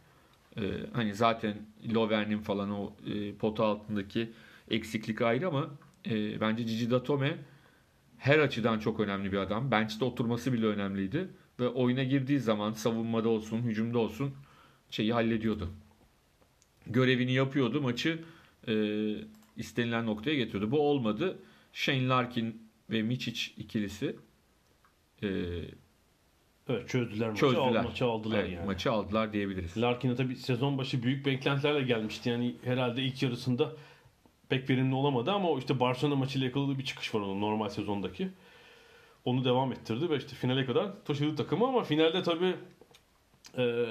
Ee, 0.57 0.63
hani 0.93 1.15
zaten 1.15 1.57
Lovern'in 1.95 2.39
falan 2.39 2.71
o 2.71 2.93
e, 3.15 3.35
pota 3.35 3.65
altındaki 3.65 4.31
eksiklik 4.71 5.23
ayrı 5.23 5.49
ama 5.49 5.71
e, 6.11 6.41
bence 6.41 6.67
Cici 6.67 6.91
Datome 6.91 7.37
her 8.19 8.39
açıdan 8.39 8.79
çok 8.79 9.01
önemli 9.01 9.33
bir 9.33 9.39
adam. 9.39 9.71
Bench'te 9.71 10.05
oturması 10.05 10.53
bile 10.53 10.67
önemliydi. 10.67 11.29
Ve 11.61 11.69
oyuna 11.69 12.03
girdiği 12.03 12.41
zaman 12.41 12.73
savunmada 12.73 13.29
olsun, 13.29 13.59
hücumda 13.63 13.99
olsun 13.99 14.35
şeyi 14.91 15.13
hallediyordu. 15.13 15.71
Görevini 16.87 17.33
yapıyordu. 17.33 17.81
Maçı 17.81 18.25
e, 18.69 18.75
istenilen 19.57 20.07
noktaya 20.07 20.37
getiriyordu. 20.37 20.71
Bu 20.71 20.81
olmadı. 20.81 21.39
Shane 21.73 22.09
Larkin 22.09 22.69
ve 22.91 23.01
Mičić 23.01 23.51
ikilisi 23.57 24.17
e, 25.23 25.29
Evet 26.69 26.89
çözdüler 26.89 27.29
maçı. 27.29 27.41
çözdüler. 27.41 27.75
Al, 27.75 27.85
maçı 27.85 28.05
aldılar 28.05 28.39
Evet, 28.39 28.53
yani. 28.53 28.67
Maçı 28.67 28.93
aldılar 28.93 29.33
diyebiliriz. 29.33 29.79
Larkin'e 29.79 30.15
tabii 30.15 30.37
sezon 30.37 30.79
başı 30.79 31.03
büyük 31.03 31.27
beklentilerle 31.27 31.83
gelmişti. 31.83 32.29
Yani 32.29 32.57
herhalde 32.65 33.03
ilk 33.03 33.23
yarısında 33.23 33.73
pek 34.49 34.71
verimli 34.71 34.95
olamadı 34.95 35.33
ama 35.33 35.51
o 35.51 35.59
işte 35.59 35.81
Barcelona 35.81 36.17
maçıyla 36.17 36.47
yakaladığı 36.47 36.79
bir 36.79 36.85
çıkış 36.85 37.15
var 37.15 37.21
onun 37.21 37.41
normal 37.41 37.69
sezondaki. 37.69 38.29
Onu 39.25 39.45
devam 39.45 39.73
ettirdi 39.73 40.11
ve 40.11 40.17
işte 40.17 40.37
finale 40.37 40.67
kadar 40.67 41.05
taşıdı 41.05 41.37
takımı 41.37 41.67
ama 41.67 41.83
finalde 41.83 42.23
tabii 42.23 42.57
e, 43.59 43.85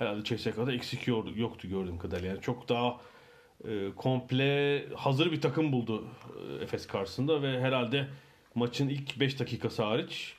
herhalde 0.00 0.24
CSK'da 0.24 0.72
eksik 0.72 1.06
yoktu, 1.36 1.68
gördüğüm 1.68 1.98
kadarıyla. 1.98 2.28
Yani 2.28 2.40
çok 2.40 2.68
daha 2.68 3.00
e, 3.68 3.88
komple 3.96 4.84
hazır 4.94 5.32
bir 5.32 5.40
takım 5.40 5.72
buldu 5.72 6.04
e, 6.60 6.64
Efes 6.64 6.86
karşısında 6.86 7.42
ve 7.42 7.60
herhalde 7.60 8.06
maçın 8.54 8.88
ilk 8.88 9.20
5 9.20 9.40
dakikası 9.40 9.82
hariç 9.82 10.34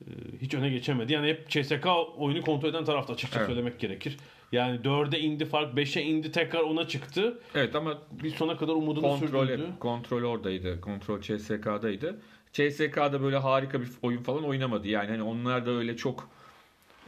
e, 0.00 0.06
hiç 0.40 0.54
öne 0.54 0.70
geçemedi. 0.70 1.12
Yani 1.12 1.28
hep 1.28 1.48
CSK 1.48 1.86
oyunu 2.16 2.42
kontrol 2.42 2.68
eden 2.68 2.84
tarafta 2.84 3.12
açıkça 3.12 3.38
Evet. 3.38 3.48
söylemek 3.48 3.78
gerekir. 3.80 4.16
Yani 4.52 4.80
4'e 4.80 5.18
indi 5.20 5.44
fark 5.44 5.74
5'e 5.74 6.02
indi 6.02 6.32
tekrar 6.32 6.60
ona 6.60 6.88
çıktı. 6.88 7.40
Evet 7.54 7.74
ama 7.76 7.98
Bir 8.10 8.30
sona 8.30 8.56
kadar 8.56 8.72
umudunu 8.72 9.02
kontrol 9.02 9.46
sürdürdü. 9.46 9.66
kontrol 9.80 10.22
oradaydı. 10.22 10.80
Kontrol 10.80 11.20
CSK'daydı. 11.20 12.20
CSK'da 12.52 13.22
böyle 13.22 13.36
harika 13.36 13.80
bir 13.80 13.88
oyun 14.02 14.22
falan 14.22 14.44
oynamadı. 14.44 14.88
Yani 14.88 15.10
hani 15.10 15.22
onlar 15.22 15.66
da 15.66 15.70
öyle 15.70 15.96
çok 15.96 16.30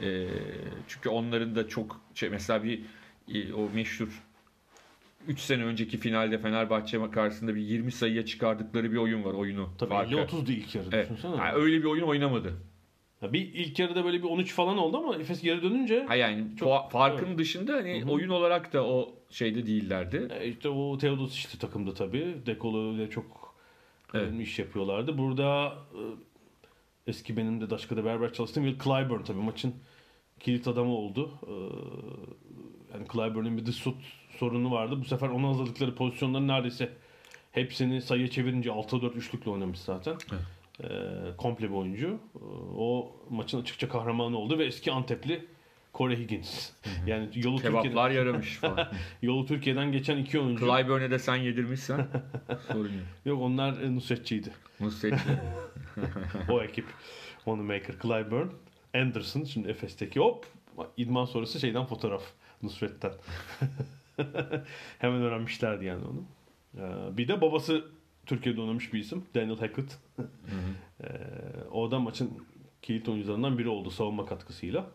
e, 0.01 0.29
çünkü 0.89 1.09
onların 1.09 1.55
da 1.57 1.69
çok 1.69 2.01
şey 2.15 2.29
mesela 2.29 2.65
bir 2.65 2.81
e, 3.35 3.53
o 3.53 3.69
meşhur 3.75 4.23
3 5.29 5.39
sene 5.41 5.65
önceki 5.65 5.99
finalde 5.99 6.39
Fenerbahçe 6.39 7.11
karşısında 7.11 7.55
bir 7.55 7.61
20 7.61 7.93
sayıya 7.93 8.27
çıkardıkları 8.27 8.93
bir 8.93 8.97
oyun 8.97 9.25
var 9.25 9.35
oyunu. 9.35 9.69
Tabii 9.79 9.91
farkı. 9.91 10.15
50-30'du 10.15 10.53
ilk 10.53 10.75
yarı 10.75 10.87
Evet. 10.93 11.05
düşünsene. 11.11 11.37
Yani 11.37 11.53
öyle 11.53 11.79
bir 11.79 11.85
oyun 11.85 12.03
oynamadı. 12.03 12.53
Ya 13.23 13.33
bir 13.33 13.41
ilk 13.41 13.79
yarıda 13.79 14.05
böyle 14.05 14.19
bir 14.19 14.29
13 14.29 14.53
falan 14.55 14.79
oldu 14.79 14.97
ama 14.97 15.17
Efes 15.17 15.43
geri 15.43 15.63
dönünce 15.63 16.05
Ha 16.09 16.15
yani 16.15 16.45
Çok- 16.57 16.69
fa- 16.69 16.91
farkın 16.91 17.39
dışında 17.39 17.73
hani 17.75 18.01
Hı 18.03 18.07
hı. 18.07 18.11
oyun 18.11 18.29
olarak 18.29 18.73
da 18.73 18.87
o 18.87 19.15
şeyde 19.31 19.67
değillerdi. 19.67 20.29
e, 20.41 20.49
işte 20.49 20.69
o 20.69 20.99
Teodos 20.99 21.35
işte 21.37 21.59
takımda 21.59 21.95
tabii. 21.95 22.35
Dekolo 22.47 22.95
ile 22.95 23.11
çok 23.11 23.55
Evet. 24.15 24.41
iş 24.41 24.59
yapıyorlardı. 24.59 25.19
Burada 25.19 25.67
e, 25.95 26.01
eski 27.07 27.37
benim 27.37 27.61
de 27.61 27.71
Daşka'da 27.71 28.05
beraber 28.05 28.33
çalıştığım 28.33 28.65
Will 28.65 28.85
Clyburn 28.85 29.23
tabii 29.23 29.43
maçın 29.43 29.75
kilit 30.41 30.69
adamı 30.69 30.95
oldu. 30.97 31.31
E, 31.47 31.55
yani 32.95 33.07
Clyburn'un 33.13 33.59
bir 33.59 33.73
şut 33.73 33.97
sorunu 34.39 34.71
vardı. 34.71 35.01
Bu 35.01 35.05
sefer 35.05 35.29
ona 35.29 35.49
hazırlıkları 35.49 35.95
pozisyonların 35.95 36.49
neredeyse 36.49 36.93
hepsini 37.53 38.03
sayıya 38.03 38.29
çevirince 38.29 38.71
6'a 38.71 39.03
4 39.03 39.17
üçlükle 39.17 39.51
oynamış 39.51 39.79
zaten. 39.79 40.17
E, 40.81 40.89
komple 41.37 41.69
bir 41.69 41.75
oyuncu. 41.75 42.09
E, 42.35 42.45
o 42.77 43.17
maçın 43.31 43.61
açıkça 43.61 43.89
kahramanı 43.89 44.39
oldu 44.39 44.59
ve 44.59 44.65
eski 44.65 44.93
Antepli 44.93 45.47
Corey 45.95 46.19
Higgins. 46.19 46.71
Yani 47.07 47.29
yolu 47.35 47.57
Türkiye'den, 47.57 47.83
Kebaplar 47.83 48.11
yaramış 48.11 48.57
falan. 48.57 48.89
yolu 49.23 49.47
Türkiye'den 49.47 49.93
geçen 49.93 50.17
iki 50.17 50.41
oyuncu. 50.41 50.67
Clyburn'e 50.67 51.11
de 51.11 51.19
sen 51.19 51.37
yedirmişsen 51.37 52.07
sorun 52.69 52.93
yok. 52.93 53.07
Yok 53.25 53.43
onlar 53.43 53.81
e, 53.83 53.95
Nusretçiydi. 53.95 54.51
Nusret 54.81 55.15
o 56.49 56.63
ekip. 56.63 56.87
Onu 57.47 57.63
Maker, 57.63 57.95
Clyburn. 58.03 58.49
Anderson 58.95 59.45
şimdi 59.45 59.69
Efes'teki 59.69 60.21
hop 60.21 60.47
idman 60.97 61.25
sonrası 61.25 61.61
şeyden 61.61 61.85
fotoğraf 61.85 62.23
Nusret'ten. 62.63 63.13
Hemen 64.99 65.23
öğrenmişlerdi 65.23 65.85
yani 65.85 66.05
onu. 66.05 66.25
Ee, 66.77 67.17
bir 67.17 67.29
de 67.29 67.41
babası 67.41 67.85
Türkiye'de 68.27 68.61
oynamış 68.61 68.93
bir 68.93 68.99
isim. 68.99 69.25
Daniel 69.35 69.59
Hackett. 69.59 69.99
Ee, 70.19 71.07
o 71.73 71.91
da 71.91 71.99
maçın 71.99 72.31
kilit 72.83 73.09
oyuncularından 73.09 73.59
biri 73.59 73.69
oldu 73.69 73.91
savunma 73.91 74.27
katkısıyla. 74.27 74.87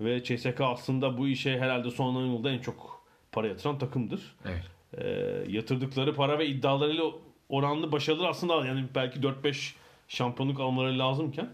Ve 0.00 0.22
CSK 0.24 0.60
aslında 0.60 1.18
bu 1.18 1.28
işe 1.28 1.58
herhalde 1.60 1.90
son 1.90 2.14
10 2.14 2.26
yılda 2.26 2.50
en 2.50 2.58
çok 2.58 3.04
para 3.32 3.46
yatıran 3.46 3.78
takımdır. 3.78 4.36
Evet. 4.44 4.62
Ee, 4.98 5.08
yatırdıkları 5.48 6.14
para 6.14 6.38
ve 6.38 6.46
iddialarıyla 6.46 7.04
oranlı 7.48 7.92
başarılar 7.92 8.28
aslında 8.28 8.66
yani 8.66 8.84
belki 8.94 9.20
4-5 9.20 9.74
şampiyonluk 10.08 10.60
almaları 10.60 10.98
lazımken 10.98 11.48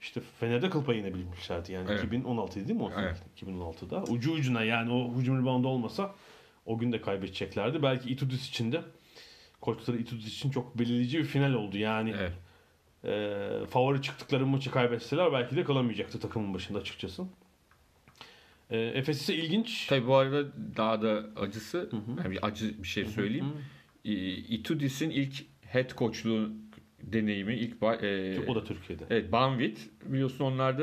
işte 0.00 0.20
Fener'de 0.40 0.70
kıl 0.70 0.84
payı 0.84 1.00
inebilmişlerdi 1.00 1.72
yani 1.72 1.86
Evet. 1.90 2.04
2016 2.04 2.54
değil 2.68 2.80
mi 2.80 2.82
o? 2.82 2.92
Evet. 2.98 3.22
2016'da. 3.42 4.02
Ucu 4.04 4.32
ucuna 4.32 4.64
yani 4.64 4.92
o 4.92 5.14
hücum 5.18 5.42
reboundu 5.42 5.68
olmasa 5.68 6.14
o 6.66 6.78
gün 6.78 6.92
de 6.92 7.00
kaybedeceklerdi. 7.00 7.82
Belki 7.82 8.10
Itudis 8.10 8.48
için 8.48 8.72
de 8.72 8.82
koçları 9.60 9.96
Itudis 9.96 10.26
için 10.36 10.50
çok 10.50 10.78
belirleyici 10.78 11.18
bir 11.18 11.24
final 11.24 11.52
oldu. 11.52 11.78
Yani 11.78 12.14
Evet. 12.18 12.32
e, 13.04 13.66
favori 13.66 14.02
çıktıkları 14.02 14.46
maçı 14.46 14.70
kaybetseler 14.70 15.32
belki 15.32 15.56
de 15.56 15.64
kalamayacaktı 15.64 16.20
takımın 16.20 16.54
başında 16.54 16.78
açıkçası. 16.78 17.24
E, 18.70 18.78
Efes 18.78 19.20
ise 19.20 19.34
ilginç. 19.34 19.86
Tabii 19.86 20.06
bu 20.06 20.14
arada 20.16 20.52
daha 20.76 21.02
da 21.02 21.26
acısı, 21.36 21.90
yani 22.24 22.30
bir 22.30 22.46
acı 22.46 22.82
bir 22.82 22.88
şey 22.88 23.04
söyleyeyim. 23.06 23.52
Ee, 24.04 24.10
Itudis'in 24.30 25.10
ilk 25.10 25.34
head 25.62 25.96
coachluğu 25.96 26.52
deneyimi 27.02 27.54
ilk 27.54 27.82
e, 27.82 28.38
O 28.48 28.54
da 28.54 28.64
Türkiye'de. 28.64 29.04
Evet, 29.10 29.32
Banvit 29.32 29.90
biliyorsun 30.04 30.44
onlarda 30.44 30.82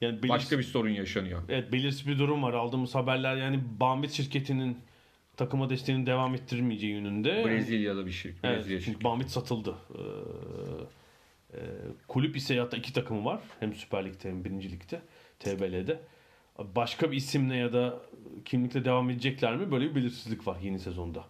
Yani 0.00 0.12
belirsiz, 0.12 0.30
başka 0.30 0.58
bir 0.58 0.62
sorun 0.62 0.88
yaşanıyor. 0.90 1.42
evet, 1.48 1.72
belirsiz 1.72 2.06
bir 2.08 2.18
durum 2.18 2.42
var. 2.42 2.54
Aldığımız 2.54 2.94
haberler 2.94 3.36
yani 3.36 3.60
Bambit 3.80 4.10
şirketinin 4.10 4.78
takıma 5.36 5.70
desteğini 5.70 6.06
devam 6.06 6.34
ettirmeyeceği 6.34 6.92
yönünde. 6.92 7.44
Brezilyalı 7.46 8.06
bir 8.06 8.12
şirket. 8.12 8.44
Evet, 8.44 8.58
Brezilya 8.58 8.80
çünkü. 8.80 9.04
Bambit 9.04 9.30
satıldı. 9.30 9.74
Ee, 9.94 10.00
kulüp 12.08 12.36
ise 12.36 12.58
hatta 12.58 12.76
iki 12.76 12.92
takımı 12.92 13.24
var. 13.24 13.40
Hem 13.60 13.74
Süper 13.74 14.04
Lig'de 14.04 14.28
hem 14.28 14.44
Birinci 14.44 14.72
Lig'de. 14.72 15.00
TBL'de. 15.38 16.00
Başka 16.58 17.12
bir 17.12 17.16
isimle 17.16 17.56
ya 17.56 17.72
da 17.72 18.00
kimlikle 18.44 18.84
devam 18.84 19.10
edecekler 19.10 19.56
mi? 19.56 19.72
Böyle 19.72 19.90
bir 19.90 19.94
belirsizlik 19.94 20.46
var 20.46 20.56
yeni 20.62 20.78
sezonda. 20.78 21.24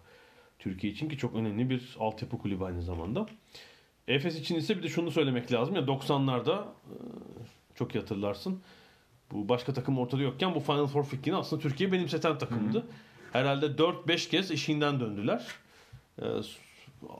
Türkiye 0.59 0.93
için 0.93 1.09
ki 1.09 1.19
çok 1.19 1.35
önemli 1.35 1.71
bir 1.71 1.97
altyapı 1.99 2.39
kulübü 2.39 2.65
aynı 2.65 2.83
zamanda. 2.83 3.27
Efes 4.09 4.41
için 4.41 4.57
ise 4.57 4.79
bir 4.79 4.83
de 4.83 4.89
şunu 4.89 5.11
söylemek 5.11 5.53
lazım. 5.53 5.75
Ya 5.75 5.83
90'larda 5.83 6.63
e, 6.63 6.95
çok 7.75 7.95
iyi 7.95 7.99
hatırlarsın. 7.99 8.63
Bu 9.33 9.49
başka 9.49 9.73
takım 9.73 9.99
ortada 9.99 10.23
yokken 10.23 10.55
bu 10.55 10.61
Final 10.61 10.87
Four 10.87 11.05
fikrini 11.05 11.37
aslında 11.37 11.63
Türkiye 11.63 11.93
benimseten 11.93 12.39
takımdı. 12.39 12.87
Herhalde 13.33 13.67
4-5 13.67 14.31
kez 14.31 14.51
işinden 14.51 15.01
döndüler. 15.01 15.47
Ee, 16.23 16.25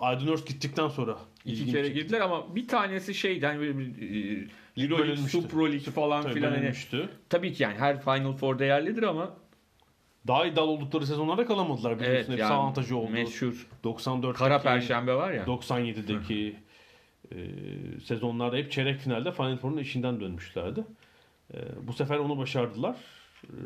Aydın 0.01 0.27
Ört 0.27 0.47
gittikten 0.47 0.89
sonra 0.89 1.19
İki 1.45 1.67
kere 1.67 1.89
girdiler 1.89 2.21
ama 2.21 2.55
bir 2.57 2.69
tanesi 2.69 3.15
şeyden 3.15 3.59
böyle 3.61 3.79
bir 3.79 4.49
Euro 4.77 4.99
bölünmüştü. 4.99 5.29
Super 5.29 5.59
League 5.61 5.81
falan 5.81 6.23
Tabii 6.23 6.35
filan 6.35 6.51
hani 6.53 6.73
tabii 7.29 7.53
ki 7.53 7.63
yani 7.63 7.79
her 7.79 8.01
Final 8.03 8.33
Four 8.33 8.59
değerlidir 8.59 9.03
ama 9.03 9.37
Daha 10.27 10.47
iddialı 10.47 10.71
oldukları 10.71 11.07
sezonlarda 11.07 11.47
kalamadılar 11.47 11.97
biliyorsun. 12.01 12.17
evet 12.17 12.29
Hepsi 12.29 12.41
yani 12.41 12.55
avantajı 12.55 12.97
oldu. 12.97 13.11
meşhur 13.11 13.67
94'teki, 13.85 14.39
Kara 14.39 14.63
Perşembe 14.63 15.15
var 15.15 15.33
ya. 15.33 15.45
97'deki 15.45 16.57
e, 17.33 17.37
sezonlarda 18.05 18.57
hep 18.57 18.73
çeyrek 18.73 19.01
finalde 19.01 19.33
Final 19.33 19.57
Four'un 19.57 19.77
eşinden 19.77 20.21
dönmüşlerdi. 20.21 20.85
E, 21.55 21.59
bu 21.83 21.93
sefer 21.93 22.19
onu 22.19 22.39
başardılar. 22.39 22.97
E, 23.45 23.57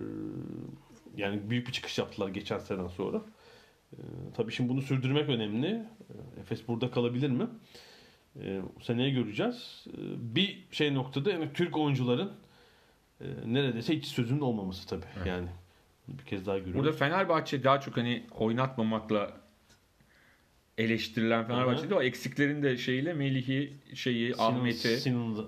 yani 1.16 1.50
büyük 1.50 1.66
bir 1.66 1.72
çıkış 1.72 1.98
yaptılar 1.98 2.28
geçen 2.28 2.58
seneden 2.58 2.88
sonra. 2.88 3.22
E, 3.98 4.02
tabii 4.36 4.52
şimdi 4.52 4.68
bunu 4.68 4.82
sürdürmek 4.82 5.28
önemli. 5.28 5.66
E, 5.66 6.40
Efes 6.40 6.68
burada 6.68 6.90
kalabilir 6.90 7.30
mi? 7.30 7.46
E, 8.42 8.62
seneye 8.82 9.10
göreceğiz. 9.10 9.84
E, 9.88 10.00
bir 10.34 10.64
şey 10.70 10.94
noktada 10.94 11.30
yani 11.30 11.50
Türk 11.54 11.76
oyuncuların 11.76 12.32
e, 13.20 13.26
neredeyse 13.46 13.96
hiç 13.96 14.06
sözünün 14.06 14.40
olmaması 14.40 14.88
tabii. 14.88 15.06
Evet. 15.16 15.26
Yani 15.26 15.48
bir 16.08 16.24
kez 16.24 16.46
daha 16.46 16.58
görüyoruz. 16.58 16.80
Burada 16.80 16.92
Fenerbahçe 16.96 17.64
daha 17.64 17.80
çok 17.80 17.96
hani 17.96 18.26
oynatmamakla 18.30 19.40
eleştirilen 20.78 21.46
Fenerbahçe'de 21.46 21.94
o 21.94 22.02
eksiklerin 22.02 22.62
de 22.62 22.76
şeyiyle 22.76 23.12
Melih'i 23.12 23.72
şeyi 23.94 24.34
Ahmet'i 24.38 24.96
Sinan'ı 24.96 25.44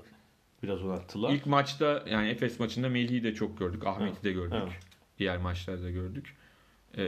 biraz 0.62 0.82
oynattılar. 0.82 1.32
ilk 1.32 1.46
maçta 1.46 2.04
yani 2.10 2.28
Efes 2.28 2.60
maçında 2.60 2.88
Melih'i 2.88 3.22
de 3.24 3.34
çok 3.34 3.58
gördük. 3.58 3.86
Ahmet'i 3.86 4.24
de 4.24 4.32
gördük. 4.32 4.58
Evet. 4.62 4.72
Diğer 5.18 5.38
maçlarda 5.38 5.90
gördük. 5.90 6.36
Ee, 6.98 7.04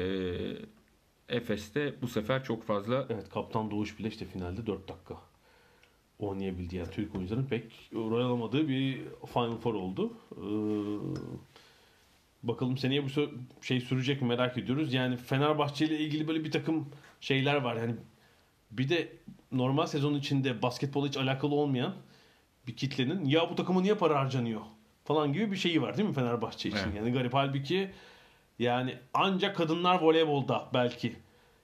Efes'te 1.29 1.95
bu 2.03 2.09
sefer 2.09 2.45
çok 2.45 2.65
fazla 2.65 3.07
Evet 3.11 3.29
Kaptan 3.29 3.71
Doğuş 3.71 3.99
bile 3.99 4.09
işte 4.09 4.25
finalde 4.25 4.67
4 4.67 4.89
dakika 4.89 5.15
oynayabildi. 6.19 6.77
Yani 6.77 6.91
Türk 6.91 7.15
oyuncuların 7.15 7.47
pek 7.47 7.91
rol 7.95 8.21
alamadığı 8.21 8.69
bir 8.69 9.01
Final 9.35 9.57
Four 9.57 9.75
oldu. 9.75 10.13
Ee, 10.37 10.43
bakalım 12.43 12.79
seneye 12.79 13.05
bu 13.05 13.09
şey 13.63 13.81
sürecek 13.81 14.23
mi 14.23 14.29
merak 14.29 14.59
ediyoruz. 14.59 14.95
Yani 14.95 15.17
Fenerbahçe 15.17 15.87
ile 15.87 15.99
ilgili 15.99 16.29
böyle 16.29 16.45
bir 16.45 16.51
takım 16.51 16.89
şeyler 17.21 17.55
var. 17.55 17.77
Yani 17.77 17.95
bir 18.71 18.89
de 18.89 19.13
normal 19.53 19.87
sezon 19.87 20.15
içinde 20.15 20.63
basketbol 20.63 21.09
hiç 21.09 21.17
alakalı 21.17 21.55
olmayan 21.55 21.95
bir 22.67 22.77
kitlenin 22.77 23.25
ya 23.25 23.51
bu 23.51 23.55
takıma 23.55 23.81
niye 23.81 23.95
para 23.95 24.21
harcanıyor 24.21 24.61
falan 25.05 25.33
gibi 25.33 25.53
bir 25.53 25.57
şeyi 25.57 25.83
var 25.83 25.97
değil 25.97 26.09
mi 26.09 26.15
Fenerbahçe 26.15 26.69
için? 26.69 26.79
Evet. 26.79 26.97
Yani 26.97 27.13
garip 27.13 27.35
halbuki 27.35 27.91
yani 28.59 28.99
ancak 29.15 29.57
kadınlar 29.57 30.01
voleybolda 30.01 30.69
belki 30.75 31.17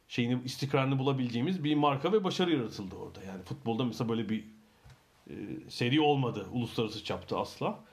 şeyini 0.09 0.43
istikrarını 0.45 0.99
bulabileceğimiz 0.99 1.65
bir 1.65 1.75
marka 1.75 2.13
ve 2.13 2.25
başarı 2.25 2.53
yaratıldı 2.53 2.97
orada. 2.97 3.23
Yani 3.23 3.43
futbolda 3.43 3.85
mesela 3.85 4.09
böyle 4.09 4.29
bir 4.29 4.45
e, 5.31 5.35
seri 5.69 6.01
olmadı 6.01 6.47
uluslararası 6.53 7.05
çapta 7.05 7.41
asla. 7.41 7.85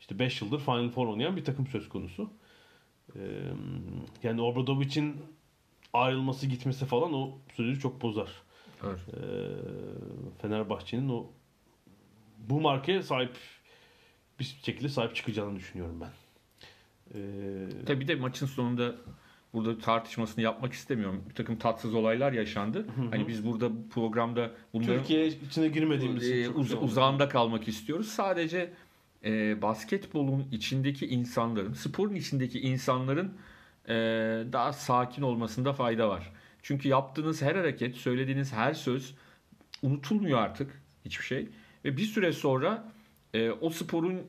İşte 0.00 0.18
5 0.18 0.42
yıldır 0.42 0.60
Final 0.60 0.90
Four 0.90 1.06
oynayan 1.06 1.36
bir 1.36 1.44
takım 1.44 1.66
söz 1.66 1.88
konusu. 1.88 2.30
E, 3.16 3.20
yani 4.22 4.40
Obradovic'in 4.40 5.16
ayrılması 5.92 6.46
gitmesi 6.46 6.86
falan 6.86 7.14
o 7.14 7.38
süreci 7.54 7.80
çok 7.80 8.02
bozar. 8.02 8.30
Evet. 8.84 9.00
E, 9.08 9.20
Fenerbahçe'nin 10.42 11.08
o 11.08 11.26
bu 12.38 12.60
markaya 12.60 13.02
sahip 13.02 13.36
bir 14.40 14.44
şekilde 14.44 14.88
sahip 14.88 15.16
çıkacağını 15.16 15.56
düşünüyorum 15.56 16.00
ben. 16.00 16.10
E, 17.14 17.20
Tabii 17.86 18.08
de 18.08 18.14
maçın 18.14 18.46
sonunda 18.46 18.94
burada 19.52 19.78
tartışmasını 19.78 20.44
yapmak 20.44 20.72
istemiyorum. 20.72 21.24
Bir 21.30 21.34
takım 21.34 21.56
tatsız 21.58 21.94
olaylar 21.94 22.32
yaşandı. 22.32 22.86
Hani 23.10 23.28
biz 23.28 23.46
burada 23.46 23.70
bu 23.76 23.88
programda 23.88 24.50
bunların 24.72 24.98
Türkiye 24.98 25.26
içine 25.26 25.68
girmediğimiz 25.68 26.28
için 26.28 26.42
e, 26.44 26.48
uz- 26.48 26.68
şey 26.70 26.78
uzağında 26.80 27.28
kalmak 27.28 27.68
istiyoruz. 27.68 28.08
Sadece 28.08 28.72
e, 29.24 29.62
basketbolun 29.62 30.46
içindeki 30.52 31.06
insanların, 31.06 31.72
sporun 31.72 32.14
içindeki 32.14 32.60
insanların 32.60 33.32
e, 33.88 33.94
daha 34.52 34.72
sakin 34.72 35.22
olmasında 35.22 35.72
fayda 35.72 36.08
var. 36.08 36.32
Çünkü 36.62 36.88
yaptığınız 36.88 37.42
her 37.42 37.54
hareket, 37.54 37.96
söylediğiniz 37.96 38.52
her 38.52 38.74
söz 38.74 39.14
unutulmuyor 39.82 40.38
artık 40.38 40.82
hiçbir 41.04 41.24
şey. 41.24 41.48
Ve 41.84 41.96
bir 41.96 42.02
süre 42.02 42.32
sonra 42.32 42.92
e, 43.34 43.50
o 43.50 43.70
sporun 43.70 44.20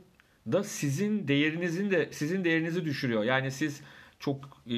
da 0.51 0.63
sizin 0.63 1.27
değerinizin 1.27 1.91
de 1.91 2.09
sizin 2.11 2.43
değerinizi 2.43 2.85
düşürüyor. 2.85 3.23
Yani 3.23 3.51
siz 3.51 3.81
çok 4.19 4.45
e, 4.67 4.71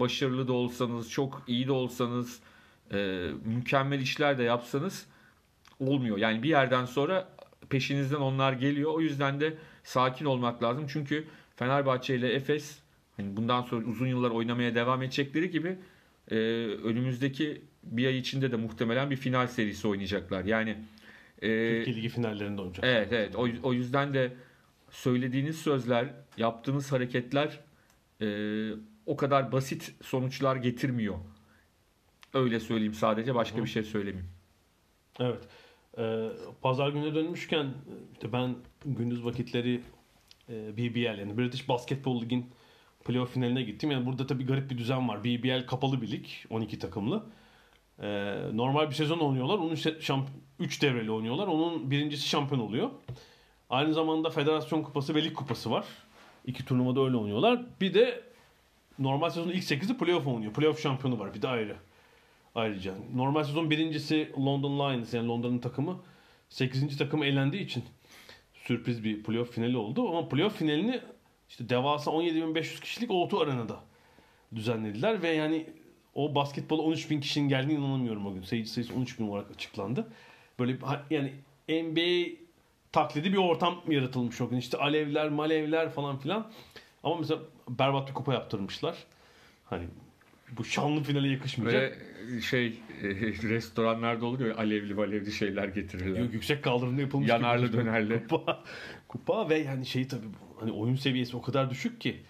başarılı 0.00 0.48
da 0.48 0.52
olsanız, 0.52 1.10
çok 1.10 1.42
iyi 1.46 1.66
de 1.66 1.72
olsanız, 1.72 2.40
e, 2.92 3.28
mükemmel 3.44 4.00
işler 4.00 4.38
de 4.38 4.42
yapsanız 4.42 5.06
olmuyor. 5.80 6.18
Yani 6.18 6.42
bir 6.42 6.48
yerden 6.48 6.84
sonra 6.84 7.28
peşinizden 7.68 8.16
onlar 8.16 8.52
geliyor. 8.52 8.92
O 8.94 9.00
yüzden 9.00 9.40
de 9.40 9.54
sakin 9.84 10.24
olmak 10.24 10.62
lazım. 10.62 10.86
Çünkü 10.88 11.24
Fenerbahçe 11.56 12.16
ile 12.16 12.32
Efes 12.32 12.78
hani 13.16 13.36
bundan 13.36 13.62
sonra 13.62 13.86
uzun 13.86 14.06
yıllar 14.06 14.30
oynamaya 14.30 14.74
devam 14.74 15.02
edecekleri 15.02 15.50
gibi 15.50 15.78
e, 16.30 16.36
önümüzdeki 16.84 17.62
bir 17.82 18.06
ay 18.06 18.18
içinde 18.18 18.52
de 18.52 18.56
muhtemelen 18.56 19.10
bir 19.10 19.16
final 19.16 19.46
serisi 19.46 19.88
oynayacaklar. 19.88 20.44
Yani 20.44 20.76
e, 21.42 21.48
Türkiye 21.48 21.96
Ligi 21.96 22.08
finallerinde 22.08 22.60
olacak. 22.60 22.84
Evet 22.88 23.12
evet 23.12 23.36
o, 23.36 23.48
o 23.62 23.72
yüzden 23.72 24.14
de 24.14 24.32
söylediğiniz 24.96 25.58
sözler, 25.58 26.14
yaptığınız 26.36 26.92
hareketler 26.92 27.60
e, 28.20 28.26
o 29.06 29.16
kadar 29.16 29.52
basit 29.52 29.94
sonuçlar 30.02 30.56
getirmiyor. 30.56 31.14
Öyle 32.34 32.60
söyleyeyim 32.60 32.94
sadece 32.94 33.34
başka 33.34 33.62
bir 33.64 33.68
şey 33.68 33.82
söylemeyeyim. 33.82 34.30
Evet. 35.20 35.48
Ee, 35.98 36.28
Pazar 36.62 36.88
gününe 36.88 37.14
dönmüşken 37.14 37.74
işte 38.12 38.32
ben 38.32 38.54
gündüz 38.84 39.24
vakitleri 39.24 39.80
e, 40.48 40.76
BBL 40.76 41.18
yani 41.18 41.38
British 41.38 41.68
Basketball 41.68 42.20
Lig'in 42.20 42.50
playoff 43.04 43.32
finaline 43.32 43.62
gittim. 43.62 43.90
Yani 43.90 44.06
burada 44.06 44.26
tabii 44.26 44.46
garip 44.46 44.70
bir 44.70 44.78
düzen 44.78 45.08
var. 45.08 45.24
BBL 45.24 45.66
kapalı 45.66 46.02
bir 46.02 46.10
lig. 46.10 46.26
12 46.50 46.78
takımlı. 46.78 47.26
Ee, 48.02 48.36
normal 48.52 48.88
bir 48.90 48.94
sezon 48.94 49.18
oynuyorlar. 49.18 49.58
Onun 49.58 50.26
3 50.58 50.82
devreli 50.82 51.10
oynuyorlar. 51.10 51.46
Onun 51.46 51.90
birincisi 51.90 52.28
şampiyon 52.28 52.60
oluyor. 52.60 52.90
Aynı 53.70 53.94
zamanda 53.94 54.30
Federasyon 54.30 54.82
Kupası 54.82 55.14
ve 55.14 55.24
Lig 55.24 55.34
Kupası 55.34 55.70
var. 55.70 55.84
İki 56.46 56.64
turnuvada 56.64 57.00
öyle 57.00 57.16
oynuyorlar. 57.16 57.60
Bir 57.80 57.94
de 57.94 58.22
normal 58.98 59.30
sezonun 59.30 59.52
ilk 59.52 59.64
8'i 59.64 59.98
playoff 59.98 60.26
oynuyor. 60.26 60.52
Playoff 60.52 60.82
şampiyonu 60.82 61.18
var 61.18 61.34
bir 61.34 61.42
de 61.42 61.48
ayrı. 61.48 61.76
Ayrıca. 62.54 62.94
Normal 63.14 63.44
sezon 63.44 63.70
birincisi 63.70 64.32
London 64.38 64.78
Lions 64.78 65.14
yani 65.14 65.28
Londra'nın 65.28 65.58
takımı. 65.58 66.00
8. 66.48 66.96
takım 66.98 67.22
eğlendiği 67.22 67.64
için 67.64 67.84
sürpriz 68.54 69.04
bir 69.04 69.22
playoff 69.22 69.50
finali 69.50 69.76
oldu. 69.76 70.08
Ama 70.08 70.28
playoff 70.28 70.56
finalini 70.56 71.00
işte 71.48 71.68
devasa 71.68 72.10
17.500 72.10 72.80
kişilik 72.80 73.10
O2 73.10 73.44
Arena'da 73.44 73.80
düzenlediler. 74.54 75.22
Ve 75.22 75.28
yani 75.28 75.66
o 76.14 76.34
basketbola 76.34 76.82
13.000 76.82 77.20
kişinin 77.20 77.48
geldiğine 77.48 77.80
inanamıyorum 77.80 78.26
o 78.26 78.34
gün. 78.34 78.42
Seyirci 78.42 78.70
sayısı 78.70 78.92
13.000 78.92 79.28
olarak 79.28 79.50
açıklandı. 79.50 80.08
Böyle 80.58 80.78
yani 81.10 81.32
NBA 81.68 82.45
taklidi 82.96 83.32
bir 83.32 83.38
ortam 83.38 83.82
yaratılmış 83.88 84.40
o 84.40 84.48
gün. 84.48 84.56
İşte 84.56 84.78
alevler, 84.78 85.28
malevler 85.28 85.90
falan 85.90 86.18
filan. 86.18 86.50
Ama 87.04 87.16
mesela 87.16 87.40
berbat 87.68 88.08
bir 88.08 88.14
kupa 88.14 88.34
yaptırmışlar. 88.34 88.96
Hani 89.64 89.84
bu 90.58 90.64
şanlı 90.64 91.02
finale 91.02 91.28
yakışmayacak. 91.28 91.98
Ve 92.28 92.40
şey 92.40 92.66
e, 92.66 92.72
restoranlarda 93.42 94.26
olur 94.26 94.46
ya 94.46 94.56
alevli 94.56 94.94
malevli 94.94 95.32
şeyler 95.32 95.68
getirirler. 95.68 96.20
Yok, 96.20 96.32
yüksek 96.32 96.64
kaldırımda 96.64 97.00
yapılmış. 97.00 97.28
Yanarlı 97.28 97.72
dönerli. 97.72 98.26
Kupa, 98.28 98.62
kupa 99.08 99.48
ve 99.48 99.58
yani 99.58 99.86
şey 99.86 100.08
tabii 100.08 100.26
hani 100.60 100.72
oyun 100.72 100.96
seviyesi 100.96 101.36
o 101.36 101.42
kadar 101.42 101.70
düşük 101.70 102.00
ki. 102.00 102.22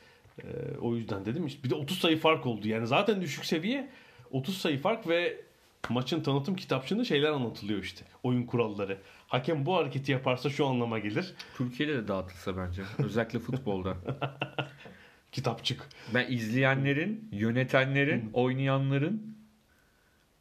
E, 0.43 0.47
o 0.81 0.97
yüzden 0.97 1.25
dedim 1.25 1.47
işte 1.47 1.65
bir 1.65 1.71
de 1.71 1.75
30 1.75 1.99
sayı 1.99 2.19
fark 2.19 2.47
oldu. 2.47 2.69
Yani 2.69 2.87
zaten 2.87 3.21
düşük 3.21 3.45
seviye 3.45 3.89
30 4.31 4.59
sayı 4.59 4.79
fark 4.79 5.09
ve 5.09 5.41
maçın 5.89 6.21
tanıtım 6.21 6.57
kitapçığında 6.57 7.05
şeyler 7.05 7.31
anlatılıyor 7.31 7.83
işte. 7.83 8.05
Oyun 8.23 8.43
kuralları 8.43 8.99
hakem 9.27 9.67
bu 9.67 9.75
hareketi 9.77 10.13
yaparsa 10.13 10.51
şu 10.51 10.67
anlama 10.67 10.99
gelir. 10.99 11.35
Türkiye'de 11.57 11.95
de 11.95 12.09
dağıtılsa 12.09 12.57
bence. 12.57 12.83
Özellikle 12.99 13.39
futbolda. 13.39 13.97
Kitapçık. 15.33 15.89
Ben 16.15 16.33
izleyenlerin, 16.33 17.29
yönetenlerin, 17.33 18.31
oynayanların, 18.33 19.37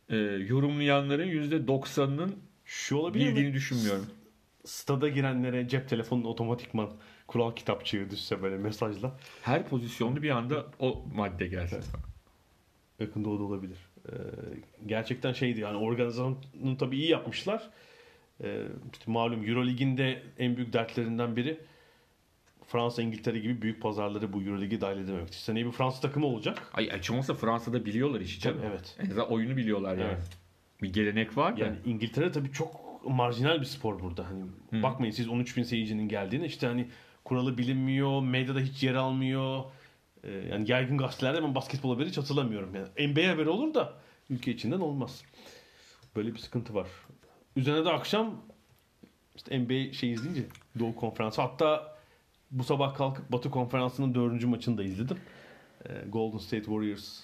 e, 0.09 0.15
yorumlayanların 0.17 1.27
%90'ının 1.27 2.35
şu 2.65 2.95
olabilir 2.95 3.27
bildiğini 3.27 3.47
mi? 3.47 3.53
düşünmüyorum. 3.53 4.05
Stada 4.65 5.09
girenlere 5.09 5.67
cep 5.67 5.89
telefonunu 5.89 6.27
otomatikman 6.27 6.89
kural 7.27 7.55
kitapçığı 7.55 8.09
düşse 8.09 8.41
böyle 8.41 8.57
mesajla. 8.57 9.19
Her 9.41 9.67
pozisyonda 9.69 10.23
bir 10.23 10.29
anda 10.29 10.65
o 10.79 11.05
madde 11.15 11.47
gelsin. 11.47 11.75
Evet. 11.75 11.85
Yakında 12.99 13.29
o 13.29 13.39
da 13.39 13.43
olabilir. 13.43 13.77
Ee, 14.09 14.11
gerçekten 14.85 15.33
şeydi 15.33 15.59
yani 15.59 15.77
organizasyonu 15.77 16.37
tabii 16.79 16.97
iyi 16.97 17.09
yapmışlar. 17.09 17.69
Ee, 18.43 18.63
işte 18.93 19.11
malum 19.11 19.47
Eurolig'in 19.47 19.97
de 19.97 20.23
en 20.39 20.57
büyük 20.57 20.73
dertlerinden 20.73 21.35
biri 21.35 21.59
Fransa, 22.67 23.01
İngiltere 23.01 23.39
gibi 23.39 23.61
büyük 23.61 23.81
pazarları 23.81 24.33
bu 24.33 24.41
Euroleague'e 24.41 24.81
dahil 24.81 24.97
edememek. 24.97 25.33
Seneye 25.33 25.65
bir 25.65 25.71
Fransa 25.71 26.01
takımı 26.01 26.25
olacak. 26.25 26.71
Ay, 26.73 26.91
açılmasa 26.91 27.33
Fransa'da 27.33 27.85
biliyorlar 27.85 28.21
işi 28.21 28.39
canım. 28.39 28.59
Evet. 28.65 28.97
En 28.99 29.05
azından 29.05 29.31
oyunu 29.31 29.57
biliyorlar 29.57 29.97
yani. 29.97 30.11
Evet. 30.11 30.37
Bir 30.81 30.93
gelenek 30.93 31.37
var 31.37 31.57
da. 31.57 31.65
Yani 31.65 31.77
İngiltere 31.85 32.31
tabii 32.31 32.51
çok 32.51 32.85
marjinal 33.07 33.61
bir 33.61 33.65
spor 33.65 33.99
burada. 33.99 34.29
Hani 34.29 34.43
hmm. 34.69 34.83
bakmayın 34.83 35.11
siz 35.11 35.29
13 35.29 35.57
bin 35.57 35.63
seyircinin 35.63 36.09
geldiğine 36.09 36.45
işte 36.45 36.67
hani 36.67 36.87
kuralı 37.23 37.57
bilinmiyor, 37.57 38.21
medyada 38.21 38.59
hiç 38.59 38.83
yer 38.83 38.95
almıyor. 38.95 39.63
Ee, 40.23 40.31
yani 40.31 40.71
yaygın 40.71 40.97
gazetelerde 40.97 41.43
ben 41.43 41.55
basketbol 41.55 41.93
haberi 41.93 42.09
hiç 42.09 42.17
hatırlamıyorum. 42.17 42.75
Yani 42.75 43.11
NBA 43.11 43.31
haberi 43.31 43.49
olur 43.49 43.73
da 43.73 43.93
ülke 44.29 44.51
içinden 44.51 44.79
olmaz. 44.79 45.23
Böyle 46.15 46.33
bir 46.33 46.39
sıkıntı 46.39 46.73
var. 46.73 46.87
Üzerine 47.55 47.85
de 47.85 47.89
akşam 47.89 48.41
işte 49.35 49.59
NBA 49.59 49.93
şey 49.93 50.11
izleyince 50.11 50.43
Doğu 50.79 50.95
Konferansı. 50.95 51.41
Hatta 51.41 51.95
bu 52.51 52.63
sabah 52.63 52.95
kalkıp 52.95 53.31
Batı 53.31 53.49
Konferansı'nın 53.51 54.15
dördüncü 54.15 54.47
maçını 54.47 54.77
da 54.77 54.83
izledim. 54.83 55.17
Ee, 55.85 55.93
Golden 56.09 56.37
State 56.37 56.63
Warriors 56.63 57.19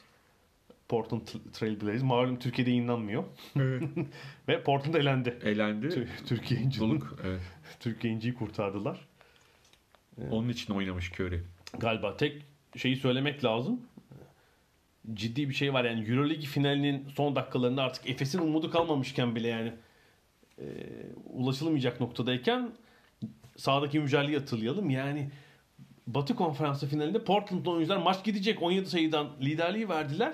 Portland 0.89 1.21
Trail 1.53 1.81
Blazers. 1.81 2.03
Malum 2.03 2.39
Türkiye'de 2.39 2.69
yayınlanmıyor. 2.69 3.23
Evet. 3.55 3.83
Ve 4.47 4.63
Portland 4.63 4.93
elendi. 4.95 5.39
Elendi. 5.43 6.07
Türkiye 6.27 6.59
incinin. 6.59 7.03
Evet. 7.25 7.41
Türkiye 7.79 8.13
inciyi 8.13 8.33
kurtardılar. 8.33 9.07
Ee, 10.17 10.29
Onun 10.31 10.49
için 10.49 10.73
oynamış 10.73 11.11
Curry. 11.19 11.43
Galiba 11.79 12.17
tek 12.17 12.45
şeyi 12.75 12.95
söylemek 12.95 13.43
lazım. 13.43 13.81
Ciddi 15.13 15.49
bir 15.49 15.53
şey 15.53 15.73
var 15.73 15.85
yani 15.85 16.09
Euroleague 16.09 16.45
finalinin 16.45 17.07
son 17.15 17.35
dakikalarında 17.35 17.83
artık 17.83 18.09
Efes'in 18.09 18.39
umudu 18.39 18.71
kalmamışken 18.71 19.35
bile 19.35 19.47
yani 19.47 19.73
e, 20.61 20.65
ulaşılmayacak 21.33 22.01
noktadayken 22.01 22.71
sağdaki 23.57 23.99
mücadeleyi 23.99 24.37
hatırlayalım. 24.37 24.89
Yani 24.89 25.29
Batı 26.07 26.35
Konferansı 26.35 26.87
finalinde 26.87 27.23
Portland 27.23 27.65
oyuncular 27.65 27.97
maç 27.97 28.23
gidecek 28.23 28.61
17 28.61 28.89
sayıdan 28.89 29.27
liderliği 29.41 29.89
verdiler. 29.89 30.33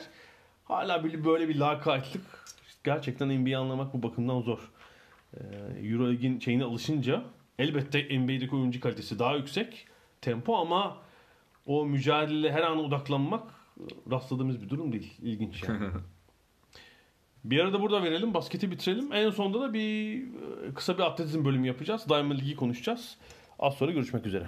Hala 0.65 1.03
böyle 1.03 1.49
bir 1.49 1.55
lakaytlık 1.55 2.45
gerçekten 2.83 3.41
NBA'yi 3.41 3.57
anlamak 3.57 3.93
bu 3.93 4.03
bakımdan 4.03 4.41
zor. 4.41 4.71
E, 5.33 5.39
Euroleague'in 5.87 6.39
şeyine 6.39 6.63
alışınca 6.63 7.23
elbette 7.59 8.19
NBA'deki 8.19 8.55
oyuncu 8.55 8.79
kalitesi 8.79 9.19
daha 9.19 9.35
yüksek 9.35 9.87
tempo 10.21 10.55
ama 10.55 10.97
o 11.65 11.85
mücadele 11.85 12.51
her 12.51 12.61
ana 12.61 12.81
odaklanmak 12.81 13.43
e, 13.79 13.83
rastladığımız 14.11 14.61
bir 14.61 14.69
durum 14.69 14.91
değil. 14.91 15.13
İlginç 15.21 15.63
yani. 15.63 15.85
Bir 17.47 17.59
arada 17.59 17.81
burada 17.81 18.03
verelim. 18.03 18.33
Basketi 18.33 18.71
bitirelim. 18.71 19.13
En 19.13 19.29
sonunda 19.29 19.61
da 19.61 19.73
bir 19.73 20.21
e, 20.23 20.73
kısa 20.73 20.97
bir 20.97 21.03
atletizm 21.03 21.45
bölümü 21.45 21.67
yapacağız. 21.67 22.09
Diamond 22.09 22.39
Ligi 22.39 22.55
konuşacağız. 22.55 23.17
Az 23.59 23.73
sonra 23.73 23.91
görüşmek 23.91 24.25
üzere. 24.25 24.47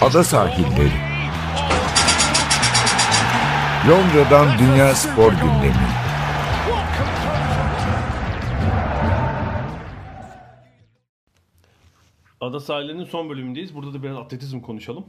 Ada 0.00 0.24
sahilleri. 0.24 0.92
Londra'dan 3.88 4.58
Dünya 4.58 4.94
Spor 4.94 5.32
Gündemi. 5.32 6.02
Ada 12.40 12.60
sahillerinin 12.60 13.04
son 13.04 13.30
bölümündeyiz. 13.30 13.74
Burada 13.74 13.94
da 13.94 14.02
biraz 14.02 14.16
atletizm 14.16 14.60
konuşalım. 14.60 15.04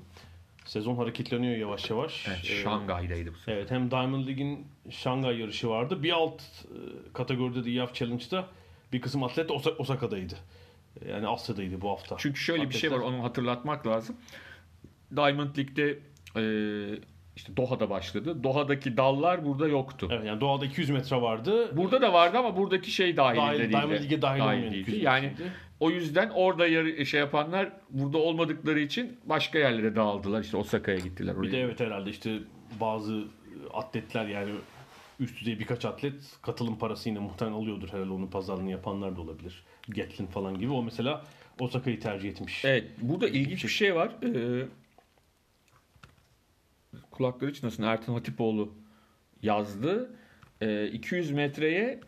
Sezon 0.74 0.96
hareketleniyor 0.96 1.58
yavaş 1.58 1.90
yavaş. 1.90 2.28
Evet, 2.28 2.40
ee, 2.44 2.64
Şangay'daydı 2.64 3.34
bu 3.34 3.38
sefer. 3.38 3.54
Evet 3.54 3.72
hem 3.72 3.92
Diamond 3.92 4.28
League'in 4.28 4.68
Şangay 4.90 5.40
yarışı 5.40 5.70
vardı. 5.70 6.04
Bir 6.04 6.12
alt 6.12 6.42
e, 6.42 6.78
kategoride 7.14 7.66
de 7.66 7.72
YAF 7.72 7.94
Challenge'da 7.94 8.48
bir 8.94 9.02
kısım 9.02 9.24
atlet 9.24 9.52
Osaka'daydı. 9.52 10.34
E, 11.02 11.12
yani 11.12 11.28
Asya'daydı 11.28 11.82
bu 11.82 11.90
hafta. 11.90 12.16
Çünkü 12.20 12.40
şöyle 12.40 12.62
Atletler... 12.62 12.76
bir 12.76 12.80
şey 12.80 12.92
var 12.92 13.04
onu 13.04 13.24
hatırlatmak 13.24 13.88
lazım. 13.88 14.16
Diamond 15.16 15.58
League'de 15.58 16.00
e, 16.36 16.44
işte 17.36 17.58
Doha'da 17.58 17.90
başladı. 17.90 18.44
Doha'daki 18.44 18.98
dallar 18.98 19.46
burada 19.46 19.68
yoktu. 19.68 20.08
Evet 20.12 20.26
yani 20.26 20.42
Doha'da 20.42 20.66
200 20.66 20.90
metre 20.90 21.22
vardı. 21.22 21.78
Burada 21.78 22.02
da 22.02 22.14
vardı 22.14 22.38
ama 22.38 22.58
buradaki 22.58 22.92
şey 22.92 23.18
dahilinde 23.18 23.48
dahil, 23.48 23.60
değildi. 23.60 23.72
Diamond 23.72 23.92
League 23.92 24.22
dahil, 24.22 24.40
dahil 24.40 24.72
değildi. 24.72 25.00
Yani 25.02 25.34
o 25.84 25.90
yüzden 25.90 26.30
orada 26.30 26.68
yarı, 26.68 26.90
e, 26.90 27.06
şey 27.06 27.20
yapanlar 27.20 27.72
burada 27.90 28.18
olmadıkları 28.18 28.80
için 28.80 29.20
başka 29.26 29.60
yerlere 29.60 29.96
dağıldılar. 29.96 30.42
İşte 30.42 30.58
Osaka'ya 30.58 30.98
gittiler. 30.98 31.34
Oraya. 31.36 31.42
Bir 31.42 31.52
de 31.52 31.62
evet 31.62 31.80
herhalde 31.80 32.10
işte 32.10 32.40
bazı 32.80 33.14
e, 33.14 33.24
atletler 33.74 34.26
yani 34.26 34.52
üst 35.20 35.40
düzey 35.40 35.60
birkaç 35.60 35.86
atlet 35.86 36.14
katılım 36.42 36.80
parası 36.80 37.10
yine 37.10 37.20
muhtemelen 37.20 37.56
alıyordur 37.56 37.90
herhalde 37.90 38.12
onun 38.12 38.28
pazarlığını 38.28 38.72
yapanlar 38.72 39.16
da 39.16 39.22
olabilir. 39.22 39.64
Gatlin 39.88 40.28
falan 40.28 40.60
gibi. 40.60 40.72
O 40.72 40.84
mesela 40.84 41.24
Osaka'yı 41.60 42.00
tercih 42.00 42.30
etmiş. 42.30 42.66
Evet. 42.66 42.88
Burada 43.02 43.28
ilginç 43.28 43.64
bir 43.64 43.70
şey 43.70 43.96
var. 43.96 44.12
Ee, 44.24 44.66
kulakları 47.12 47.54
çınlasın 47.54 47.84
Ertan 47.84 48.14
Hatipoğlu 48.14 48.74
yazdı. 49.42 50.16
E, 50.62 50.88
200 50.88 51.32
metreye 51.32 52.00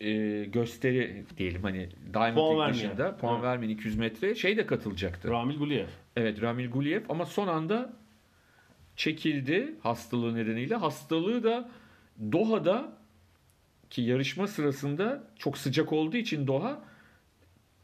e, 0.00 0.44
gösteri 0.44 1.24
diyelim 1.38 1.62
hani 1.62 1.88
Diamond 2.14 2.36
puan 2.36 2.72
dışında 2.72 3.16
puan 3.16 3.34
evet. 3.34 3.44
vermeyen 3.44 3.70
200 3.70 3.96
metre 3.96 4.34
şey 4.34 4.56
de 4.56 4.66
katılacaktı. 4.66 5.30
Ramil 5.30 5.58
Guliyev. 5.58 5.86
Evet 6.16 6.42
Ramil 6.42 6.70
Guliyev 6.70 7.02
ama 7.08 7.26
son 7.26 7.48
anda 7.48 7.92
çekildi 8.96 9.74
hastalığı 9.82 10.34
nedeniyle. 10.34 10.74
Hastalığı 10.74 11.42
da 11.42 11.70
Doha'da 12.32 12.92
ki 13.90 14.02
yarışma 14.02 14.46
sırasında 14.46 15.24
çok 15.38 15.58
sıcak 15.58 15.92
olduğu 15.92 16.16
için 16.16 16.46
Doha 16.46 16.80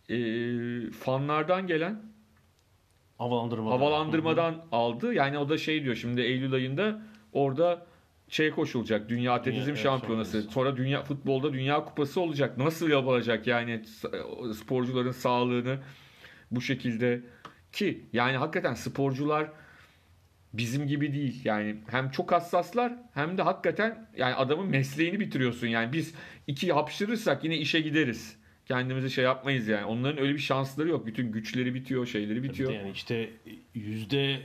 e, 0.08 0.16
fanlardan 0.90 1.66
gelen 1.66 2.02
havalandırmadan, 3.18 3.78
havalandırmadan 3.78 4.64
aldı. 4.72 5.14
Yani 5.14 5.38
o 5.38 5.48
da 5.48 5.58
şey 5.58 5.84
diyor 5.84 5.94
şimdi 5.94 6.20
Eylül 6.20 6.52
ayında 6.54 7.02
orada 7.32 7.86
şey 8.32 8.50
koşulacak. 8.50 9.08
Dünya 9.08 9.32
Atletizm 9.32 9.76
Şampiyonası. 9.76 10.38
Evet, 10.38 10.50
sonra 10.50 10.76
dünya 10.76 11.02
futbolda 11.02 11.52
Dünya 11.52 11.84
Kupası 11.84 12.20
olacak. 12.20 12.58
Nasıl 12.58 12.90
yapılacak 12.90 13.46
yani 13.46 13.82
sporcuların 14.54 15.10
sağlığını 15.10 15.78
bu 16.50 16.60
şekilde 16.60 17.20
ki 17.72 18.04
yani 18.12 18.36
hakikaten 18.36 18.74
sporcular 18.74 19.48
bizim 20.52 20.86
gibi 20.86 21.12
değil. 21.12 21.40
Yani 21.44 21.76
hem 21.90 22.10
çok 22.10 22.32
hassaslar 22.32 22.92
hem 23.14 23.38
de 23.38 23.42
hakikaten 23.42 24.08
yani 24.16 24.34
adamın 24.34 24.66
mesleğini 24.66 25.20
bitiriyorsun. 25.20 25.66
Yani 25.66 25.92
biz 25.92 26.14
iki 26.46 26.72
hapşırırsak 26.72 27.44
yine 27.44 27.56
işe 27.56 27.80
gideriz. 27.80 28.36
Kendimize 28.66 29.08
şey 29.08 29.24
yapmayız 29.24 29.68
yani. 29.68 29.84
Onların 29.84 30.22
öyle 30.22 30.34
bir 30.34 30.38
şansları 30.38 30.88
yok. 30.88 31.06
Bütün 31.06 31.32
güçleri 31.32 31.74
bitiyor, 31.74 32.06
şeyleri 32.06 32.42
bitiyor. 32.42 32.72
Yani 32.72 32.90
işte 32.90 33.30
yüzde 33.74 34.40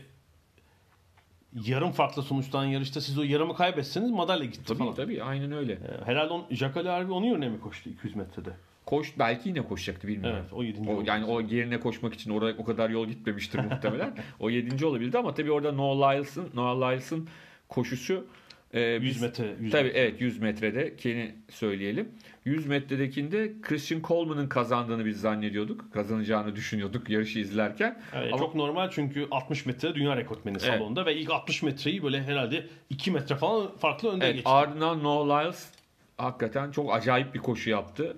yarım 1.65 1.91
farklı 1.91 2.21
sonuçtan 2.23 2.65
yarışta 2.65 3.01
siz 3.01 3.17
o 3.17 3.23
yarımı 3.23 3.55
kaybetseniz 3.55 4.11
madalya 4.11 4.45
gitti 4.45 4.63
Tabii 4.67 4.77
falan. 4.79 4.95
tabii 4.95 5.23
aynen 5.23 5.51
öyle. 5.51 5.73
Ee, 5.73 6.05
Herhalde 6.05 6.33
on, 6.33 6.45
Jacques 6.51 6.85
Harvey 6.85 7.11
onun 7.15 7.25
yerine 7.25 7.49
mi 7.49 7.59
koştu 7.59 7.89
200 7.89 8.15
metrede? 8.15 8.49
Koş 8.85 9.13
belki 9.19 9.49
yine 9.49 9.61
koşacaktı 9.61 10.07
bilmiyorum. 10.07 10.39
Evet 10.41 10.53
o 10.53 10.63
7. 10.63 10.89
O, 10.89 11.03
yani 11.05 11.25
o 11.25 11.41
yerine 11.41 11.79
koşmak 11.79 12.13
için 12.13 12.31
oraya 12.31 12.55
o 12.57 12.63
kadar 12.65 12.89
yol 12.89 13.07
gitmemiştir 13.07 13.59
muhtemelen. 13.59 14.17
o 14.39 14.49
7. 14.49 14.85
olabildi 14.85 15.17
ama 15.17 15.33
tabii 15.33 15.51
orada 15.51 15.71
Noah 15.71 16.13
Lyles'ın 16.13 16.49
Noah 16.53 16.75
Lyles'ın 16.91 17.27
koşusu 17.69 18.25
e, 18.73 18.79
100 18.81 19.03
biz- 19.03 19.21
metre. 19.21 19.55
100 19.61 19.71
Tabii 19.71 19.83
metre. 19.83 19.99
evet 19.99 20.21
100 20.21 20.39
metrede 20.39 20.95
Ken'i 20.95 21.35
söyleyelim. 21.49 22.09
100 22.45 22.65
metredekinde 22.67 23.53
Christian 23.61 24.01
Coleman'ın 24.01 24.47
kazandığını 24.47 25.05
biz 25.05 25.21
zannediyorduk. 25.21 25.93
Kazanacağını 25.93 26.55
düşünüyorduk 26.55 27.09
yarışı 27.09 27.39
izlerken. 27.39 28.01
Evet, 28.13 28.33
Ama- 28.33 28.37
Çok 28.41 28.55
normal 28.55 28.89
çünkü 28.91 29.27
60 29.31 29.65
metre 29.65 29.95
dünya 29.95 30.17
rekortmeni 30.17 30.57
Evet. 30.61 30.67
salonda 30.77 31.05
ve 31.05 31.15
ilk 31.15 31.29
60 31.31 31.63
metreyi 31.63 32.03
böyle 32.03 32.23
herhalde 32.23 32.65
2 32.89 33.11
metre 33.11 33.35
falan 33.35 33.75
farklı 33.77 34.11
önde 34.11 34.25
Evet, 34.25 34.35
geçti. 34.35 34.49
ardından 34.49 35.03
Noah 35.03 35.43
Lyles 35.43 35.69
hakikaten 36.17 36.71
çok 36.71 36.93
acayip 36.93 37.33
bir 37.33 37.39
koşu 37.39 37.69
yaptı. 37.69 38.17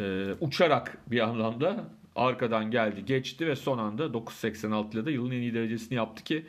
Ee, 0.00 0.26
uçarak 0.40 0.98
bir 1.06 1.20
anlamda 1.20 1.84
arkadan 2.16 2.70
geldi 2.70 3.04
geçti 3.04 3.46
ve 3.46 3.56
son 3.56 3.78
anda 3.78 4.04
9.86 4.14 4.94
ile 4.98 5.06
de 5.06 5.10
yılın 5.10 5.30
en 5.30 5.40
iyi 5.40 5.54
derecesini 5.54 5.96
yaptı 5.96 6.24
ki 6.24 6.46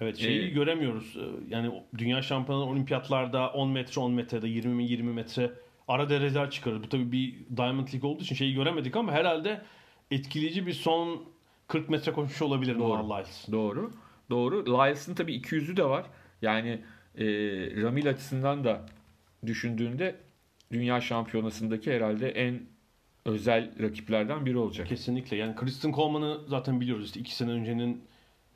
Evet 0.00 0.16
şeyi 0.16 0.42
Ee, 0.42 0.48
göremiyoruz. 0.48 1.16
Yani 1.48 1.82
dünya 1.98 2.22
şampiyonu 2.22 2.64
olimpiyatlarda 2.64 3.50
10 3.50 3.70
metre 3.70 4.00
10 4.00 4.12
metrede 4.12 4.48
20 4.48 4.84
20 4.84 5.12
metre 5.12 5.50
ara 5.88 6.10
dereceler 6.10 6.50
çıkarır. 6.50 6.82
Bu 6.82 6.88
tabii 6.88 7.12
bir 7.12 7.34
Diamond 7.56 7.88
League 7.92 8.10
olduğu 8.10 8.22
için 8.22 8.34
şeyi 8.34 8.54
göremedik 8.54 8.96
ama 8.96 9.12
herhalde 9.12 9.62
etkileyici 10.10 10.66
bir 10.66 10.72
son 10.72 11.24
40 11.68 11.88
metre 11.88 12.12
koşmuş 12.12 12.42
olabilir 12.42 12.78
Doğru. 12.78 12.88
Noah 13.08 13.18
Lyles. 13.18 13.46
Doğru. 13.52 13.92
Doğru. 14.30 14.66
Lyles'ın 14.66 15.14
tabii 15.14 15.36
200'ü 15.36 15.76
de 15.76 15.84
var. 15.84 16.06
Yani 16.42 16.80
e, 17.18 17.24
Ramil 17.82 18.08
açısından 18.08 18.64
da 18.64 18.86
düşündüğünde 19.46 20.16
dünya 20.72 21.00
şampiyonasındaki 21.00 21.92
herhalde 21.92 22.30
en 22.30 22.60
özel 23.24 23.82
rakiplerden 23.82 24.46
biri 24.46 24.58
olacak. 24.58 24.86
Kesinlikle. 24.86 25.36
Yani 25.36 25.56
Kristen 25.56 25.92
Coleman'ı 25.92 26.40
zaten 26.48 26.80
biliyoruz. 26.80 27.06
İşte 27.06 27.20
2 27.20 27.36
sene 27.36 27.50
öncenin 27.50 28.04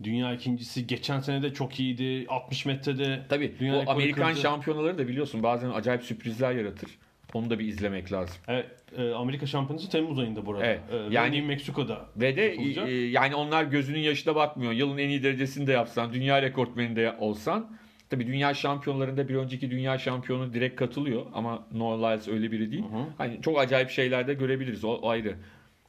dünya 0.03 0.33
ikincisi. 0.35 0.87
Geçen 0.87 1.21
sene 1.21 1.43
de 1.43 1.53
çok 1.55 1.81
iyiydi. 1.81 2.27
60 2.29 2.67
metrede 2.67 3.23
Tabii 3.29 3.55
Dünya 3.61 3.77
o 3.79 3.91
Amerikan 3.91 4.29
kırdı. 4.29 4.41
şampiyonaları 4.41 4.99
da 4.99 5.09
biliyorsun 5.09 5.43
bazen 5.43 5.71
acayip 5.71 6.03
sürprizler 6.03 6.53
yaratır. 6.53 6.91
Onu 7.35 7.51
da 7.51 7.59
bir 7.59 7.65
izlemek 7.67 8.13
lazım. 8.13 8.37
Evet, 8.49 8.67
e, 8.99 9.11
Amerika 9.13 9.47
Şampiyonası 9.47 9.91
Temmuz 9.91 10.19
ayında 10.19 10.47
burada. 10.47 10.67
Evet, 10.67 10.81
E, 10.93 11.15
yani- 11.15 11.43
Meksiko'da. 11.43 12.07
Ve 12.17 12.37
de 12.37 12.53
e, 12.91 12.95
yani 13.11 13.35
onlar 13.35 13.65
gözünün 13.65 13.99
yaşına 14.01 14.35
bakmıyor. 14.35 14.73
Yılın 14.73 14.99
en 14.99 15.09
iyi 15.09 15.23
derecesini 15.23 15.67
de 15.67 15.73
yapsan, 15.73 16.13
dünya 16.13 16.43
rekortmeni 16.43 16.97
de 16.97 17.15
olsan. 17.19 17.79
Tabii 18.11 18.27
dünya 18.27 18.55
şampiyonlarında 18.55 19.29
bir 19.29 19.35
önceki 19.35 19.71
dünya 19.71 19.99
şampiyonu 19.99 20.53
direkt 20.55 20.77
katılıyor 20.77 21.27
ama 21.35 21.67
Noah 21.75 21.99
Lyles 21.99 22.29
öyle 22.29 22.53
biri 22.53 22.71
değil. 22.71 22.83
hı. 22.85 23.05
Hani 23.19 23.43
çok 23.43 23.59
acayip 23.59 23.91
şeyler 23.91 24.27
de 24.29 24.35
görebiliriz. 24.35 24.85
O, 24.85 24.89
o 24.91 25.09
ayrı. 25.09 25.35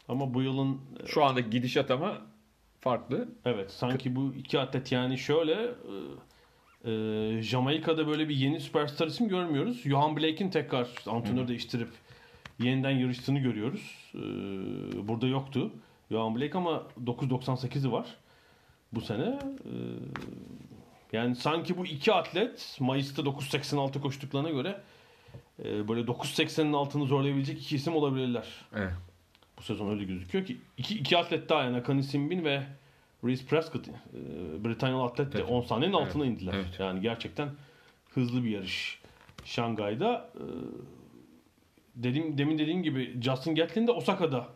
Ama 0.07 0.33
bu 0.33 0.41
yılın 0.41 0.77
Şu 1.05 1.23
anda 1.23 1.39
gidişat 1.39 1.91
ama 1.91 2.17
farklı. 2.81 3.27
evet 3.45 3.71
sanki 3.71 4.15
bu 4.15 4.33
iki 4.33 4.59
atlet 4.59 4.91
yani 4.91 5.17
şöyle 5.17 5.53
e, 5.53 6.91
e, 6.91 7.41
Jamaika'da 7.41 8.07
böyle 8.07 8.29
bir 8.29 8.35
yeni 8.35 8.59
süperstar 8.59 9.07
isim 9.07 9.27
görmüyoruz. 9.27 9.81
Johan 9.83 10.17
Blake'in 10.17 10.49
tekrar 10.49 10.87
antrenör 11.07 11.47
değiştirip 11.47 11.89
yeniden 12.59 12.91
yarıştığını 12.91 13.39
görüyoruz. 13.39 14.11
E, 14.15 14.19
burada 15.07 15.27
yoktu. 15.27 15.71
Johan 16.11 16.35
Blake 16.35 16.57
ama 16.57 16.83
9.98'i 17.05 17.91
var 17.91 18.05
bu 18.93 19.01
sene. 19.01 19.39
E, 19.65 19.73
yani 21.11 21.35
sanki 21.35 21.77
bu 21.77 21.85
iki 21.85 22.13
atlet 22.13 22.77
Mayıs'ta 22.79 23.21
9.86 23.21 24.01
koştuklarına 24.01 24.49
göre 24.49 24.81
e, 25.63 25.87
böyle 25.87 26.01
9.80'in 26.01 26.73
altını 26.73 27.05
zorlayabilecek 27.05 27.61
iki 27.61 27.75
isim 27.75 27.95
olabilirler. 27.95 28.47
Evet. 28.75 28.93
Bu 29.59 29.63
sezon 29.63 29.89
öyle 29.89 30.03
gözüküyor 30.03 30.45
ki 30.45 30.57
iki, 30.77 30.95
iki 30.99 31.17
atlet 31.17 31.49
daha 31.49 31.63
yani 31.63 31.77
Akani 31.77 32.03
Simbin 32.03 32.43
ve 32.45 32.63
Reese 33.23 33.45
Prescott 33.45 33.87
e, 33.87 33.91
Britanyalı 34.65 35.03
atlet 35.03 35.33
de 35.33 35.39
Evet. 35.39 35.49
10 35.51 35.61
saniyenin 35.61 35.93
altına 35.95 36.25
Evet. 36.25 36.33
indiler. 36.41 36.53
Evet. 36.53 36.79
Yani 36.79 37.01
gerçekten 37.01 37.49
hızlı 38.13 38.43
bir 38.43 38.49
yarış. 38.49 38.99
Şangay'da 39.45 40.29
e, 40.35 40.43
dediğim, 41.95 42.37
demin 42.37 42.57
dediğim 42.59 42.83
gibi 42.83 43.21
Justin 43.21 43.55
Gatlin 43.55 43.87
de 43.87 43.91
Osaka'da 43.91 44.47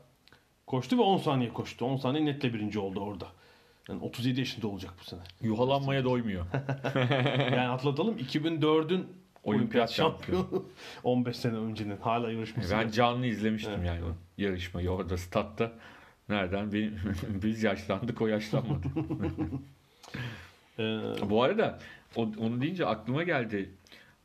koştu 0.68 0.98
ve 0.98 1.02
10 1.02 1.18
saniye 1.18 1.54
koştu. 1.54 1.86
10 1.86 1.98
saniye 1.98 2.26
netle 2.26 2.54
birinci 2.54 2.80
oldu 2.80 3.00
orada. 3.00 3.28
Yani 3.90 4.04
37 4.04 4.40
yaşında 4.40 4.68
olacak 4.68 4.94
bu 5.00 5.04
sene. 5.04 5.20
Yuhalanmaya 5.42 6.04
doymuyor. 6.04 6.46
Yani 7.52 7.68
atlatalım 7.70 8.18
2004'ün 8.18 9.08
olimpiyat 9.44 9.92
şampiyonu. 9.92 10.42
şampiyonu 10.44 10.66
15 11.04 11.38
sene 11.38 11.58
öncenin 11.58 11.98
hala 11.98 12.32
yarışması. 12.32 12.76
ben 12.76 12.90
canlı 12.90 13.26
izlemiştim 13.26 13.74
Evet. 13.78 13.88
yani 13.88 14.02
yarışmayı 14.38 14.90
orada 14.90 15.18
statta. 15.18 15.72
Nereden? 16.30 16.74
Benim, 16.74 17.00
biz 17.44 17.64
yaşlandık 17.64 18.22
o 18.22 18.28
yaşlanmadı. 18.28 18.88
Ee, 20.80 21.00
Bu 21.30 21.44
arada 21.44 21.80
onu 22.16 22.62
deyince 22.62 22.86
aklıma 22.86 23.24
geldi. 23.24 23.70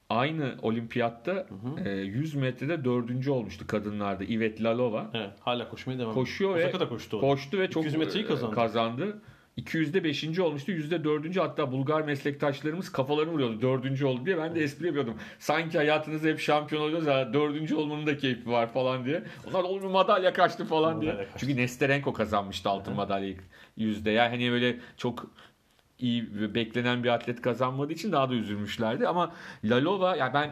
Aynı 0.08 0.54
olimpiyatta 0.62 1.46
e, 1.84 1.90
100 1.90 2.34
metrede 2.34 2.84
dördüncü 2.84 3.30
olmuştu 3.30 3.66
kadınlarda. 3.66 4.24
Ivet 4.24 4.62
Lalova. 4.62 5.10
evet, 5.14 5.30
hala 5.40 5.68
koşmaya 5.68 5.98
devam 5.98 6.14
Koşuyor 6.14 6.50
ediyor. 6.50 6.64
ve 6.66 6.68
Osaka'da 6.70 6.88
koştu. 6.88 7.20
Koştu 7.20 7.58
ve 7.58 7.70
çok 7.70 7.82
200 7.84 7.96
metreyi 7.98 8.24
e, 8.24 8.28
kazandı. 8.28 8.54
kazandı. 8.54 9.22
200'de 9.58 10.04
5. 10.04 10.38
olmuştu. 10.38 10.72
%4. 10.72 11.04
dördüncü 11.04 11.40
hatta 11.40 11.72
Bulgar 11.72 12.02
meslektaşlarımız 12.02 12.92
kafalarını 12.92 13.32
vuruyordu. 13.32 13.62
Dördüncü 13.62 14.06
oldu 14.06 14.26
diye. 14.26 14.38
Ben 14.38 14.54
de 14.54 14.62
espri 14.62 14.86
yapıyordum. 14.86 15.14
Sanki 15.38 15.78
hayatınızda 15.78 16.28
hep 16.28 16.40
şampiyon 16.40 16.82
oluyoruz 16.82 17.06
ya. 17.06 17.32
Dördüncü 17.32 17.74
olmanın 17.74 18.06
da 18.06 18.16
keyfi 18.16 18.50
var 18.50 18.72
falan 18.72 19.04
diye. 19.04 19.22
Onlar 19.50 19.64
"Oğlum 19.64 19.82
bir 19.82 19.88
madalya 19.88 20.32
kaçtı 20.32 20.64
falan 20.64 21.00
diye. 21.00 21.16
Kaçtı. 21.16 21.32
Çünkü 21.38 21.56
Nesterenko 21.56 22.12
kazanmıştı 22.12 22.68
altın 22.68 22.94
madalyayı 22.94 23.36
yüzde. 23.76 24.10
Yani 24.10 24.28
hani 24.30 24.50
böyle 24.52 24.76
çok 24.96 25.30
iyi 25.98 26.54
beklenen 26.54 27.04
bir 27.04 27.08
atlet 27.08 27.42
kazanmadığı 27.42 27.92
için 27.92 28.12
daha 28.12 28.30
da 28.30 28.34
üzülmüşlerdi. 28.34 29.08
Ama 29.08 29.32
Lalova 29.64 30.16
ya 30.16 30.34
ben 30.34 30.50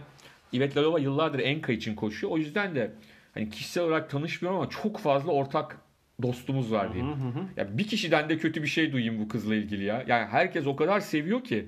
İvet 0.52 0.76
Lalova 0.76 0.98
yıllardır 0.98 1.38
Enka 1.38 1.72
için 1.72 1.94
koşuyor. 1.94 2.32
O 2.32 2.38
yüzden 2.38 2.74
de 2.74 2.92
hani 3.34 3.50
kişisel 3.50 3.84
olarak 3.84 4.10
tanışmıyorum 4.10 4.60
ama 4.60 4.70
çok 4.70 4.98
fazla 4.98 5.32
ortak 5.32 5.78
dostumuz 6.22 6.72
var 6.72 6.94
diyeyim. 6.94 7.14
Ya 7.56 7.78
bir 7.78 7.86
kişiden 7.86 8.28
de 8.28 8.38
kötü 8.38 8.62
bir 8.62 8.68
şey 8.68 8.92
duyayım 8.92 9.18
bu 9.20 9.28
kızla 9.28 9.54
ilgili 9.54 9.84
ya. 9.84 10.04
Yani 10.06 10.26
herkes 10.26 10.66
o 10.66 10.76
kadar 10.76 11.00
seviyor 11.00 11.44
ki 11.44 11.66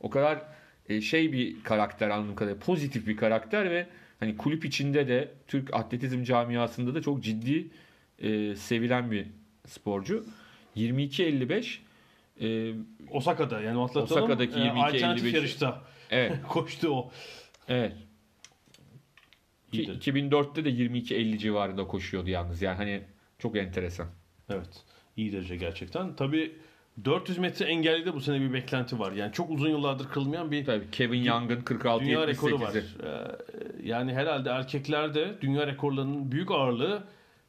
o 0.00 0.10
kadar 0.10 0.42
e, 0.88 1.00
şey 1.00 1.32
bir 1.32 1.62
karakter 1.62 2.10
anladığım 2.10 2.34
kadarıyla 2.34 2.64
pozitif 2.64 3.06
bir 3.06 3.16
karakter 3.16 3.70
ve 3.70 3.86
hani 4.20 4.36
kulüp 4.36 4.64
içinde 4.64 5.08
de 5.08 5.28
Türk 5.48 5.74
atletizm 5.74 6.22
camiasında 6.22 6.94
da 6.94 7.02
çok 7.02 7.22
ciddi 7.22 7.70
e, 8.18 8.56
sevilen 8.56 9.10
bir 9.10 9.26
sporcu. 9.66 10.26
22.55 10.76 11.78
e, 12.40 12.74
Osaka'da 13.10 13.60
yani 13.60 13.80
atlatalım. 13.80 14.22
Osaka'daki 14.22 14.60
e, 14.60 14.64
22, 14.64 14.80
alternatif 14.80 15.24
55. 15.24 15.34
yarışta 15.34 15.82
evet 16.10 16.32
koştu 16.48 16.88
o. 16.88 17.10
evet 17.68 17.92
Ki 19.72 19.82
İyidir. 19.82 20.00
2004'te 20.00 20.64
de 20.64 20.70
22.50 20.70 21.38
civarında 21.38 21.86
koşuyordu 21.86 22.30
yalnız 22.30 22.62
yani 22.62 22.76
hani 22.76 23.02
çok 23.42 23.56
enteresan. 23.56 24.06
Evet. 24.50 24.84
İyi 25.16 25.32
derece 25.32 25.56
gerçekten. 25.56 26.16
Tabii 26.16 26.52
400 27.04 27.38
metre 27.38 27.64
engelli 27.64 28.06
de 28.06 28.14
bu 28.14 28.20
sene 28.20 28.40
bir 28.40 28.52
beklenti 28.52 28.98
var. 28.98 29.12
Yani 29.12 29.32
çok 29.32 29.50
uzun 29.50 29.68
yıllardır 29.68 30.08
kırılmayan 30.08 30.50
bir 30.50 30.64
Tabii 30.64 30.90
Kevin 30.92 31.22
Young'ın 31.22 31.60
46 31.60 32.04
dünya 32.04 32.26
rekoru 32.26 32.60
var. 32.60 32.74
78'i. 32.74 33.06
Ee, 33.06 33.88
yani 33.88 34.14
herhalde 34.14 34.50
erkeklerde 34.50 35.34
dünya 35.40 35.66
rekorlarının 35.66 36.32
büyük 36.32 36.50
ağırlığı 36.50 37.02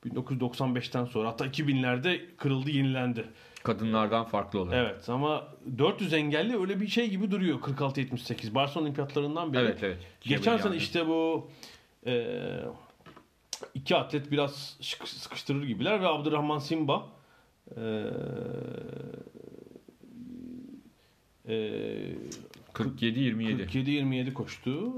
1995'ten 0.05 1.05
sonra 1.05 1.29
hatta 1.29 1.45
2000'lerde 1.45 2.21
kırıldı, 2.37 2.71
yenilendi. 2.71 3.25
Kadınlardan 3.63 4.25
farklı 4.25 4.59
olarak. 4.59 4.87
Evet 4.87 5.09
ama 5.09 5.47
400 5.77 6.13
engelli 6.13 6.59
öyle 6.59 6.81
bir 6.81 6.87
şey 6.87 7.09
gibi 7.09 7.31
duruyor 7.31 7.59
46-78. 7.59 8.55
Barcelona 8.55 8.83
olimpiyatlarından 8.83 9.53
beri. 9.53 9.63
Evet 9.63 9.83
evet. 9.83 9.97
Geçen 10.21 10.57
sene 10.57 10.75
işte 10.75 11.07
bu 11.07 11.49
e, 12.05 12.25
iki 13.73 13.95
atlet 13.95 14.31
biraz 14.31 14.77
sıkıştırır 15.05 15.63
gibiler 15.63 16.01
ve 16.01 16.07
Abdurrahman 16.07 16.59
Simba 16.59 17.09
e, 17.77 17.81
e, 21.47 21.55
47-27. 22.73 23.67
47-27 23.67 24.33
koştu. 24.33 24.93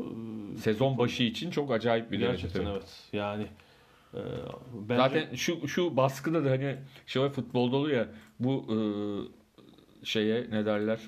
Sezon 0.58 0.98
başı 0.98 1.24
için 1.24 1.52
çok 1.52 1.72
acayip 1.72 2.12
bir 2.12 2.20
derece. 2.20 2.32
Gerçekten 2.32 2.64
tabii. 2.64 2.74
evet. 2.74 3.10
Yani 3.14 3.48
e, 4.14 4.20
bence 4.74 4.98
Zaten 4.98 5.36
şu 5.36 5.68
şu 5.68 5.98
baskıda 5.98 6.46
da 6.46 6.52
hani 6.52 6.76
var, 7.16 7.34
futbolda 7.34 7.76
oluyor 7.76 7.98
ya 7.98 8.08
bu 8.40 8.66
e, 8.70 8.78
şeye 10.06 10.48
ne 10.52 10.66
derler 10.66 11.00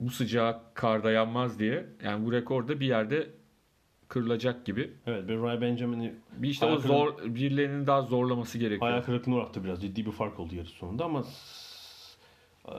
bu 0.00 0.10
sıcağa 0.10 0.62
kar 0.74 1.04
dayanmaz 1.04 1.58
diye. 1.58 1.86
Yani 2.04 2.26
bu 2.26 2.32
rekor 2.32 2.68
da 2.68 2.80
bir 2.80 2.86
yerde 2.86 3.30
kırılacak 4.08 4.66
gibi. 4.66 4.92
Evet 5.06 5.28
bir 5.28 5.38
Ray 5.38 5.60
Benjamin'i 5.60 6.14
Bir 6.32 6.48
işte 6.48 6.66
o 6.66 6.78
zor 6.78 7.18
birilerinin 7.24 7.86
daha 7.86 8.02
zorlaması 8.02 8.58
gerekiyor. 8.58 8.90
hayal 8.90 9.02
kırıklığına 9.02 9.36
uğrattı 9.36 9.64
biraz. 9.64 9.82
Ciddi 9.82 10.06
bir 10.06 10.12
fark 10.12 10.40
oldu 10.40 10.54
yarı 10.54 10.66
sonunda 10.66 11.04
ama 11.04 11.24
e, 12.68 12.72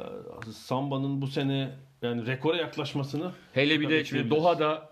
Samba'nın 0.52 1.22
bu 1.22 1.28
sene 1.28 1.72
yani 2.02 2.26
rekora 2.26 2.58
yaklaşmasını 2.58 3.32
Hele 3.54 3.80
bir 3.80 3.90
de 3.90 4.06
şimdi 4.06 4.30
Doha'da 4.30 4.90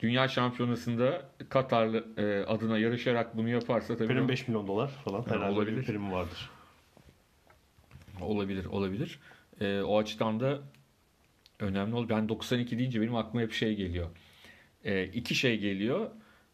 Dünya 0.00 0.28
Şampiyonası'nda 0.28 1.22
Katarlı 1.48 2.04
e, 2.16 2.44
adına 2.46 2.78
yarışarak 2.78 3.36
bunu 3.36 3.48
yaparsa 3.48 3.96
tabii 3.96 4.08
prim 4.08 4.28
5 4.28 4.48
milyon 4.48 4.66
dolar 4.66 4.88
falan 4.88 5.26
herhalde 5.26 5.54
olabilir. 5.54 5.76
bir 5.76 5.84
prim 5.84 6.12
vardır. 6.12 6.50
olabilir 8.20 8.64
olabilir. 8.64 9.18
E, 9.60 9.82
o 9.82 9.98
açıdan 9.98 10.40
da 10.40 10.58
önemli 11.60 11.94
ol. 11.94 12.08
Ben 12.08 12.28
92 12.28 12.78
deyince 12.78 13.00
benim 13.00 13.16
aklıma 13.16 13.42
hep 13.42 13.52
şey 13.52 13.74
geliyor. 13.74 14.06
E, 14.84 15.04
iki 15.04 15.34
şey 15.34 15.58
geliyor 15.58 16.10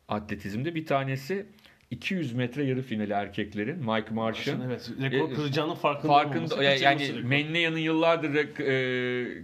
atletizmde. 0.09 0.74
Bir 0.74 0.87
tanesi 0.87 1.47
200 1.91 2.33
metre 2.33 2.64
yarı 2.64 2.83
finali 2.83 3.12
erkeklerin 3.12 3.79
Mike 3.79 4.14
Marsh'ın 4.14 4.61
Evet 4.61 4.91
rekor 5.01 5.31
E, 5.31 5.35
kıracağının 5.35 5.74
farkında, 5.74 6.12
farkında 6.12 6.55
olmaması, 6.55 6.85
yani, 6.85 7.09
rekor. 7.09 7.29
Mennea'nın 7.29 7.79
yıllardır 7.79 8.35
rek- 8.35 8.62
e, 8.62 9.43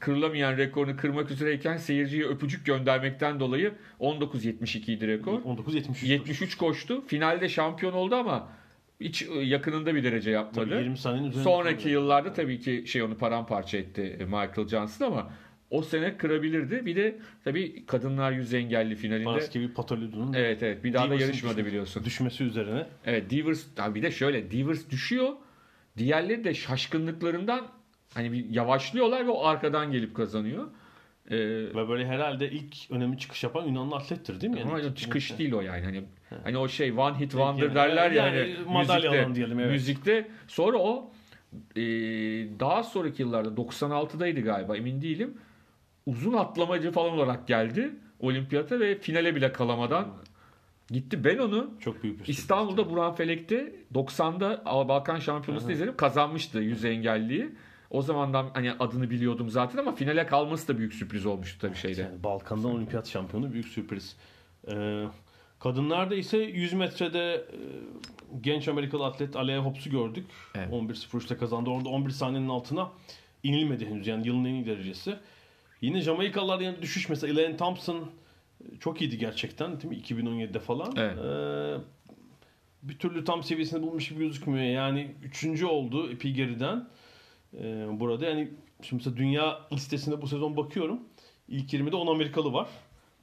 kırılamayan 0.00 0.56
rekorunu 0.56 0.96
kırmak 0.96 1.30
üzereyken 1.30 1.76
seyirciye 1.76 2.24
öpücük 2.24 2.66
göndermekten 2.66 3.40
dolayı 3.40 3.72
19.72 4.00 4.92
idi 4.92 5.06
rekor. 5.06 5.40
19.73. 5.40 6.06
73 6.06 6.56
koştu. 6.56 7.06
Finalde 7.06 7.48
şampiyon 7.48 7.92
oldu 7.92 8.14
ama 8.14 8.48
hiç 9.00 9.22
e, 9.22 9.40
yakınında 9.40 9.94
bir 9.94 10.04
derece 10.04 10.30
yapmadı. 10.30 10.70
Tabii 10.70 10.82
20 10.82 10.98
saniyenin. 10.98 11.30
Sonraki 11.30 11.88
yıllarda 11.88 12.32
tabii 12.32 12.60
ki 12.60 12.84
şey 12.86 13.02
onu 13.02 13.16
paramparça 13.18 13.78
etti 13.78 14.16
e, 14.20 14.24
Michael 14.24 14.68
Johnson 14.68 15.06
ama 15.06 15.30
o 15.72 15.82
sene 15.82 16.16
kırabilirdi. 16.16 16.86
Bir 16.86 16.96
de 16.96 17.18
tabii 17.44 17.86
kadınlar 17.86 18.32
yüz 18.32 18.54
engelli 18.54 18.94
finalinde 18.96 19.26
Baskevi 19.26 19.72
Patolidou'nun 19.74 20.32
Evet 20.32 20.62
evet 20.62 20.84
bir 20.84 20.92
daha 20.92 21.04
da 21.04 21.06
Diversi'nin 21.08 21.28
yarışmadı 21.28 21.54
düşmesi- 21.54 21.66
biliyorsun. 21.66 22.04
düşmesi 22.04 22.44
üzerine. 22.44 22.86
Evet 23.06 23.30
Divers 23.30 23.64
bir 23.94 24.02
de 24.02 24.10
şöyle 24.10 24.50
Divers 24.50 24.90
düşüyor. 24.90 25.32
Diğerleri 25.96 26.44
de 26.44 26.54
şaşkınlıklarından 26.54 27.66
hani 28.14 28.32
bir 28.32 28.50
yavaşlıyorlar 28.50 29.26
ve 29.26 29.30
o 29.30 29.44
arkadan 29.44 29.92
gelip 29.92 30.16
kazanıyor. 30.16 30.68
Ee, 31.30 31.36
Ve 31.74 31.88
böyle 31.88 32.06
herhalde 32.06 32.50
ilk 32.50 32.76
önemli 32.90 33.18
çıkış 33.18 33.44
yapan 33.44 33.64
Yunanlı 33.66 33.96
atlettir 33.96 34.40
değil 34.40 34.52
mi? 34.52 34.58
Yani 34.60 34.70
ama 34.70 34.94
çıkış 34.94 35.38
değil 35.38 35.52
o 35.52 35.60
yani. 35.60 35.84
Hani 35.84 36.02
hani 36.44 36.58
o 36.58 36.68
şey 36.68 36.92
one 36.92 37.14
hit 37.20 37.30
wonder 37.30 37.62
yani. 37.64 37.74
derler 37.74 38.10
ya 38.10 38.26
Yani 38.26 38.38
hani 38.38 38.72
madalya 38.72 38.94
müzikte. 39.10 39.22
alan 39.22 39.34
diyelim, 39.34 39.60
evet. 39.60 39.70
Müzikte 39.70 40.28
sonra 40.48 40.78
o 40.78 41.12
e, 41.76 41.80
daha 42.60 42.82
sonraki 42.82 43.22
yıllarda 43.22 43.48
96'daydı 43.48 44.40
galiba 44.40 44.76
emin 44.76 45.02
değilim. 45.02 45.34
Uzun 46.06 46.32
atlamacı 46.32 46.92
falan 46.92 47.12
olarak 47.12 47.48
geldi 47.48 47.94
olimpiyata 48.20 48.80
ve 48.80 48.98
finale 48.98 49.34
bile 49.34 49.52
kalamadan 49.52 50.08
gitti. 50.90 51.24
Ben 51.24 51.38
onu 51.38 51.70
Çok 51.80 52.02
büyük 52.02 52.20
bir 52.20 52.26
İstanbul'da 52.26 52.90
Burhan 52.90 53.14
Felek'te 53.14 53.74
90'da 53.94 54.64
Balkan 54.88 55.18
Şampiyonası'nda 55.18 55.72
izledim. 55.72 55.96
Kazanmıştı 55.96 56.58
yüz 56.58 56.84
engelliyi. 56.84 57.50
O 57.90 58.02
zamandan 58.02 58.50
hani 58.54 58.72
adını 58.72 59.10
biliyordum 59.10 59.50
zaten 59.50 59.78
ama 59.78 59.94
finale 59.94 60.26
kalması 60.26 60.68
da 60.68 60.78
büyük 60.78 60.94
sürpriz 60.94 61.26
olmuştu 61.26 61.58
tabii 61.60 61.76
şeyde. 61.76 62.00
Yani 62.00 62.22
Balkan'dan 62.22 62.70
olimpiyat 62.74 63.08
şampiyonu 63.08 63.52
büyük 63.52 63.68
sürpriz. 63.68 64.16
Ee, 64.72 65.04
kadınlarda 65.60 66.14
ise 66.14 66.38
100 66.38 66.72
metrede 66.72 67.34
e, 67.34 67.58
genç 68.40 68.68
Amerikalı 68.68 69.06
atlet 69.06 69.36
Alea 69.36 69.64
Hobbs'u 69.64 69.90
gördük. 69.90 70.26
Evet. 70.54 70.72
11.03'te 70.72 71.36
kazandı. 71.36 71.70
Orada 71.70 71.88
11 71.88 72.10
saniyenin 72.10 72.48
altına 72.48 72.90
inilmedi 73.42 73.86
henüz. 73.86 74.06
Yani 74.06 74.26
yılın 74.26 74.44
en 74.44 74.54
iyi 74.54 74.66
derecesi. 74.66 75.16
Yine 75.82 76.00
Jamaikalılarda 76.00 76.62
yani 76.62 76.82
düşüş 76.82 77.08
mesela 77.08 77.32
Elaine 77.32 77.56
Thompson 77.56 78.10
e, 78.60 78.78
çok 78.80 79.00
iyiydi 79.00 79.18
gerçekten 79.18 79.80
değil 79.80 79.94
mi? 79.94 79.96
2017'de 79.96 80.58
falan. 80.58 80.92
Evet. 80.96 81.18
Ee, 81.18 81.76
bir 82.82 82.98
türlü 82.98 83.24
tam 83.24 83.42
seviyesini 83.42 83.82
bulmuş 83.82 84.08
gibi 84.08 84.18
gözükmüyor. 84.18 84.64
Yani 84.64 85.14
üçüncü 85.22 85.66
oldu 85.66 86.10
epey 86.10 86.32
geriden. 86.32 86.88
Ee, 87.54 87.86
burada 87.90 88.26
yani 88.26 88.50
şimdi 88.82 89.00
mesela 89.00 89.16
dünya 89.16 89.60
listesinde 89.72 90.22
bu 90.22 90.26
sezon 90.26 90.56
bakıyorum. 90.56 91.00
İlk 91.48 91.72
20'de 91.72 91.96
10 91.96 92.06
Amerikalı 92.06 92.52
var. 92.52 92.68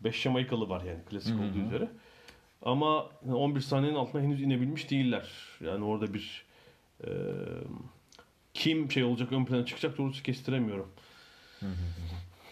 5 0.03 0.22
Jamaikalı 0.22 0.70
var 0.70 0.84
yani 0.84 0.99
klasik 1.10 1.36
olduğu 1.36 1.68
üzere. 1.68 1.89
Ama 2.62 3.10
11 3.34 3.62
saniyenin 3.62 3.97
altına 3.97 4.22
henüz 4.22 4.41
inebilmiş 4.41 4.91
değiller. 4.91 5.30
Yani 5.62 5.86
orada 5.86 6.14
bir 6.14 6.45
e, 7.03 7.10
kim 8.53 8.91
şey 8.91 9.03
olacak 9.03 9.32
ön 9.32 9.45
plana 9.45 9.66
çıkacak 9.66 9.97
doğrusu 9.97 10.24
kestiremiyorum. 10.24 10.91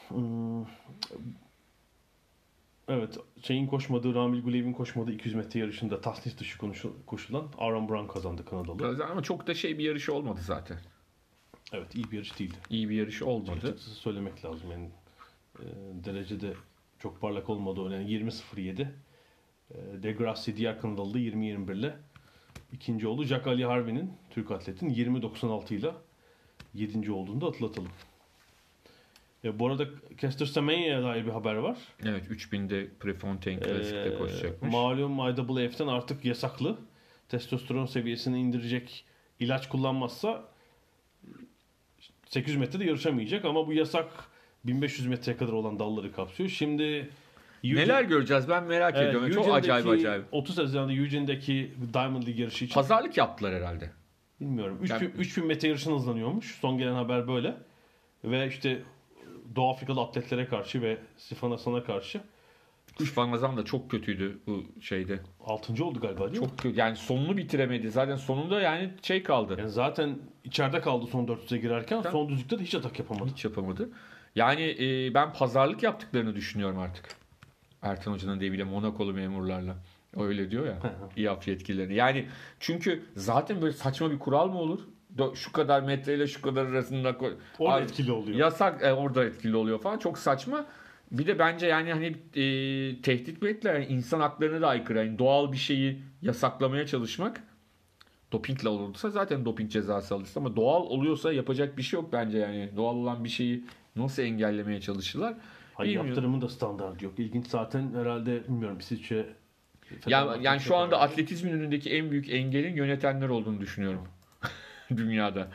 Hmm, 0.08 0.66
Evet, 2.90 3.18
şeyin 3.44 3.68
koşmadığı, 3.68 4.16
Ramil 4.16 4.44
Gulev'in 4.44 4.74
koşmadığı 4.74 5.12
200 5.12 5.36
metre 5.36 5.60
yarışında 5.60 6.02
tasnif 6.02 6.38
dışı 6.38 6.58
koşulan 7.06 7.48
Aaron 7.58 7.90
Brown 7.90 8.14
kazandı 8.14 8.46
Kanadalı. 8.46 9.06
Ama 9.06 9.24
çok 9.24 9.48
da 9.48 9.54
şey 9.54 9.78
bir 9.78 9.84
yarış 9.84 10.10
olmadı 10.10 10.40
zaten. 10.44 10.78
Evet, 11.74 11.96
iyi 11.96 12.12
bir 12.12 12.16
yarış 12.16 12.40
değildi. 12.40 12.56
İyi 12.70 12.90
bir 12.90 12.96
yarış 12.96 13.22
olmadı. 13.22 13.52
Açıkçası 13.52 13.90
söylemek 13.90 14.46
lazım 14.46 14.72
yani 14.72 14.90
e, 15.60 15.66
derecede 16.06 16.54
çok 17.00 17.22
parlak 17.22 17.50
olmadı 17.50 17.94
yani 17.94 18.12
20.07 18.12 18.88
e, 19.72 20.04
Degrassi 20.04 20.58
diğer 20.58 20.82
Kanadalı 20.82 21.14
da 21.14 21.20
20.21 21.20 21.76
ile 21.78 21.98
ikinci 22.74 23.08
oldu. 23.08 23.24
Jack 23.24 23.48
Ali 23.48 23.66
Harvey'nin 23.66 24.14
Türk 24.30 24.52
atletin 24.52 24.90
20.96 24.90 25.74
ile 25.74 25.92
7. 26.74 27.12
olduğunu 27.12 27.42
da 27.42 27.46
hatırlatalım. 27.46 27.92
E, 29.48 29.60
bu 29.60 29.68
arada 29.68 29.86
Kester 30.18 30.46
Semenya'ya 30.46 31.04
dair 31.04 31.26
bir 31.26 31.32
haber 31.32 31.56
var. 31.56 31.78
Evet 32.06 32.28
3000'de 32.28 32.88
Prefontaine 33.00 33.60
Klasik'te 33.60 34.10
Ee, 34.14 34.18
koşacakmış. 34.18 34.72
Malum 34.74 35.20
IAAF'ten 35.20 35.88
artık 35.88 36.26
yasaklı. 36.26 36.78
Testosteron 37.30 37.86
seviyesini 37.86 38.40
indirecek 38.40 39.06
ilaç 39.40 39.70
kullanmazsa 39.70 40.44
800 42.26 42.58
metrede 42.58 42.86
yarışamayacak 42.86 43.46
ama 43.46 43.68
bu 43.68 43.74
yasak 43.74 44.08
1500 44.66 45.08
metreye 45.08 45.38
kadar 45.38 45.54
olan 45.54 45.80
dalları 45.80 46.12
kapsıyor. 46.12 46.50
Şimdi 46.50 47.10
Eugene- 47.64 47.80
Neler 47.84 48.04
göreceğiz 48.04 48.50
ben 48.50 48.64
merak 48.64 48.96
Evet, 48.98 49.08
ediyorum. 49.10 49.30
Çok 49.32 49.46
Eugene'deki- 49.48 49.74
acayip 49.74 49.88
acayip. 50.00 50.26
30 50.32 50.58
Haziran'da 50.58 50.94
Eugene'deki 50.94 51.72
Diamond 51.94 52.24
League 52.28 52.42
yarışı 52.42 52.66
için 52.66 52.74
Pazarlık 52.74 53.18
yaptılar 53.18 53.54
herhalde. 53.56 53.92
bilmiyorum. 54.42 54.80
3000, 54.82 54.96
Yani- 54.96 55.12
3000 55.18 55.46
metre 55.46 55.68
yarışın 55.68 55.94
hızlanıyormuş. 55.96 56.56
Son 56.62 56.78
gelen 56.78 56.94
haber 56.94 57.28
böyle. 57.28 57.58
Ve 58.24 58.48
işte 58.48 58.82
Doğu 59.56 59.70
Afrikalı 59.70 60.02
atletlere 60.02 60.46
karşı 60.46 60.82
ve 60.82 60.98
Sifan 61.18 61.52
Hasan'a 61.52 61.84
karşı 61.84 62.22
Kuşvan 62.98 63.32
Azam 63.32 63.58
da 63.58 63.66
çok 63.66 63.92
kötüydü 63.92 64.40
bu 64.48 64.64
şeyde. 64.82 65.20
6. 65.46 65.86
oldu 65.86 66.00
galiba 66.00 66.32
değil 66.32 66.42
mi? 66.42 66.48
Çok 66.48 66.58
kötü. 66.58 66.80
Yani 66.80 66.96
sonunu 66.96 67.38
bitiremedi. 67.38 67.92
Zaten 67.92 68.16
sonunda 68.16 68.62
yani 68.62 68.90
şey 69.02 69.24
kaldı. 69.24 69.56
Yani 69.60 69.70
zaten 69.70 70.20
içeride 70.44 70.82
kaldı 70.82 71.06
son 71.12 71.26
400'e 71.26 71.58
girerken 71.58 72.02
Tabii. 72.02 72.12
son 72.12 72.30
düzlükte 72.30 72.60
de 72.60 72.64
hiç 72.64 72.76
atak 72.76 73.00
yapamadı. 73.00 73.30
Hiç 73.32 73.46
yapamadı. 73.46 73.90
Yani 74.36 74.76
e, 74.80 75.14
ben 75.14 75.34
pazarlık 75.34 75.84
yaptıklarını 75.84 76.36
düşünüyorum 76.36 76.80
artık. 76.80 77.16
Ertan 77.82 78.12
Hoca'nın 78.12 78.40
deviyle 78.40 78.64
Monakolu 78.64 79.14
memurlarla. 79.14 79.76
Öyle 80.18 80.52
diyor 80.52 80.66
ya. 80.66 80.80
İAF 81.18 81.48
yetkililerini. 81.48 81.96
Yani 81.96 82.26
çünkü 82.60 83.06
zaten 83.16 83.62
böyle 83.62 83.74
saçma 83.74 84.12
bir 84.12 84.20
kural 84.20 84.48
mı 84.48 84.60
olur? 84.60 84.80
Şu 85.36 85.52
kadar 85.52 85.82
metreyle 85.82 86.28
şu 86.28 86.42
kadar 86.42 86.66
arasında 86.66 87.16
Orada 87.60 87.76
Ay- 87.76 87.84
etkili 87.84 88.12
oluyor. 88.12 88.38
Yasak 88.38 88.84
e, 88.84 88.94
orada 88.94 89.26
etkili 89.26 89.56
oluyor 89.56 89.82
falan. 89.82 89.98
Çok 89.98 90.18
saçma. 90.18 90.66
Bir 91.12 91.28
de 91.28 91.40
bence 91.40 91.68
yani 91.68 91.94
hani 91.94 92.06
e, 92.06 93.02
tehdit 93.02 93.44
ettiler? 93.44 93.74
Yani 93.74 93.86
insan 93.86 94.20
haklarına 94.20 94.62
da 94.62 94.68
aykırı. 94.68 94.98
Yani 94.98 95.20
doğal 95.20 95.52
bir 95.52 95.58
şeyi 95.58 96.02
yasaklamaya 96.22 96.88
çalışmak 96.88 97.44
dopingle 98.32 98.70
olursa 98.70 99.10
zaten 99.10 99.46
doping 99.46 99.72
cezası 99.72 100.16
alırsın 100.16 100.40
ama 100.40 100.56
doğal 100.56 100.82
oluyorsa 100.82 101.34
yapacak 101.34 101.78
bir 101.78 101.84
şey 101.84 102.00
yok 102.00 102.14
bence 102.14 102.38
yani. 102.38 102.70
Doğal 102.76 102.96
olan 102.96 103.24
bir 103.24 103.30
şeyi 103.30 103.64
nasıl 103.96 104.24
engellemeye 104.24 104.82
çalışırlar? 104.82 105.34
Hayır, 105.74 105.90
Bilmiyorum. 105.90 106.08
yaptırımın 106.08 106.42
da 106.42 106.50
standartı 106.50 107.06
yok. 107.06 107.20
İlginç 107.20 107.48
zaten 107.48 107.94
herhalde 107.94 108.44
bilmiyorum 108.44 108.78
İsviçre 108.80 109.26
Ya, 110.08 110.38
yani 110.42 110.60
şu 110.60 110.76
anda 110.76 111.00
atletizmin 111.00 111.52
önündeki 111.52 111.90
en 111.90 112.12
büyük 112.12 112.30
engelin 112.30 112.76
yönetenler 112.76 113.30
olduğunu 113.30 113.62
düşünüyorum. 113.62 114.08
Dünyada. 114.98 115.48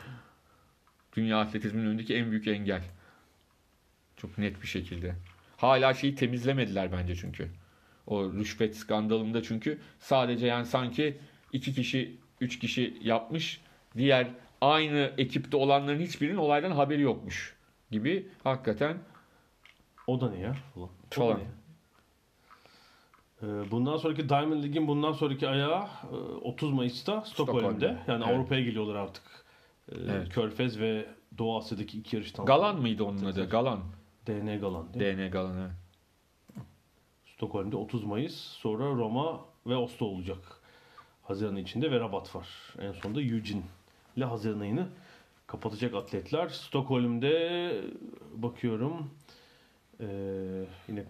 Dünya 1.15 1.39
atletizmin 1.39 1.85
önündeki 1.85 2.15
en 2.15 2.31
büyük 2.31 2.47
engel. 2.47 2.83
Çok 4.17 4.37
net 4.37 4.61
bir 4.61 4.67
şekilde. 4.67 5.15
Hala 5.57 5.93
şeyi 5.93 6.15
temizlemediler 6.15 6.91
bence 6.91 7.15
çünkü. 7.15 7.49
O 8.07 8.33
rüşvet 8.33 8.77
skandalında 8.77 9.43
çünkü 9.43 9.79
sadece 9.99 10.47
yani 10.47 10.65
sanki 10.65 11.17
iki 11.53 11.73
kişi, 11.73 12.17
üç 12.41 12.59
kişi 12.59 12.97
yapmış. 13.01 13.61
Diğer 13.97 14.27
aynı 14.61 15.11
ekipte 15.17 15.57
olanların 15.57 15.99
hiçbirinin 15.99 16.37
olaydan 16.37 16.71
haberi 16.71 17.01
yokmuş 17.01 17.55
gibi 17.91 18.27
hakikaten 18.43 18.97
o 20.07 20.21
da 20.21 20.31
ne 20.31 20.39
ya? 20.39 20.55
Falan. 21.09 21.31
O 21.31 21.33
da 21.35 21.37
ne? 21.37 21.62
Bundan 23.71 23.97
sonraki 23.97 24.29
Diamond 24.29 24.63
League'in 24.63 24.87
bundan 24.87 25.11
sonraki 25.11 25.47
ayağı 25.47 25.83
e, 26.11 26.15
30 26.41 26.73
Mayıs'ta 26.73 27.21
Stockholm'de. 27.21 27.97
Yani 28.07 28.23
Evet. 28.25 28.35
Avrupa'ya 28.35 28.61
geliyorlar 28.61 28.95
artık. 28.95 29.23
Ee, 29.91 29.95
Evet. 30.09 30.29
Körfez 30.29 30.79
ve 30.79 31.05
Doğu 31.37 31.57
Asya'daki 31.57 31.99
iki 31.99 32.15
yarıştan. 32.15 32.45
Galan 32.45 32.81
mıydı 32.81 33.03
onun 33.03 33.25
adı? 33.25 33.49
Galan. 33.49 33.79
DN 34.27 34.59
Galan? 34.59 34.93
DN 34.93 35.31
Galan 35.31 35.57
evet. 35.57 35.71
Stockholm'de 37.25 37.75
30 37.75 38.03
Mayıs, 38.03 38.35
sonra 38.35 38.83
Roma 38.83 39.39
ve 39.67 39.75
Oslo 39.75 40.05
olacak. 40.05 40.39
Haziran 41.23 41.55
içinde 41.55 41.91
ve 41.91 41.99
Rabat 41.99 42.35
var. 42.35 42.47
En 42.79 42.91
sonunda 42.91 43.21
Eugene 43.21 43.61
ile 44.17 44.25
Haziran 44.25 44.59
ayını 44.59 44.87
kapatacak 45.47 45.95
atletler. 45.95 46.49
Stockholm'de 46.49 47.81
bakıyorum 48.35 49.09
ee, 49.99 50.05
yine 50.87 51.05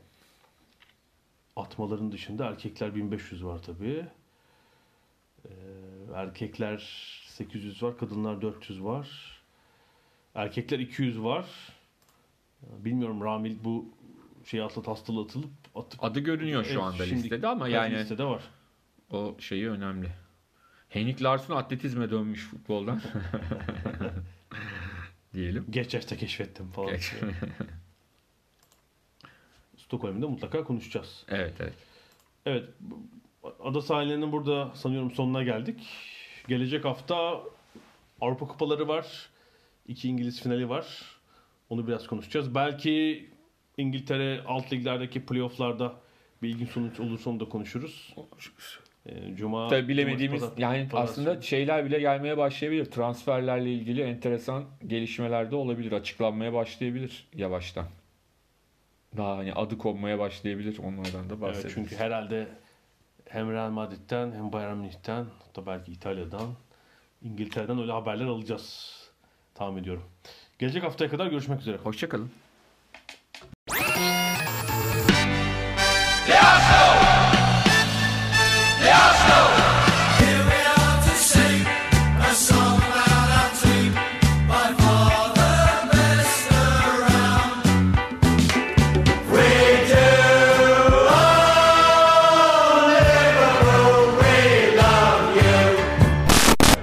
atmaların 1.55 2.11
dışında 2.11 2.45
erkekler 2.45 2.95
1500 2.95 3.45
var 3.45 3.63
tabii. 3.63 4.05
Ee, 5.45 5.49
erkekler 6.15 6.77
800 7.27 7.83
var, 7.83 7.97
kadınlar 7.97 8.41
400 8.41 8.83
var. 8.83 9.07
Erkekler 10.35 10.79
200 10.79 11.23
var. 11.23 11.45
Bilmiyorum 12.61 13.21
Ramil 13.23 13.57
bu 13.63 13.85
şey 14.45 14.61
atlat 14.61 14.87
hastalığı 14.87 15.23
atılıp 15.23 15.49
atıp 15.75 16.03
Adı 16.03 16.19
görünüyor 16.19 16.65
şu 16.65 16.81
anda 16.83 17.05
şimdi- 17.05 17.23
listede 17.23 17.47
ama 17.47 17.67
yani 17.67 17.95
listede 17.99 18.23
var. 18.23 18.43
o 19.11 19.35
şeyi 19.39 19.69
önemli. 19.69 20.09
Henrik 20.89 21.23
Larsson 21.23 21.55
atletizme 21.55 22.11
dönmüş 22.11 22.47
futboldan. 22.47 23.01
Diyelim. 25.33 25.65
Geç 25.69 25.93
yaşta 25.93 26.17
keşfettim 26.17 26.71
falan. 26.71 26.89
Geç. 26.89 27.13
Stockholm'da 29.93 30.27
mutlaka 30.27 30.63
konuşacağız. 30.63 31.25
evet 31.29 31.53
evet. 31.59 31.73
Evet. 32.45 32.63
Ada 33.63 33.81
sahillerinin 33.81 34.31
burada 34.31 34.71
sanıyorum 34.73 35.11
sonuna 35.11 35.43
geldik. 35.43 35.79
Gelecek 36.47 36.85
hafta 36.85 37.39
Avrupa 38.21 38.47
Kupaları 38.47 38.87
var. 38.87 39.29
İki 39.87 40.09
İngiliz 40.09 40.43
finali 40.43 40.69
var. 40.69 40.85
Onu 41.69 41.87
biraz 41.87 42.07
konuşacağız. 42.07 42.55
Belki 42.55 43.25
İngiltere 43.77 44.41
alt 44.47 44.73
liglerdeki 44.73 45.25
playofflarda 45.25 45.93
bir 46.41 46.49
ilginç 46.49 46.69
sonuç 46.69 46.99
olursa 46.99 47.29
onu 47.29 47.39
da 47.39 47.49
konuşuruz. 47.49 48.15
Ee, 49.05 49.35
Cuma 49.35 49.67
Tabii 49.67 49.87
bilemediğimiz 49.87 50.39
Cumartesi, 50.39 50.61
yani 50.61 50.89
Pazar- 50.89 51.03
aslında 51.03 51.41
şeyler 51.41 51.85
bile 51.85 51.99
gelmeye 51.99 52.37
başlayabilir. 52.37 52.85
Transferlerle 52.85 53.73
ilgili 53.73 54.01
enteresan 54.01 54.65
gelişmeler 54.87 55.51
de 55.51 55.55
olabilir. 55.55 55.91
Açıklanmaya 55.91 56.53
başlayabilir 56.53 57.27
yavaştan. 57.35 57.85
Daha 59.18 59.38
hani 59.38 59.53
adı 59.53 59.78
konmaya 59.78 60.20
başlayabilir. 60.20 60.78
Onlardan 60.78 61.14
da 61.14 61.34
Evet, 61.34 61.41
bahsederiz. 61.41 61.74
çünkü 61.76 61.95
herhalde 61.95 62.47
hem 63.30 63.51
Real 63.51 63.70
Madrid'den 63.70 64.32
hem 64.32 64.51
Bayern 64.53 64.78
Münih'ten 64.78 65.26
hatta 65.45 65.66
belki 65.66 65.91
İtalya'dan 65.91 66.47
İngiltere'den 67.22 67.80
öyle 67.80 67.91
haberler 67.91 68.26
alacağız 68.26 68.93
tahmin 69.55 69.82
ediyorum. 69.82 70.03
Gelecek 70.59 70.84
haftaya 70.84 71.09
kadar 71.09 71.28
görüşmek 71.28 71.59
üzere. 71.59 71.78
Hoşçakalın. 71.78 72.32